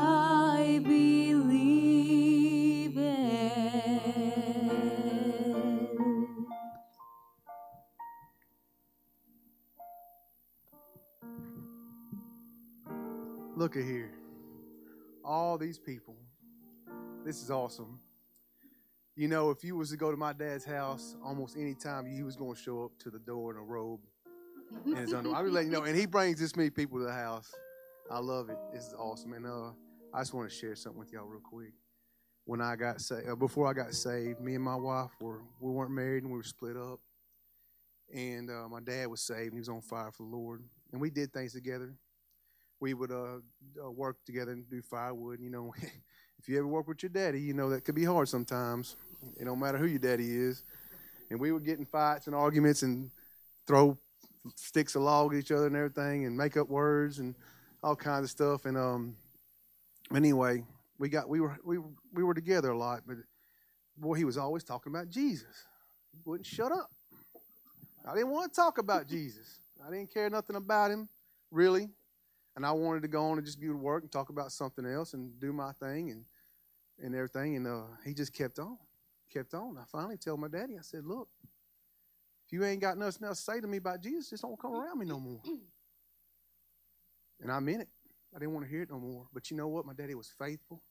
I 0.07 0.79
believe 0.83 1.45
it. 2.97 4.01
Look 13.55 13.75
at 13.77 13.83
here. 13.83 14.11
All 15.23 15.57
these 15.57 15.79
people. 15.79 16.15
This 17.25 17.41
is 17.41 17.49
awesome. 17.49 17.99
You 19.15 19.27
know, 19.27 19.49
if 19.49 19.63
you 19.63 19.75
was 19.75 19.89
to 19.91 19.97
go 19.97 20.11
to 20.11 20.17
my 20.17 20.33
dad's 20.33 20.65
house, 20.65 21.15
almost 21.23 21.57
any 21.57 21.73
time 21.73 22.05
he 22.05 22.21
was 22.21 22.35
going 22.35 22.53
to 22.53 22.61
show 22.61 22.83
up 22.83 22.91
to 22.99 23.09
the 23.09 23.19
door 23.19 23.51
in 23.51 23.57
a 23.57 23.63
robe 23.63 24.01
and 24.85 24.97
his 24.97 25.13
underwear. 25.13 25.39
I 25.39 25.41
was 25.41 25.53
letting 25.53 25.71
you 25.71 25.77
know, 25.77 25.85
and 25.85 25.97
he 25.97 26.05
brings 26.05 26.39
this 26.39 26.55
many 26.55 26.69
people 26.69 26.99
to 26.99 27.05
the 27.05 27.13
house. 27.13 27.51
I 28.11 28.19
love 28.19 28.49
it. 28.49 28.57
This 28.73 28.87
is 28.87 28.93
awesome. 28.93 29.33
And 29.33 29.45
uh, 29.45 29.71
I 30.13 30.19
just 30.19 30.33
want 30.33 30.49
to 30.49 30.55
share 30.55 30.75
something 30.75 30.99
with 30.99 31.11
y'all 31.11 31.25
real 31.25 31.41
quick. 31.41 31.73
When 32.45 32.61
I 32.61 32.75
got 32.75 33.01
saved, 33.01 33.27
uh, 33.29 33.35
before 33.35 33.67
I 33.67 33.73
got 33.73 33.93
saved, 33.93 34.39
me 34.39 34.55
and 34.55 34.63
my 34.63 34.75
wife 34.75 35.11
were 35.19 35.41
we 35.59 35.71
weren't 35.71 35.91
married 35.91 36.23
and 36.23 36.31
we 36.31 36.37
were 36.37 36.43
split 36.43 36.77
up. 36.77 36.99
And 38.13 38.49
uh, 38.49 38.67
my 38.69 38.79
dad 38.81 39.07
was 39.07 39.21
saved 39.21 39.47
and 39.47 39.53
he 39.53 39.59
was 39.59 39.69
on 39.69 39.81
fire 39.81 40.11
for 40.11 40.23
the 40.23 40.29
Lord. 40.35 40.63
And 40.91 41.01
we 41.01 41.09
did 41.09 41.33
things 41.33 41.53
together. 41.53 41.95
We 42.79 42.93
would 42.93 43.11
uh, 43.11 43.39
uh, 43.83 43.91
work 43.91 44.17
together 44.25 44.51
and 44.51 44.69
do 44.69 44.81
firewood. 44.81 45.39
You 45.39 45.49
know, 45.49 45.73
if 46.39 46.47
you 46.47 46.57
ever 46.57 46.67
work 46.67 46.87
with 46.87 47.01
your 47.01 47.09
daddy, 47.09 47.41
you 47.41 47.53
know 47.53 47.69
that 47.71 47.83
could 47.83 47.95
be 47.95 48.05
hard 48.05 48.29
sometimes. 48.29 48.95
It 49.39 49.45
don't 49.45 49.59
matter 49.59 49.77
who 49.77 49.87
your 49.87 49.99
daddy 49.99 50.29
is. 50.29 50.63
And 51.31 51.39
we 51.39 51.51
would 51.51 51.65
get 51.65 51.79
in 51.79 51.85
fights 51.85 52.27
and 52.27 52.35
arguments 52.35 52.83
and 52.83 53.09
throw 53.65 53.97
sticks 54.55 54.95
of 54.95 55.01
log 55.01 55.33
at 55.33 55.39
each 55.39 55.51
other 55.51 55.65
and 55.67 55.75
everything 55.75 56.25
and 56.25 56.37
make 56.37 56.55
up 56.55 56.69
words 56.69 57.17
and 57.17 57.33
all 57.81 57.95
kinds 57.95 58.25
of 58.25 58.29
stuff. 58.29 58.65
And 58.65 58.77
um, 58.77 59.15
anyway, 60.13 60.63
we 60.97 61.09
got 61.09 61.29
we 61.29 61.39
were 61.39 61.57
we 61.63 61.77
we 62.13 62.23
were 62.23 62.33
together 62.33 62.71
a 62.71 62.77
lot, 62.77 63.03
but 63.07 63.17
boy, 63.97 64.15
he 64.15 64.25
was 64.25 64.37
always 64.37 64.63
talking 64.63 64.91
about 64.91 65.09
Jesus. 65.09 65.65
He 66.11 66.19
wouldn't 66.25 66.45
shut 66.45 66.71
up. 66.71 66.91
I 68.07 68.13
didn't 68.13 68.29
want 68.29 68.51
to 68.51 68.55
talk 68.55 68.77
about 68.77 69.07
Jesus. 69.09 69.59
I 69.85 69.89
didn't 69.91 70.13
care 70.13 70.29
nothing 70.29 70.55
about 70.55 70.91
him, 70.91 71.09
really. 71.51 71.89
And 72.55 72.65
I 72.65 72.71
wanted 72.71 73.01
to 73.01 73.07
go 73.09 73.25
on 73.25 73.37
and 73.37 73.45
just 73.45 73.59
be 73.59 73.67
to 73.67 73.73
work 73.73 74.03
and 74.03 74.11
talk 74.11 74.29
about 74.29 74.51
something 74.51 74.85
else 74.85 75.13
and 75.13 75.37
do 75.39 75.51
my 75.51 75.71
thing 75.73 76.11
and 76.11 76.25
and 77.01 77.13
everything. 77.13 77.57
And 77.57 77.67
uh, 77.67 77.83
he 78.05 78.13
just 78.13 78.33
kept 78.33 78.59
on, 78.59 78.77
kept 79.31 79.53
on. 79.53 79.77
I 79.77 79.83
finally 79.91 80.17
told 80.17 80.39
my 80.39 80.47
daddy, 80.47 80.77
I 80.77 80.81
said, 80.81 81.05
"Look, 81.05 81.27
if 82.45 82.53
you 82.53 82.63
ain't 82.63 82.81
got 82.81 82.97
nothing 82.97 83.27
else 83.27 83.39
to 83.39 83.51
say 83.51 83.59
to 83.59 83.67
me 83.67 83.77
about 83.77 84.01
Jesus, 84.01 84.29
just 84.29 84.43
don't 84.43 84.59
come 84.59 84.73
around 84.73 84.99
me 84.99 85.05
no 85.05 85.19
more." 85.19 85.41
And 87.41 87.51
I 87.51 87.59
meant 87.59 87.81
it. 87.81 87.89
I 88.35 88.39
didn't 88.39 88.53
want 88.53 88.65
to 88.65 88.69
hear 88.69 88.81
it 88.81 88.91
no 88.91 88.99
more. 88.99 89.27
But 89.33 89.49
you 89.49 89.55
know 89.55 89.67
what? 89.67 89.85
My 89.85 89.93
daddy 89.93 90.13
was 90.13 90.31
faithful. 90.37 90.81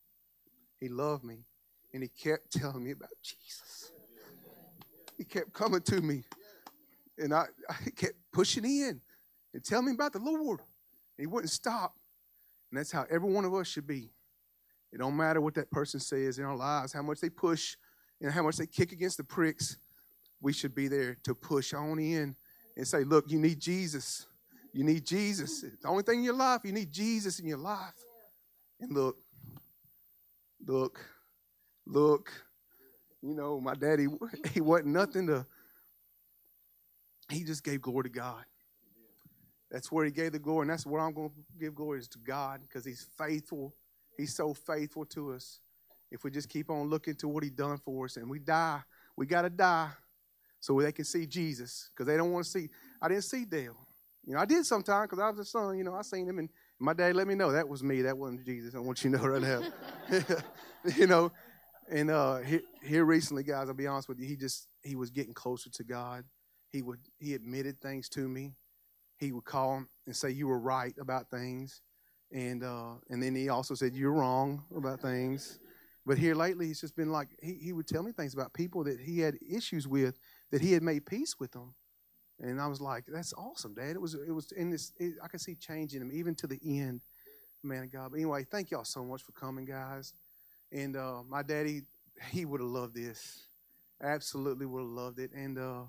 He 0.80 0.88
loved 0.88 1.24
me, 1.24 1.44
and 1.92 2.02
he 2.02 2.08
kept 2.08 2.50
telling 2.58 2.82
me 2.82 2.92
about 2.92 3.10
Jesus. 3.22 3.92
He 5.18 5.24
kept 5.24 5.52
coming 5.52 5.82
to 5.82 6.00
me, 6.00 6.24
and 7.18 7.34
I, 7.34 7.46
I 7.68 7.90
kept 7.94 8.14
pushing 8.32 8.64
in 8.64 9.00
and 9.52 9.64
telling 9.64 9.86
me 9.86 9.92
about 9.92 10.12
the 10.12 10.18
Lord. 10.18 10.60
He 11.16 11.26
wouldn't 11.26 11.50
stop. 11.50 11.94
And 12.70 12.78
that's 12.78 12.90
how 12.90 13.06
every 13.08 13.30
one 13.30 13.44
of 13.44 13.54
us 13.54 13.68
should 13.68 13.86
be. 13.86 14.10
It 14.92 14.98
don't 14.98 15.16
matter 15.16 15.40
what 15.40 15.54
that 15.54 15.70
person 15.70 16.00
says 16.00 16.38
in 16.38 16.44
our 16.44 16.56
lives, 16.56 16.92
how 16.92 17.02
much 17.02 17.20
they 17.20 17.30
push 17.30 17.76
and 18.20 18.32
how 18.32 18.42
much 18.42 18.56
they 18.56 18.66
kick 18.66 18.92
against 18.92 19.16
the 19.16 19.24
pricks. 19.24 19.76
We 20.40 20.52
should 20.52 20.74
be 20.74 20.88
there 20.88 21.16
to 21.24 21.34
push 21.34 21.72
on 21.72 21.98
in 21.98 22.34
and 22.76 22.86
say, 22.86 23.04
look, 23.04 23.30
you 23.30 23.38
need 23.38 23.60
Jesus. 23.60 24.26
You 24.74 24.82
need 24.82 25.06
Jesus. 25.06 25.60
The 25.60 25.88
only 25.88 26.02
thing 26.02 26.18
in 26.18 26.24
your 26.24 26.34
life, 26.34 26.62
you 26.64 26.72
need 26.72 26.90
Jesus 26.90 27.38
in 27.38 27.46
your 27.46 27.58
life. 27.58 27.94
And 28.80 28.92
look, 28.92 29.16
look, 30.66 31.00
look. 31.86 32.32
You 33.22 33.34
know, 33.34 33.60
my 33.60 33.74
daddy, 33.74 34.08
he 34.52 34.60
wasn't 34.60 34.88
nothing 34.88 35.28
to, 35.28 35.46
he 37.30 37.44
just 37.44 37.62
gave 37.62 37.80
glory 37.80 38.02
to 38.02 38.08
God. 38.10 38.44
That's 39.70 39.90
where 39.90 40.04
he 40.04 40.10
gave 40.10 40.32
the 40.32 40.38
glory, 40.38 40.62
and 40.62 40.70
that's 40.70 40.84
where 40.84 41.00
I'm 41.00 41.14
going 41.14 41.30
to 41.30 41.58
give 41.58 41.74
glory 41.74 42.00
is 42.00 42.08
to 42.08 42.18
God 42.18 42.60
because 42.60 42.84
he's 42.84 43.06
faithful. 43.16 43.74
He's 44.16 44.34
so 44.34 44.52
faithful 44.52 45.04
to 45.06 45.32
us. 45.32 45.60
If 46.10 46.24
we 46.24 46.30
just 46.30 46.48
keep 46.48 46.68
on 46.68 46.90
looking 46.90 47.14
to 47.16 47.28
what 47.28 47.44
he 47.44 47.50
done 47.50 47.78
for 47.78 48.04
us 48.04 48.16
and 48.16 48.28
we 48.28 48.40
die, 48.40 48.80
we 49.16 49.26
got 49.26 49.42
to 49.42 49.50
die 49.50 49.90
so 50.60 50.80
they 50.80 50.92
can 50.92 51.04
see 51.04 51.26
Jesus 51.26 51.90
because 51.92 52.06
they 52.06 52.16
don't 52.16 52.30
want 52.32 52.44
to 52.44 52.50
see. 52.50 52.68
I 53.00 53.08
didn't 53.08 53.24
see 53.24 53.44
Dale. 53.44 53.83
You 54.26 54.34
know, 54.34 54.40
I 54.40 54.46
did 54.46 54.64
sometimes 54.64 55.08
because 55.10 55.22
I 55.22 55.28
was 55.30 55.38
a 55.38 55.44
son. 55.44 55.76
You 55.76 55.84
know, 55.84 55.94
I 55.94 56.02
seen 56.02 56.26
him, 56.26 56.38
and 56.38 56.48
my 56.78 56.94
dad 56.94 57.14
let 57.14 57.26
me 57.26 57.34
know 57.34 57.52
that 57.52 57.68
was 57.68 57.82
me. 57.82 58.02
That 58.02 58.16
wasn't 58.16 58.44
Jesus. 58.44 58.74
I 58.74 58.78
want 58.78 59.04
you 59.04 59.10
to 59.10 59.18
know 59.18 59.26
right 59.26 59.42
now. 59.42 59.62
you 60.96 61.06
know, 61.06 61.30
and 61.90 62.10
uh, 62.10 62.38
here, 62.38 62.62
here 62.82 63.04
recently, 63.04 63.42
guys, 63.42 63.68
I'll 63.68 63.74
be 63.74 63.86
honest 63.86 64.08
with 64.08 64.18
you, 64.18 64.26
he 64.26 64.36
just 64.36 64.68
he 64.82 64.96
was 64.96 65.10
getting 65.10 65.34
closer 65.34 65.70
to 65.70 65.84
God. 65.84 66.24
he 66.72 66.82
would 66.82 67.00
he 67.18 67.34
admitted 67.34 67.80
things 67.80 68.08
to 68.10 68.28
me. 68.28 68.54
He 69.18 69.32
would 69.32 69.44
call 69.44 69.84
and 70.06 70.16
say 70.16 70.30
you 70.30 70.48
were 70.48 70.58
right 70.58 70.94
about 70.98 71.30
things, 71.30 71.82
and 72.32 72.64
uh, 72.64 72.94
and 73.10 73.22
then 73.22 73.34
he 73.34 73.48
also 73.48 73.74
said 73.74 73.94
you're 73.94 74.12
wrong 74.12 74.64
about 74.74 75.00
things. 75.00 75.58
But 76.06 76.18
here 76.18 76.34
lately, 76.34 76.66
he's 76.66 76.80
just 76.80 76.96
been 76.96 77.10
like 77.10 77.28
he, 77.42 77.54
he 77.54 77.72
would 77.72 77.86
tell 77.86 78.02
me 78.02 78.12
things 78.12 78.34
about 78.34 78.52
people 78.54 78.84
that 78.84 79.00
he 79.00 79.20
had 79.20 79.36
issues 79.48 79.86
with 79.86 80.18
that 80.50 80.60
he 80.60 80.72
had 80.72 80.82
made 80.82 81.06
peace 81.06 81.34
with 81.38 81.52
them, 81.52 81.74
and 82.44 82.60
I 82.60 82.66
was 82.66 82.80
like, 82.80 83.04
that's 83.08 83.32
awesome, 83.34 83.74
Dad. 83.74 83.90
It 83.90 84.00
was 84.00 84.14
it 84.14 84.32
was 84.32 84.52
in 84.52 84.70
this 84.70 84.92
it, 84.98 85.14
I 85.22 85.28
could 85.28 85.40
see 85.40 85.54
changing 85.54 86.00
him 86.00 86.10
even 86.12 86.34
to 86.36 86.46
the 86.46 86.58
end, 86.64 87.00
man 87.62 87.84
of 87.84 87.92
God. 87.92 88.10
But 88.10 88.16
anyway, 88.16 88.44
thank 88.50 88.70
y'all 88.70 88.84
so 88.84 89.04
much 89.04 89.22
for 89.22 89.32
coming, 89.32 89.64
guys. 89.64 90.12
And 90.72 90.96
uh, 90.96 91.22
my 91.28 91.42
daddy, 91.42 91.82
he 92.30 92.44
would 92.44 92.60
have 92.60 92.70
loved 92.70 92.94
this, 92.94 93.46
absolutely 94.02 94.66
would 94.66 94.80
have 94.80 94.88
loved 94.88 95.18
it, 95.18 95.32
and. 95.32 95.58
Uh, 95.58 95.82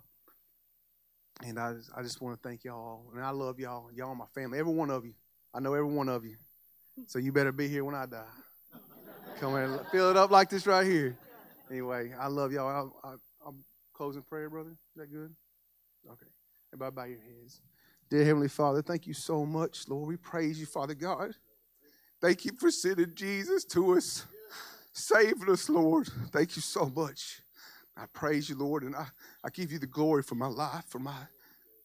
and 1.44 1.60
I 1.60 1.74
I 1.94 2.02
just 2.02 2.22
want 2.22 2.42
to 2.42 2.48
thank 2.48 2.64
y'all. 2.64 3.12
And 3.14 3.22
I 3.22 3.32
love 3.32 3.60
y'all. 3.60 3.90
Y'all 3.94 4.12
are 4.12 4.16
my 4.16 4.26
family. 4.34 4.58
Every 4.58 4.74
one 4.74 4.90
of 4.90 5.06
you. 5.06 5.14
I 5.54 5.60
know 5.60 5.74
every 5.74 5.92
one 5.92 6.08
of 6.08 6.24
you. 6.24 6.38
So 7.08 7.20
you 7.20 7.32
better 7.32 7.52
be 7.52 7.68
here 7.68 7.84
when 7.84 7.96
I 7.96 8.06
die. 8.06 8.24
Come 9.40 9.56
and 9.56 9.80
fill 9.92 10.12
it 10.12 10.18
up 10.18 10.32
like 10.32 10.50
this 10.50 10.66
right 10.66 10.86
here. 10.86 11.18
Anyway, 11.70 12.14
I 12.18 12.28
love 12.28 12.54
y'all. 12.54 12.94
I, 13.04 13.10
I, 13.10 13.16
I'm 13.46 13.66
closing 13.94 14.22
prayer, 14.22 14.50
brother. 14.50 14.72
Is 14.72 14.78
that 14.96 15.12
good? 15.12 15.36
Okay. 16.10 16.35
Everybody 16.76 16.94
bow 16.94 17.06
your 17.06 17.20
heads. 17.20 17.62
Dear 18.10 18.26
Heavenly 18.26 18.50
Father, 18.50 18.82
thank 18.82 19.08
you 19.08 19.14
so 19.14 19.46
much, 19.46 19.88
Lord. 19.88 20.10
We 20.10 20.18
praise 20.18 20.60
you, 20.60 20.66
Father 20.66 20.94
God. 20.94 21.32
Thank 22.20 22.44
you 22.44 22.52
for 22.60 22.70
sending 22.70 23.16
Jesus 23.16 23.64
to 23.66 23.94
us, 23.94 24.26
saving 24.92 25.50
us, 25.50 25.70
Lord. 25.70 26.10
Thank 26.34 26.58
you 26.58 26.62
so 26.62 26.92
much. 26.94 27.40
I 27.96 28.08
praise 28.12 28.50
you, 28.50 28.58
Lord, 28.58 28.84
and 28.84 28.94
I, 28.94 29.06
I 29.42 29.50
give 29.52 29.72
you 29.72 29.80
the 29.80 29.88
glory 29.88 30.22
for 30.22 30.36
my 30.36 30.48
life, 30.48 30.84
for 30.90 31.00
my, 31.00 31.16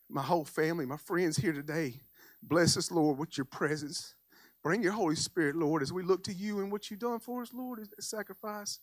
my 0.08 0.22
whole 0.22 0.44
family, 0.44 0.86
my 0.86 0.96
friends 0.96 1.36
here 1.36 1.52
today. 1.52 2.00
Bless 2.42 2.76
us, 2.76 2.90
Lord, 2.90 3.16
with 3.16 3.38
your 3.38 3.44
presence. 3.44 4.16
Bring 4.64 4.82
your 4.82 4.92
Holy 4.92 5.14
Spirit, 5.14 5.54
Lord, 5.54 5.82
as 5.82 5.92
we 5.92 6.02
look 6.02 6.24
to 6.24 6.32
you 6.32 6.58
and 6.58 6.72
what 6.72 6.90
you've 6.90 6.98
done 6.98 7.20
for 7.20 7.42
us, 7.42 7.52
Lord, 7.54 7.78
as 7.78 7.90
a 7.96 8.02
sacrifice. 8.02 8.80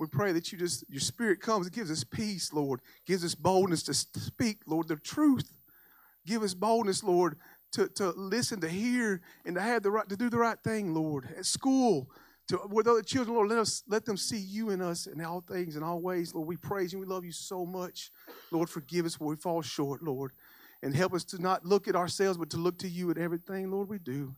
We 0.00 0.06
pray 0.06 0.32
that 0.32 0.50
you 0.50 0.56
just, 0.56 0.82
your 0.88 1.02
spirit 1.02 1.42
comes 1.42 1.66
and 1.66 1.74
gives 1.74 1.90
us 1.90 2.04
peace, 2.04 2.54
Lord, 2.54 2.80
gives 3.06 3.22
us 3.22 3.34
boldness 3.34 3.82
to 3.82 3.92
speak, 3.92 4.60
Lord, 4.66 4.88
the 4.88 4.96
truth. 4.96 5.52
Give 6.26 6.42
us 6.42 6.54
boldness, 6.54 7.04
Lord, 7.04 7.36
to, 7.72 7.86
to 7.96 8.08
listen, 8.16 8.62
to 8.62 8.68
hear, 8.70 9.20
and 9.44 9.56
to 9.56 9.60
have 9.60 9.82
the 9.82 9.90
right 9.90 10.08
to 10.08 10.16
do 10.16 10.30
the 10.30 10.38
right 10.38 10.58
thing, 10.64 10.94
Lord. 10.94 11.28
At 11.36 11.44
school, 11.44 12.10
to 12.48 12.58
with 12.70 12.86
other 12.86 13.02
children, 13.02 13.36
Lord, 13.36 13.50
let 13.50 13.58
us 13.58 13.82
let 13.88 14.06
them 14.06 14.16
see 14.16 14.38
you 14.38 14.70
in 14.70 14.80
us 14.80 15.06
in 15.06 15.22
all 15.22 15.42
things 15.42 15.76
and 15.76 15.84
all 15.84 16.00
ways, 16.00 16.34
Lord. 16.34 16.48
We 16.48 16.56
praise 16.56 16.94
you. 16.94 16.98
We 16.98 17.04
love 17.04 17.26
you 17.26 17.32
so 17.32 17.66
much, 17.66 18.10
Lord. 18.50 18.70
Forgive 18.70 19.04
us 19.04 19.20
where 19.20 19.28
we 19.28 19.36
fall 19.36 19.60
short, 19.60 20.02
Lord, 20.02 20.32
and 20.82 20.96
help 20.96 21.12
us 21.12 21.24
to 21.24 21.42
not 21.42 21.66
look 21.66 21.88
at 21.88 21.94
ourselves, 21.94 22.38
but 22.38 22.48
to 22.50 22.56
look 22.56 22.78
to 22.78 22.88
you 22.88 23.10
at 23.10 23.18
everything, 23.18 23.70
Lord. 23.70 23.90
We 23.90 23.98
do. 23.98 24.34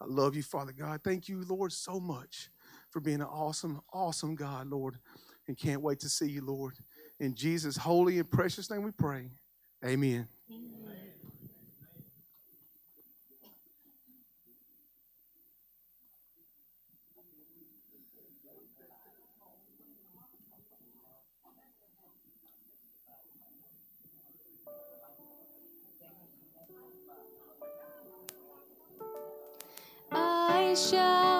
I 0.00 0.06
love 0.06 0.34
you, 0.36 0.42
Father 0.42 0.72
God. 0.72 1.02
Thank 1.04 1.28
you, 1.28 1.44
Lord, 1.46 1.70
so 1.70 2.00
much 2.00 2.48
for 2.92 3.00
being 3.00 3.20
an 3.20 3.26
awesome, 3.26 3.80
awesome 3.92 4.34
God, 4.34 4.68
Lord, 4.68 4.96
and 5.48 5.56
can't 5.58 5.80
wait 5.80 5.98
to 6.00 6.08
see 6.08 6.28
you, 6.28 6.44
Lord. 6.44 6.74
In 7.18 7.34
Jesus' 7.34 7.76
holy 7.76 8.18
and 8.18 8.30
precious 8.30 8.70
name, 8.70 8.82
we 8.82 8.90
pray. 8.90 9.30
Amen. 9.84 10.28
I 30.14 30.74
shall 30.74 31.31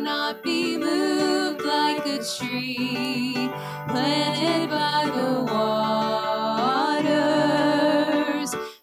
shall 0.00 0.06
not 0.06 0.42
be 0.42 0.78
moved 0.78 1.62
like 1.62 2.06
a 2.06 2.24
tree 2.24 3.50
planted 3.86 4.70
by 4.70 5.04
the 5.14 5.44
waters. 5.52 7.04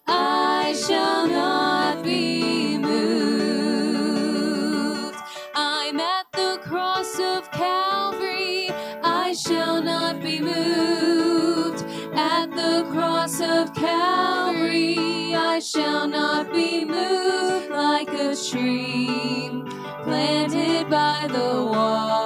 I 0.06 0.72
shall 0.86 1.26
not 1.26 2.04
be 2.04 2.78
moved. 2.78 4.08
I'm 5.56 5.98
at 5.98 6.26
the 6.32 6.60
cross 6.62 7.18
of 7.18 7.50
Calvary. 7.50 8.70
I 9.02 9.32
shall 9.32 9.82
not 9.82 10.22
be 10.22 10.38
moved. 10.40 11.84
At 12.14 12.52
the 12.52 12.86
cross 12.92 13.40
of 13.40 13.74
Calvary, 13.74 15.34
I 15.34 15.58
shall 15.58 16.06
not 16.06 16.52
be 16.52 16.84
moved 16.84 17.70
like 17.70 18.08
a 18.10 18.36
tree 18.36 19.57
planted 20.18 20.90
by 20.90 21.28
the 21.30 21.64
waters. 21.64 22.17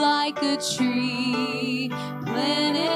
Like 0.00 0.42
a 0.42 0.56
tree. 0.56 1.90
Planted 2.24 2.89